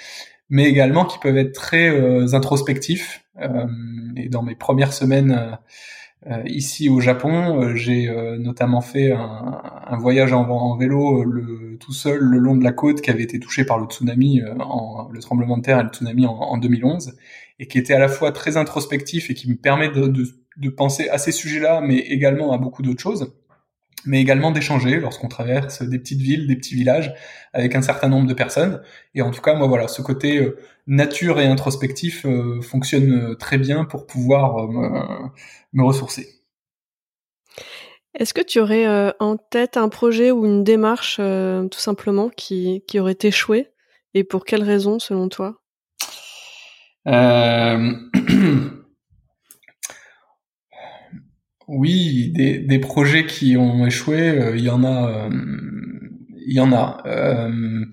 mais 0.50 0.64
également 0.64 1.04
qui 1.04 1.18
peuvent 1.18 1.36
être 1.38 1.52
très 1.52 2.34
introspectifs. 2.34 3.24
et 4.16 4.28
dans 4.28 4.42
mes 4.42 4.54
premières 4.54 4.92
semaines 4.92 5.32
euh, 5.32 5.54
ici 6.46 6.88
au 6.88 7.00
Japon, 7.00 7.62
euh, 7.62 7.74
j'ai 7.74 8.08
euh, 8.08 8.38
notamment 8.38 8.80
fait 8.80 9.12
un, 9.12 9.96
voyage 9.98 10.32
en, 10.32 10.76
vélo 10.76 11.24
tout 11.78 11.92
seul 11.92 12.20
le 12.20 12.38
long 12.38 12.56
de 12.56 12.64
la 12.64 12.72
côte 12.72 13.00
qui 13.00 13.10
avait 13.10 13.22
été 13.22 13.38
touché 13.38 13.64
par 13.64 13.78
le 13.78 13.86
tsunami, 13.86 14.40
le 14.40 15.20
tremblement 15.20 15.58
de 15.58 15.62
terre 15.62 15.80
et 15.80 15.82
le 15.82 15.90
tsunami 15.90 16.26
en, 16.26 16.32
en, 16.32 16.58
2011, 16.58 17.16
et 17.58 17.66
qui 17.66 17.78
était 17.78 17.94
à 17.94 17.98
la 17.98 18.08
fois 18.08 18.32
très 18.32 18.56
introspectif 18.56 19.30
et 19.30 19.34
qui 19.34 19.48
me 19.48 19.56
permet 19.56 19.90
de, 19.90 20.06
de, 20.08 20.24
de 20.56 20.68
penser 20.70 21.08
à 21.08 21.18
ces 21.18 21.32
sujets-là, 21.32 21.80
mais 21.80 21.98
également 21.98 22.52
à 22.52 22.58
beaucoup 22.58 22.82
d'autres 22.82 23.02
choses 23.02 23.34
mais 24.06 24.20
également 24.20 24.50
d'échanger 24.50 25.00
lorsqu'on 25.00 25.28
traverse 25.28 25.82
des 25.82 25.98
petites 25.98 26.20
villes, 26.20 26.46
des 26.46 26.56
petits 26.56 26.74
villages 26.74 27.14
avec 27.52 27.74
un 27.74 27.82
certain 27.82 28.08
nombre 28.08 28.26
de 28.26 28.34
personnes. 28.34 28.82
Et 29.14 29.22
en 29.22 29.30
tout 29.30 29.40
cas, 29.40 29.54
moi 29.54 29.66
voilà, 29.66 29.88
ce 29.88 30.02
côté 30.02 30.38
euh, 30.38 30.58
nature 30.86 31.40
et 31.40 31.46
introspectif 31.46 32.26
euh, 32.26 32.60
fonctionne 32.60 33.12
euh, 33.12 33.34
très 33.34 33.58
bien 33.58 33.84
pour 33.84 34.06
pouvoir 34.06 34.68
me, 34.68 35.82
ressourcer. 35.82 36.28
Est-ce 38.18 38.32
que 38.32 38.42
tu 38.42 38.60
aurais 38.60 39.12
en 39.18 39.36
tête 39.36 39.76
un 39.76 39.88
projet 39.88 40.30
ou 40.30 40.46
une 40.46 40.62
démarche 40.62 41.16
tout 41.16 41.80
simplement 41.80 42.28
qui, 42.28 42.84
qui 42.86 43.00
aurait 43.00 43.18
échoué? 43.20 43.70
Et 44.14 44.22
pour 44.22 44.44
quelles 44.44 44.62
raisons 44.62 45.00
selon 45.00 45.28
toi? 45.28 45.56
Oui, 51.68 52.30
des, 52.34 52.58
des, 52.58 52.78
projets 52.78 53.26
qui 53.26 53.56
ont 53.56 53.86
échoué, 53.86 54.28
euh, 54.28 54.56
il 54.56 54.64
y 54.64 54.70
en 54.70 54.84
a. 54.84 55.08
Euh, 55.08 55.30
il 56.46 56.54
y 56.54 56.60
en 56.60 56.72
a. 56.72 57.02
Euh, 57.06 57.84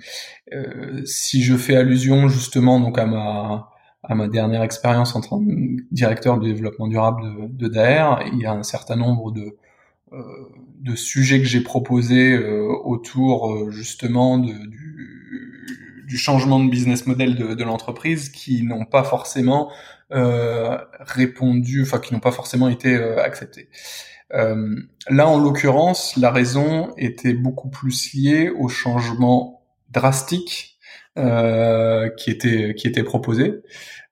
si 1.06 1.42
je 1.42 1.56
fais 1.56 1.78
allusion 1.78 2.28
justement 2.28 2.80
donc 2.82 2.98
à 2.98 3.06
ma 3.06 3.70
à 4.04 4.16
ma 4.16 4.28
dernière 4.28 4.64
expérience 4.64 5.16
en 5.16 5.22
tant 5.22 5.40
que 5.40 5.52
directeur 5.92 6.40
du 6.40 6.52
développement 6.52 6.88
durable 6.88 7.22
de, 7.24 7.68
de 7.68 7.74
DAER, 7.74 8.26
il 8.34 8.40
y 8.40 8.46
a 8.46 8.52
un 8.52 8.64
certain 8.64 8.98
nombre 8.98 9.32
de 9.32 9.58
de 10.82 10.96
sujets 10.96 11.40
que 11.40 11.46
j'ai 11.46 11.62
proposés 11.62 12.38
autour 12.84 13.72
justement 13.72 14.38
de, 14.40 14.52
du, 14.52 16.04
du, 16.06 16.18
changement 16.18 16.60
de 16.62 16.70
business 16.70 17.08
model 17.08 17.36
de, 17.36 17.54
de 17.54 17.64
l'entreprise 17.64 18.28
qui 18.28 18.64
n'ont 18.64 18.84
pas 18.84 19.06
forcément 19.06 19.70
euh, 19.70 19.76
répondu, 20.12 21.84
enfin 21.84 22.00
qui 22.00 22.14
n'ont 22.14 22.20
pas 22.20 22.32
forcément 22.32 22.70
été 22.70 22.96
euh, 22.96 23.22
acceptés. 23.24 23.70
Euh, 24.34 24.76
là, 25.10 25.28
en 25.28 25.40
l'occurrence, 25.40 26.16
la 26.18 26.32
raison 26.32 26.94
était 26.98 27.34
beaucoup 27.34 27.70
plus 27.70 28.14
liée 28.14 28.50
au 28.50 28.70
changement 28.70 29.64
drastique 29.90 30.80
euh, 31.18 32.10
qui 32.12 32.30
était 32.30 32.74
qui 32.76 32.88
était 32.88 33.04
proposé. 33.04 33.62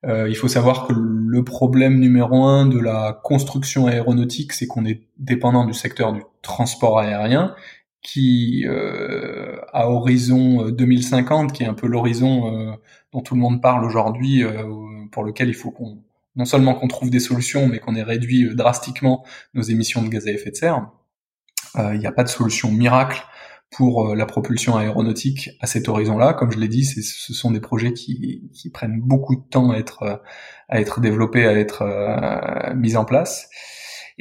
Euh, 0.06 0.28
il 0.28 0.36
faut 0.36 0.48
savoir 0.48 0.86
que 0.86 0.92
le 0.94 1.44
problème 1.44 1.98
numéro 1.98 2.44
un 2.44 2.66
de 2.66 2.78
la 2.78 3.18
construction 3.24 3.86
aéronautique, 3.86 4.52
c'est 4.52 4.66
qu'on 4.66 4.84
est 4.84 5.02
dépendant 5.18 5.64
du 5.64 5.74
secteur 5.74 6.12
du 6.12 6.22
transport 6.42 6.98
aérien, 6.98 7.54
qui 8.02 8.64
euh, 8.66 9.56
à 9.72 9.90
horizon 9.90 10.68
2050, 10.70 11.52
qui 11.52 11.62
est 11.62 11.66
un 11.66 11.74
peu 11.74 11.86
l'horizon 11.86 12.76
dont 13.12 13.20
tout 13.20 13.34
le 13.34 13.40
monde 13.40 13.60
parle 13.60 13.84
aujourd'hui, 13.84 14.44
pour 15.10 15.24
lequel 15.24 15.48
il 15.48 15.54
faut 15.54 15.70
qu'on 15.70 16.02
non 16.36 16.44
seulement 16.44 16.74
qu'on 16.74 16.88
trouve 16.88 17.10
des 17.10 17.20
solutions, 17.20 17.66
mais 17.66 17.78
qu'on 17.78 17.94
ait 17.94 18.02
réduit 18.02 18.44
euh, 18.44 18.54
drastiquement 18.54 19.24
nos 19.54 19.62
émissions 19.62 20.02
de 20.02 20.08
gaz 20.08 20.26
à 20.26 20.30
effet 20.30 20.50
de 20.50 20.56
serre. 20.56 20.90
Euh, 21.76 21.94
il 21.94 22.00
n'y 22.00 22.06
a 22.06 22.12
pas 22.12 22.24
de 22.24 22.28
solution 22.28 22.70
miracle 22.70 23.22
pour 23.70 24.16
la 24.16 24.26
propulsion 24.26 24.76
aéronautique 24.76 25.50
à 25.60 25.68
cet 25.68 25.88
horizon-là. 25.88 26.32
Comme 26.34 26.50
je 26.50 26.58
l'ai 26.58 26.66
dit, 26.66 26.84
ce 26.84 27.32
sont 27.32 27.52
des 27.52 27.60
projets 27.60 27.92
qui, 27.92 28.50
qui, 28.52 28.68
prennent 28.68 28.98
beaucoup 29.00 29.36
de 29.36 29.42
temps 29.48 29.70
à 29.70 29.76
être 29.76 30.22
à 30.68 30.80
être 30.80 31.00
développés, 31.00 31.46
à 31.46 31.52
être 31.52 31.84
mis 32.74 32.96
en 32.96 33.04
place. 33.04 33.48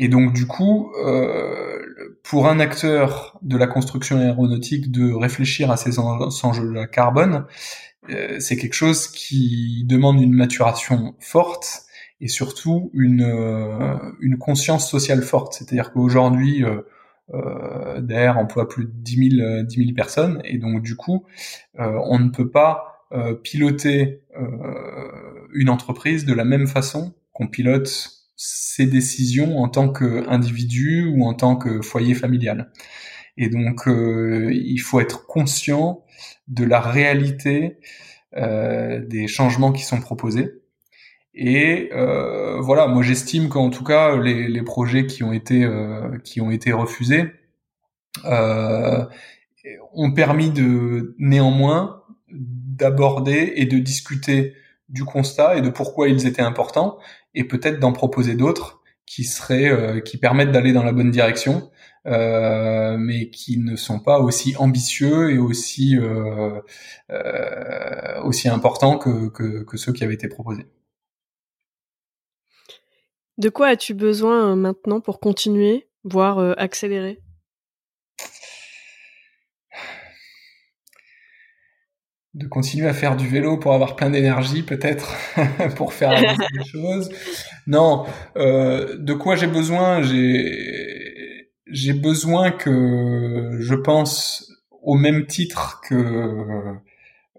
Et 0.01 0.07
donc 0.07 0.31
du 0.31 0.47
coup, 0.47 0.93
euh, 1.05 2.17
pour 2.23 2.47
un 2.47 2.61
acteur 2.61 3.37
de 3.41 3.57
la 3.57 3.67
construction 3.67 4.17
aéronautique 4.17 4.91
de 4.91 5.11
réfléchir 5.11 5.71
à 5.71 5.75
ces 5.75 5.99
enjeux 5.99 6.85
carbone, 6.87 7.45
euh, 8.09 8.37
c'est 8.39 8.55
quelque 8.55 8.75
chose 8.75 9.09
qui 9.09 9.83
demande 9.85 10.21
une 10.21 10.33
maturation 10.33 11.15
forte 11.19 11.83
et 12.21 12.29
surtout 12.29 12.91
une, 12.93 13.23
euh, 13.23 13.97
une 14.21 14.37
conscience 14.37 14.89
sociale 14.89 15.21
forte. 15.21 15.53
C'est-à-dire 15.53 15.91
qu'aujourd'hui, 15.91 16.63
euh, 16.63 16.81
euh, 17.33 18.33
emploie 18.33 18.69
plus 18.69 18.85
de 18.85 18.91
10 18.93 19.37
000, 19.37 19.63
10 19.63 19.75
000 19.75 19.93
personnes 19.93 20.41
et 20.45 20.57
donc 20.59 20.81
du 20.81 20.95
coup, 20.95 21.25
on 21.77 22.19
ne 22.19 22.29
peut 22.29 22.49
pas 22.49 23.05
piloter 23.43 24.21
une 25.53 25.69
entreprise 25.69 26.25
de 26.25 26.33
la 26.33 26.45
même 26.45 26.67
façon 26.67 27.13
qu'on 27.33 27.47
pilote 27.47 28.18
ses 28.41 28.85
décisions 28.85 29.59
en 29.59 29.67
tant 29.67 29.89
qu'individu 29.89 31.05
ou 31.13 31.25
en 31.25 31.33
tant 31.33 31.57
que 31.57 31.81
foyer 31.81 32.13
familial. 32.13 32.71
Et 33.35 33.49
donc, 33.49 33.85
euh, 33.87 34.49
il 34.53 34.77
faut 34.77 35.01
être 35.01 35.27
conscient 35.27 36.05
de 36.47 36.63
la 36.63 36.79
réalité 36.79 37.79
euh, 38.37 39.05
des 39.05 39.27
changements 39.27 39.73
qui 39.73 39.83
sont 39.83 39.99
proposés. 39.99 40.53
Et 41.33 41.89
euh, 41.91 42.61
voilà, 42.61 42.87
moi 42.87 43.03
j'estime 43.03 43.49
qu'en 43.49 43.69
tout 43.69 43.83
cas 43.83 44.15
les, 44.17 44.47
les, 44.47 44.63
projets 44.63 45.05
qui 45.05 45.23
ont 45.23 45.31
été 45.31 45.67
qui 46.23 46.41
ont 46.41 46.51
été 46.51 46.73
refusés 46.73 47.25
ont 48.25 50.11
permis 50.13 50.49
de 50.49 51.15
néanmoins 51.17 52.03
d'aborder 52.31 53.53
et 53.55 53.65
de 53.65 53.77
discuter 53.77 54.53
du 54.89 55.05
constat 55.05 55.57
et 55.57 55.61
de 55.61 55.69
pourquoi 55.69 56.09
ils 56.09 56.27
étaient 56.27 56.41
importants, 56.41 56.97
et 57.33 57.43
peut-être 57.43 57.79
d'en 57.79 57.93
proposer 57.93 58.35
d'autres 58.35 58.81
qui 59.05 59.23
seraient, 59.23 59.69
euh, 59.69 59.99
qui 60.01 60.17
permettent 60.17 60.51
d'aller 60.51 60.71
dans 60.71 60.83
la 60.83 60.91
bonne 60.91 61.09
direction, 61.09 61.71
euh, 62.05 62.95
mais 62.97 63.31
qui 63.31 63.57
ne 63.57 63.75
sont 63.75 63.99
pas 63.99 64.19
aussi 64.19 64.55
ambitieux 64.57 65.31
et 65.31 65.39
aussi 65.39 65.97
euh, 65.97 66.61
importants 68.45 68.97
que 68.99 69.77
ceux 69.77 69.93
qui 69.93 70.03
avaient 70.03 70.13
été 70.13 70.27
proposés. 70.27 70.67
De 73.39 73.49
quoi 73.49 73.67
as-tu 73.67 73.93
besoin 73.93 74.55
maintenant 74.55 74.99
pour 74.99 75.19
continuer, 75.19 75.87
voire 76.03 76.39
accélérer? 76.59 77.19
De 82.35 82.47
continuer 82.47 82.87
à 82.87 82.93
faire 82.93 83.15
du 83.15 83.27
vélo 83.27 83.57
pour 83.57 83.73
avoir 83.73 83.95
plein 83.95 84.09
d'énergie 84.09 84.63
peut-être 84.63 85.15
pour 85.75 85.93
faire 85.93 86.11
des 86.11 86.63
choses. 86.63 87.09
Non, 87.67 88.05
euh, 88.37 88.97
de 88.97 89.13
quoi 89.13 89.35
j'ai 89.35 89.47
besoin 89.47 90.01
J'ai 90.01 91.49
j'ai 91.71 91.93
besoin 91.93 92.51
que 92.51 93.57
je 93.59 93.75
pense 93.75 94.51
au 94.81 94.95
même 94.95 95.25
titre 95.25 95.81
que 95.87 95.95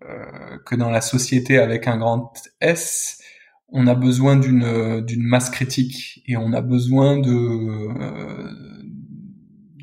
euh, 0.03 0.59
que 0.65 0.75
dans 0.75 0.91
la 0.91 1.01
société 1.01 1.59
avec 1.59 1.87
un 1.87 1.99
grand 1.99 2.33
S, 2.61 3.21
on 3.69 3.87
a 3.87 3.95
besoin 3.95 4.37
d'une 4.37 5.01
d'une 5.03 5.23
masse 5.23 5.51
critique 5.51 6.23
et 6.27 6.37
on 6.37 6.53
a 6.53 6.61
besoin 6.61 7.19
de 7.19 7.31
euh, 7.31 8.51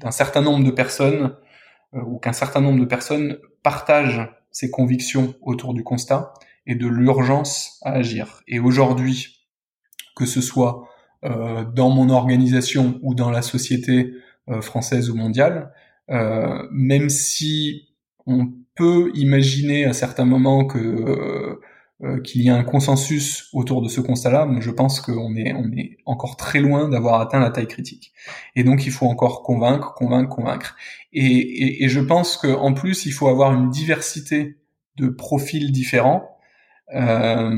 d'un 0.01 0.11
certain 0.11 0.41
nombre 0.41 0.63
de 0.65 0.71
personnes 0.71 1.35
euh, 1.93 2.01
ou 2.01 2.19
qu'un 2.19 2.33
certain 2.33 2.61
nombre 2.61 2.79
de 2.79 2.85
personnes 2.85 3.37
partagent 3.63 4.29
ses 4.57 4.71
convictions 4.71 5.35
autour 5.43 5.75
du 5.75 5.83
constat 5.83 6.33
et 6.65 6.73
de 6.73 6.87
l'urgence 6.87 7.79
à 7.83 7.91
agir. 7.91 8.41
Et 8.47 8.57
aujourd'hui, 8.57 9.45
que 10.15 10.25
ce 10.25 10.41
soit 10.41 10.89
euh, 11.23 11.63
dans 11.63 11.91
mon 11.91 12.09
organisation 12.09 12.99
ou 13.03 13.13
dans 13.13 13.29
la 13.29 13.43
société 13.43 14.15
euh, 14.49 14.61
française 14.61 15.11
ou 15.11 15.15
mondiale, 15.15 15.71
euh, 16.09 16.67
même 16.71 17.09
si 17.09 17.89
on 18.25 18.51
peut 18.73 19.11
imaginer 19.13 19.85
à 19.85 19.93
certains 19.93 20.25
moments 20.25 20.65
que 20.65 21.59
euh, 22.03 22.21
qu'il 22.21 22.43
y 22.43 22.49
a 22.49 22.55
un 22.55 22.63
consensus 22.63 23.49
autour 23.53 23.81
de 23.81 23.89
ce 23.89 24.01
constat-là, 24.01 24.45
mais 24.45 24.61
je 24.61 24.69
pense 24.71 25.01
qu'on 25.01 25.35
est, 25.35 25.53
on 25.53 25.71
est 25.71 25.97
encore 26.05 26.37
très 26.37 26.59
loin 26.59 26.89
d'avoir 26.89 27.19
atteint 27.19 27.39
la 27.39 27.49
taille 27.49 27.67
critique. 27.67 28.13
Et 28.55 28.63
donc 28.63 28.85
il 28.85 28.91
faut 28.91 29.07
encore 29.07 29.41
convaincre, 29.41 29.93
convaincre, 29.95 30.29
convaincre. 30.29 30.75
Et, 31.13 31.25
et, 31.25 31.83
et 31.83 31.89
je 31.89 31.99
pense 31.99 32.37
qu'en 32.37 32.73
plus 32.73 33.05
il 33.05 33.11
faut 33.11 33.27
avoir 33.27 33.53
une 33.53 33.69
diversité 33.69 34.57
de 34.97 35.07
profils 35.07 35.71
différents 35.71 36.37
euh, 36.93 37.51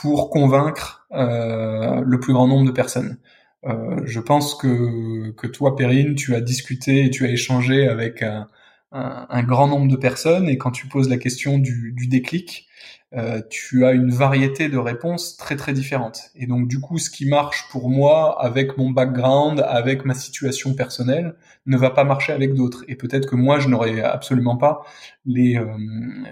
pour 0.00 0.30
convaincre 0.30 1.06
euh, 1.12 2.02
le 2.04 2.20
plus 2.20 2.32
grand 2.32 2.46
nombre 2.46 2.66
de 2.66 2.72
personnes. 2.72 3.18
Euh, 3.64 4.00
je 4.04 4.20
pense 4.20 4.54
que, 4.54 5.30
que 5.32 5.46
toi, 5.46 5.76
Perrine, 5.76 6.14
tu 6.14 6.34
as 6.34 6.40
discuté 6.40 7.04
et 7.06 7.10
tu 7.10 7.24
as 7.24 7.30
échangé 7.30 7.88
avec 7.88 8.22
un, 8.22 8.48
un, 8.92 9.42
grand 9.42 9.68
nombre 9.68 9.90
de 9.90 9.96
personnes 9.96 10.48
et 10.48 10.58
quand 10.58 10.70
tu 10.70 10.86
poses 10.86 11.08
la 11.08 11.16
question 11.16 11.58
du, 11.58 11.92
du 11.96 12.08
déclic, 12.08 12.68
euh, 13.14 13.42
tu 13.50 13.84
as 13.84 13.92
une 13.92 14.10
variété 14.10 14.70
de 14.70 14.78
réponses 14.78 15.36
très 15.36 15.56
très 15.56 15.74
différentes. 15.74 16.30
Et 16.34 16.46
donc 16.46 16.66
du 16.66 16.80
coup, 16.80 16.98
ce 16.98 17.10
qui 17.10 17.26
marche 17.26 17.68
pour 17.70 17.90
moi 17.90 18.42
avec 18.42 18.78
mon 18.78 18.90
background, 18.90 19.60
avec 19.60 20.06
ma 20.06 20.14
situation 20.14 20.74
personnelle, 20.74 21.34
ne 21.66 21.76
va 21.76 21.90
pas 21.90 22.04
marcher 22.04 22.32
avec 22.32 22.54
d'autres. 22.54 22.84
Et 22.88 22.96
peut-être 22.96 23.28
que 23.28 23.36
moi, 23.36 23.58
je 23.58 23.68
n'aurai 23.68 24.00
absolument 24.00 24.56
pas 24.56 24.82
les, 25.26 25.58
euh, 25.58 25.66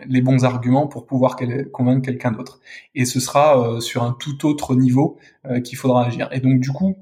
les 0.06 0.22
bons 0.22 0.44
arguments 0.44 0.86
pour 0.86 1.06
pouvoir 1.06 1.36
convaincre 1.72 2.02
quelqu'un 2.02 2.32
d'autre. 2.32 2.60
Et 2.94 3.04
ce 3.04 3.20
sera 3.20 3.60
euh, 3.60 3.80
sur 3.80 4.02
un 4.02 4.16
tout 4.18 4.46
autre 4.46 4.74
niveau 4.74 5.18
qu'il 5.64 5.78
faudra 5.78 6.06
agir. 6.06 6.28
Et 6.32 6.40
donc 6.40 6.60
du 6.60 6.70
coup, 6.70 6.96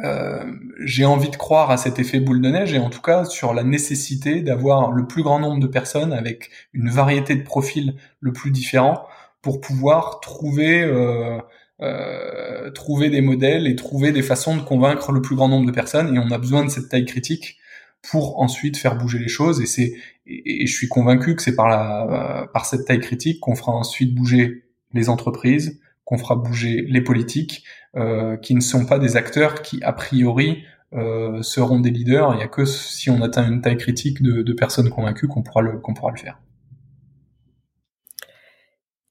euh, 0.00 0.44
j'ai 0.84 1.04
envie 1.04 1.30
de 1.30 1.36
croire 1.36 1.70
à 1.70 1.76
cet 1.76 1.98
effet 1.98 2.20
boule 2.20 2.40
de 2.40 2.48
neige 2.48 2.72
et 2.72 2.78
en 2.78 2.90
tout 2.90 3.00
cas 3.00 3.24
sur 3.24 3.52
la 3.52 3.64
nécessité 3.64 4.40
d'avoir 4.40 4.92
le 4.92 5.06
plus 5.06 5.22
grand 5.22 5.40
nombre 5.40 5.60
de 5.60 5.66
personnes 5.66 6.12
avec 6.12 6.50
une 6.72 6.88
variété 6.88 7.34
de 7.34 7.42
profils 7.42 7.94
le 8.20 8.32
plus 8.32 8.50
différent 8.50 9.04
pour 9.42 9.60
pouvoir 9.60 10.20
trouver 10.20 10.82
euh, 10.82 11.38
euh, 11.80 12.70
trouver 12.70 13.10
des 13.10 13.20
modèles 13.20 13.66
et 13.66 13.74
trouver 13.74 14.12
des 14.12 14.22
façons 14.22 14.56
de 14.56 14.62
convaincre 14.62 15.10
le 15.12 15.20
plus 15.20 15.34
grand 15.34 15.48
nombre 15.48 15.66
de 15.66 15.72
personnes 15.72 16.14
et 16.14 16.18
on 16.18 16.30
a 16.30 16.38
besoin 16.38 16.64
de 16.64 16.70
cette 16.70 16.88
taille 16.88 17.06
critique 17.06 17.58
pour 18.02 18.40
ensuite 18.40 18.76
faire 18.76 18.96
bouger 18.96 19.18
les 19.18 19.28
choses 19.28 19.60
et 19.60 19.66
c'est 19.66 19.94
et, 20.26 20.66
je 20.66 20.72
suis 20.72 20.88
convaincu 20.88 21.34
que 21.34 21.42
c'est 21.42 21.56
par 21.56 21.68
la 21.68 22.48
par 22.52 22.66
cette 22.66 22.86
taille 22.86 23.00
critique 23.00 23.40
qu'on 23.40 23.56
fera 23.56 23.72
ensuite 23.72 24.14
bouger 24.14 24.64
les 24.94 25.08
entreprises 25.08 25.80
qu'on 26.04 26.18
fera 26.18 26.36
bouger 26.36 26.84
les 26.88 27.00
politiques, 27.00 27.64
euh, 27.96 28.36
qui 28.36 28.54
ne 28.54 28.60
sont 28.60 28.86
pas 28.86 28.98
des 28.98 29.16
acteurs 29.16 29.62
qui, 29.62 29.82
a 29.82 29.92
priori, 29.92 30.64
euh, 30.94 31.42
seront 31.42 31.80
des 31.80 31.90
leaders. 31.90 32.32
Il 32.34 32.38
n'y 32.38 32.42
a 32.42 32.48
que 32.48 32.64
si 32.64 33.10
on 33.10 33.20
atteint 33.22 33.46
une 33.46 33.60
taille 33.60 33.76
critique 33.76 34.22
de, 34.22 34.52
personnes 34.52 34.90
convaincues 34.90 35.28
qu'on 35.28 35.42
pourra 35.42 35.62
le 35.62 35.78
qu'on 35.78 35.94
pourra 35.94 36.12
le 36.12 36.18
faire. 36.18 36.38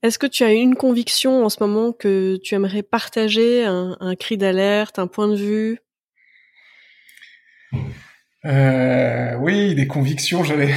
Est-ce 0.03 0.17
que 0.17 0.25
tu 0.25 0.43
as 0.43 0.53
une 0.53 0.75
conviction 0.75 1.45
en 1.45 1.49
ce 1.49 1.57
moment 1.61 1.91
que 1.91 2.37
tu 2.37 2.55
aimerais 2.55 2.81
partager, 2.81 3.65
un, 3.65 3.97
un 3.99 4.15
cri 4.15 4.37
d'alerte, 4.37 4.97
un 4.97 5.07
point 5.07 5.27
de 5.27 5.35
vue? 5.35 5.79
Euh, 8.45 9.35
Oui, 9.37 9.75
des 9.75 9.87
convictions. 9.87 10.43
J'avais 10.43 10.73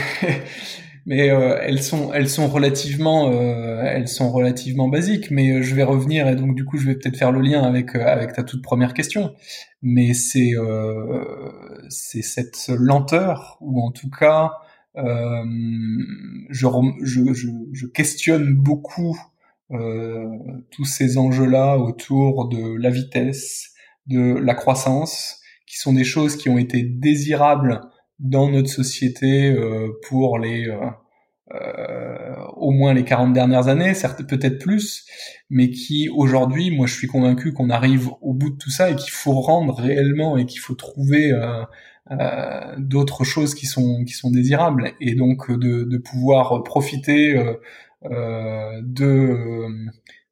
mais 1.07 1.31
euh, 1.31 1.59
elles 1.61 1.83
sont 1.83 2.13
elles 2.13 2.29
sont 2.29 2.49
relativement 2.49 3.31
euh, 3.31 3.83
elles 3.85 4.09
sont 4.09 4.31
relativement 4.31 4.89
basiques. 4.89 5.31
Mais 5.31 5.53
euh, 5.53 5.63
je 5.63 5.75
vais 5.75 5.83
revenir 5.83 6.29
et 6.29 6.37
donc 6.37 6.55
du 6.55 6.65
coup 6.65 6.79
je 6.79 6.87
vais 6.87 6.95
peut-être 6.95 7.17
faire 7.17 7.33
le 7.33 7.41
lien 7.41 7.63
avec 7.63 7.95
avec 7.95 8.33
ta 8.33 8.43
toute 8.43 8.63
première 8.63 8.95
question. 8.95 9.35
Mais 9.83 10.15
c'est 10.15 10.53
c'est 11.89 12.23
cette 12.23 12.69
lenteur 12.69 13.59
ou 13.61 13.81
en 13.83 13.91
tout 13.91 14.11
cas 14.11 14.53
je, 14.97 16.67
je, 17.03 17.33
je, 17.35 17.49
je 17.73 17.87
questionne 17.87 18.55
beaucoup 18.55 19.19
tous 20.71 20.85
ces 20.85 21.19
enjeux-là 21.19 21.79
autour 21.79 22.49
de 22.49 22.77
la 22.79 22.91
vitesse, 22.91 23.73
de 24.07 24.39
la 24.39 24.55
croissance, 24.55 25.41
qui 25.67 25.79
sont 25.79 25.93
des 25.93 26.05
choses 26.05 26.37
qui 26.37 26.49
ont 26.49 26.59
été 26.59 26.83
désirables 26.83 27.81
dans 28.19 28.51
notre 28.51 28.69
société 28.69 29.51
euh, 29.51 29.89
pour 30.09 30.39
les 30.39 30.69
euh, 30.69 30.79
euh, 31.53 32.35
au 32.57 32.71
moins 32.71 32.95
les 32.95 33.05
40 33.05 33.33
dernières 33.35 33.69
années, 33.69 33.95
certes 33.95 34.27
peut-être 34.27 34.59
plus, 34.59 35.07
mais 35.51 35.71
qui 35.71 36.09
aujourd'hui, 36.09 36.71
moi 36.71 36.87
je 36.87 36.95
suis 36.95 37.07
convaincu 37.07 37.53
qu'on 37.53 37.69
arrive 37.71 38.09
au 38.23 38.33
bout 38.33 38.51
de 38.51 38.57
tout 38.57 38.71
ça 38.71 38.91
et 38.91 38.97
qu'il 38.97 39.13
faut 39.13 39.41
rendre 39.41 39.75
réellement 39.75 40.39
et 40.39 40.47
qu'il 40.47 40.61
faut 40.61 40.75
trouver 40.75 41.33
euh, 41.33 42.75
d'autres 42.79 43.25
choses 43.25 43.55
qui 43.55 43.67
sont 43.67 44.05
qui 44.05 44.15
sont 44.15 44.31
désirables. 44.31 44.93
Et 45.01 45.15
donc 45.15 45.51
de, 45.51 45.85
de 45.85 45.99
pouvoir 45.99 46.63
profiter 46.63 47.37
euh, 48.11 48.81
de 48.83 49.69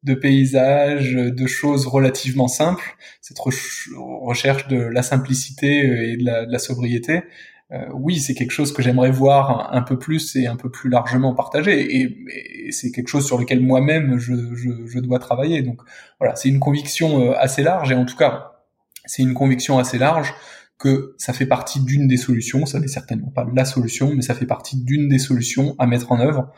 de 0.03 0.13
paysages, 0.15 1.13
de 1.13 1.47
choses 1.47 1.87
relativement 1.87 2.49
simples, 2.49 2.97
cette 3.21 3.39
recherche 3.39 4.67
de 4.67 4.77
la 4.77 5.01
simplicité 5.01 6.11
et 6.11 6.17
de 6.17 6.25
la, 6.25 6.45
de 6.45 6.51
la 6.51 6.59
sobriété, 6.59 7.21
oui, 7.91 8.19
c'est 8.19 8.35
quelque 8.35 8.51
chose 8.51 8.71
que 8.71 8.83
j'aimerais 8.83 9.09
voir 9.09 9.73
un, 9.73 9.81
peu 9.81 9.97
plus 9.97 10.35
et 10.35 10.45
un 10.45 10.55
peu 10.55 10.69
plus 10.69 10.91
largement 10.91 11.33
partagé, 11.33 12.01
et, 12.01 12.71
c'est 12.71 12.91
quelque 12.91 13.07
chose 13.07 13.25
sur 13.25 13.39
lequel 13.39 13.61
moi-même 13.61 14.17
je, 14.19 14.99
dois 14.99 15.17
travailler. 15.17 15.63
Donc 15.63 15.81
voilà, 16.19 16.35
c'est 16.35 16.49
une 16.49 16.59
conviction 16.59 17.31
assez 17.33 17.63
large, 17.63 17.91
et 17.91 17.95
en 17.95 18.05
tout 18.05 18.15
cas, 18.15 18.53
c'est 19.05 19.23
une 19.23 19.33
conviction 19.33 19.79
assez 19.79 19.97
large 19.97 20.33
que 20.77 21.15
ça 21.17 21.33
fait 21.33 21.45
partie 21.45 21.81
d'une 21.81 22.07
des 22.07 22.17
solutions, 22.17 22.65
ça 22.65 22.79
n'est 22.79 22.87
certainement 22.87 23.29
pas 23.29 23.47
la 23.53 23.65
solution, 23.65 24.13
mais 24.13 24.21
ça 24.21 24.35
fait 24.35 24.45
partie 24.45 24.77
d'une 24.83 25.07
des 25.07 25.19
solutions 25.19 25.75
à 25.79 25.87
mettre 25.87 26.11
en 26.11 26.19
œuvre 26.19 26.51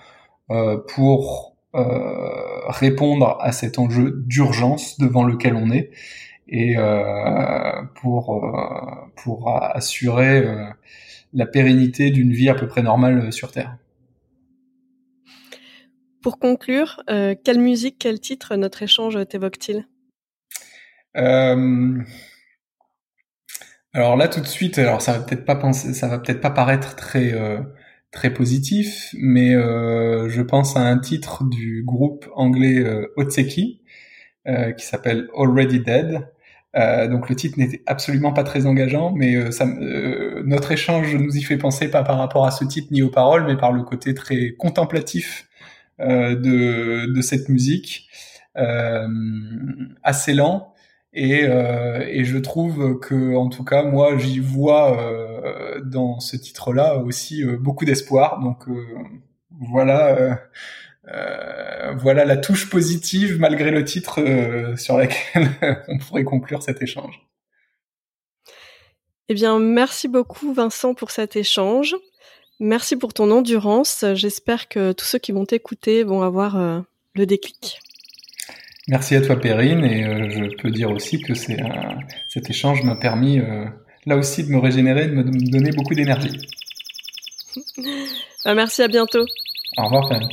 euh, 0.50 0.78
pour 0.96 1.56
euh, 1.76 2.70
répondre 2.70 3.38
à 3.42 3.52
cet 3.52 3.78
enjeu 3.80 4.24
d'urgence 4.26 4.98
devant 4.98 5.24
lequel 5.24 5.56
on 5.56 5.72
est 5.72 5.92
et 6.48 6.78
euh, 6.78 7.84
pour 7.96 8.42
pour 9.16 9.50
assurer 9.50 10.46
la 11.34 11.46
pérennité 11.46 12.12
d'une 12.12 12.32
vie 12.32 12.50
à 12.50 12.56
peu 12.56 12.68
près 12.68 12.84
normale 12.84 13.32
sur 13.34 13.52
Terre. 13.52 13.78
Pour 16.22 16.40
conclure, 16.40 17.04
quelle 17.08 17.60
musique, 17.60 17.98
quel 18.00 18.20
titre 18.20 18.56
notre 18.56 18.84
échange 18.84 19.18
t'évoque-t-il? 19.28 19.88
Alors 23.96 24.18
là 24.18 24.28
tout 24.28 24.42
de 24.42 24.48
suite, 24.48 24.78
alors 24.78 25.02
ça 25.02 25.14
va 25.14 25.20
peut-être 25.24 25.46
pas 25.46 25.56
penser, 25.56 25.94
ça 25.94 26.10
va 26.10 26.20
peut-être 26.20 26.42
pas 26.42 26.50
paraître 26.50 26.98
très 26.98 27.34
euh, 27.34 27.62
très 28.12 28.34
positif, 28.34 29.14
mais 29.18 29.54
euh, 29.54 30.30
je 30.30 30.42
pense 30.42 30.76
à 30.76 30.82
un 30.82 30.98
titre 30.98 31.44
du 31.44 31.84
groupe 31.86 32.28
anglais 32.34 32.80
euh, 32.80 33.14
Otseki 33.18 33.82
euh, 34.48 34.72
qui 34.72 34.86
s'appelle 34.86 35.30
Already 35.38 35.82
Dead. 35.82 36.28
Donc 36.76 37.30
le 37.30 37.36
titre 37.36 37.58
n'était 37.58 37.82
absolument 37.86 38.34
pas 38.34 38.44
très 38.44 38.66
engageant, 38.66 39.14
mais 39.16 39.52
ça, 39.52 39.66
notre 39.66 40.72
échange 40.74 41.16
nous 41.16 41.38
y 41.38 41.42
fait 41.42 41.58
penser 41.58 41.90
pas 41.90 42.04
par 42.04 42.18
rapport 42.18 42.46
à 42.46 42.52
ce 42.52 42.66
titre 42.66 42.90
ni 42.92 43.02
aux 43.02 43.10
paroles, 43.10 43.46
mais 43.46 43.56
par 43.56 43.72
le 43.72 43.84
côté 43.84 44.14
très 44.14 44.52
contemplatif 44.58 45.48
de, 46.00 47.06
de 47.06 47.22
cette 47.22 47.48
musique, 47.48 48.10
assez 50.04 50.34
lent 50.34 50.76
et, 51.16 51.46
euh, 51.46 52.04
et, 52.08 52.26
je 52.26 52.38
trouve 52.38 53.00
que, 53.00 53.36
en 53.36 53.48
tout 53.48 53.64
cas, 53.64 53.84
moi, 53.84 54.18
j'y 54.18 54.40
vois 54.40 55.00
euh, 55.00 55.80
dans 55.82 56.20
ce 56.20 56.36
titre-là 56.36 56.98
aussi 56.98 57.42
euh, 57.42 57.58
beaucoup 57.58 57.86
d'espoir. 57.86 58.42
Donc 58.42 58.68
euh, 58.68 58.86
voilà, 59.50 60.40
euh, 61.08 61.94
voilà 61.96 62.26
la 62.26 62.38
touche 62.38 62.70
positive 62.70 63.40
malgré 63.40 63.72
le 63.72 63.84
titre 63.84 64.24
sur 64.78 64.98
laquelle 64.98 65.50
on 65.88 65.98
pourrait 65.98 66.24
conclure 66.24 66.64
cet 66.64 66.82
échange. 66.82 67.22
Eh 69.28 69.34
bien, 69.34 69.58
merci 69.60 70.08
beaucoup, 70.08 70.54
Vincent, 70.54 70.94
pour 70.94 71.10
cet 71.10 71.36
échange. 71.36 71.96
Merci 72.60 72.96
pour 72.96 73.14
ton 73.14 73.32
endurance. 73.32 74.06
J'espère 74.14 74.68
que 74.68 74.92
tous 74.92 75.06
ceux 75.06 75.20
qui 75.20 75.32
vont 75.32 75.46
t'écouter 75.46 76.04
vont 76.04 76.22
avoir 76.22 76.84
le 77.16 77.26
déclic. 77.26 77.80
Merci 78.88 79.16
à 79.16 79.22
toi 79.22 79.40
Perrine 79.40 79.84
et 79.84 80.04
euh, 80.04 80.30
je 80.30 80.62
peux 80.62 80.70
dire 80.70 80.92
aussi 80.92 81.20
que 81.20 81.34
c'est 81.34 81.58
cet 82.28 82.50
échange 82.52 82.84
m'a 82.84 82.96
permis 82.96 83.40
euh, 83.40 83.66
là 84.06 84.16
aussi 84.16 84.44
de 84.44 84.52
me 84.52 84.60
régénérer, 84.60 85.08
de 85.08 85.14
me, 85.14 85.24
donner 85.24 85.72
beaucoup 85.72 85.96
d'énergie. 85.96 86.38
Bah, 88.44 88.54
merci, 88.54 88.84
à 88.84 88.88
bientôt. 88.88 89.26
Au 89.76 89.86
revoir 89.86 90.08
Perrine. 90.08 90.30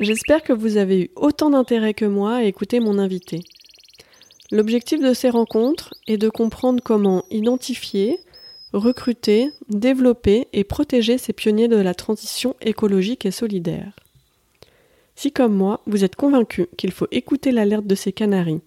J'espère 0.00 0.42
que 0.42 0.54
vous 0.54 0.78
avez 0.78 1.02
eu 1.02 1.10
autant 1.14 1.50
d'intérêt 1.50 1.92
que 1.92 2.06
moi 2.06 2.36
à 2.36 2.44
écouter 2.44 2.80
mon 2.80 2.98
invité. 2.98 3.40
L'objectif 4.50 4.98
de 4.98 5.12
ces 5.12 5.28
rencontres 5.28 5.92
est 6.06 6.16
de 6.16 6.30
comprendre 6.30 6.82
comment 6.82 7.26
identifier, 7.30 8.18
recruter, 8.72 9.50
développer 9.68 10.48
et 10.54 10.64
protéger 10.64 11.18
ces 11.18 11.34
pionniers 11.34 11.68
de 11.68 11.76
la 11.76 11.92
transition 11.92 12.56
écologique 12.62 13.26
et 13.26 13.30
solidaire. 13.30 13.92
Si 15.16 15.32
comme 15.32 15.54
moi, 15.54 15.82
vous 15.84 16.02
êtes 16.02 16.16
convaincu 16.16 16.68
qu'il 16.78 16.92
faut 16.92 17.08
écouter 17.10 17.52
l'alerte 17.52 17.86
de 17.86 17.94
ces 17.94 18.12
canaris 18.12 18.62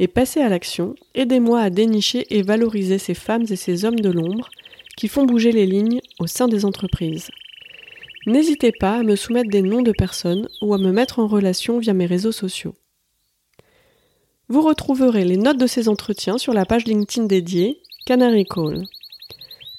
et 0.00 0.08
passer 0.08 0.40
à 0.40 0.48
l'action, 0.48 0.96
aidez-moi 1.14 1.60
à 1.60 1.70
dénicher 1.70 2.26
et 2.36 2.42
valoriser 2.42 2.98
ces 2.98 3.14
femmes 3.14 3.46
et 3.48 3.56
ces 3.56 3.84
hommes 3.84 4.00
de 4.00 4.10
l'ombre 4.10 4.50
qui 4.96 5.06
font 5.06 5.26
bouger 5.26 5.52
les 5.52 5.66
lignes 5.66 6.00
au 6.18 6.26
sein 6.26 6.48
des 6.48 6.64
entreprises. 6.64 7.28
N'hésitez 8.26 8.72
pas 8.72 8.98
à 8.98 9.02
me 9.02 9.16
soumettre 9.16 9.50
des 9.50 9.62
noms 9.62 9.82
de 9.82 9.92
personnes 9.92 10.48
ou 10.60 10.74
à 10.74 10.78
me 10.78 10.92
mettre 10.92 11.18
en 11.18 11.26
relation 11.26 11.78
via 11.78 11.92
mes 11.92 12.06
réseaux 12.06 12.32
sociaux. 12.32 12.74
Vous 14.48 14.62
retrouverez 14.62 15.24
les 15.24 15.36
notes 15.36 15.58
de 15.58 15.66
ces 15.66 15.88
entretiens 15.88 16.38
sur 16.38 16.52
la 16.52 16.64
page 16.64 16.84
LinkedIn 16.84 17.26
dédiée 17.26 17.82
Canary 18.06 18.44
Call. 18.44 18.84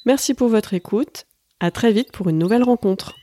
Merci 0.05 0.33
pour 0.33 0.49
votre 0.49 0.73
écoute. 0.73 1.25
À 1.59 1.71
très 1.71 1.93
vite 1.93 2.11
pour 2.11 2.29
une 2.29 2.39
nouvelle 2.39 2.63
rencontre. 2.63 3.15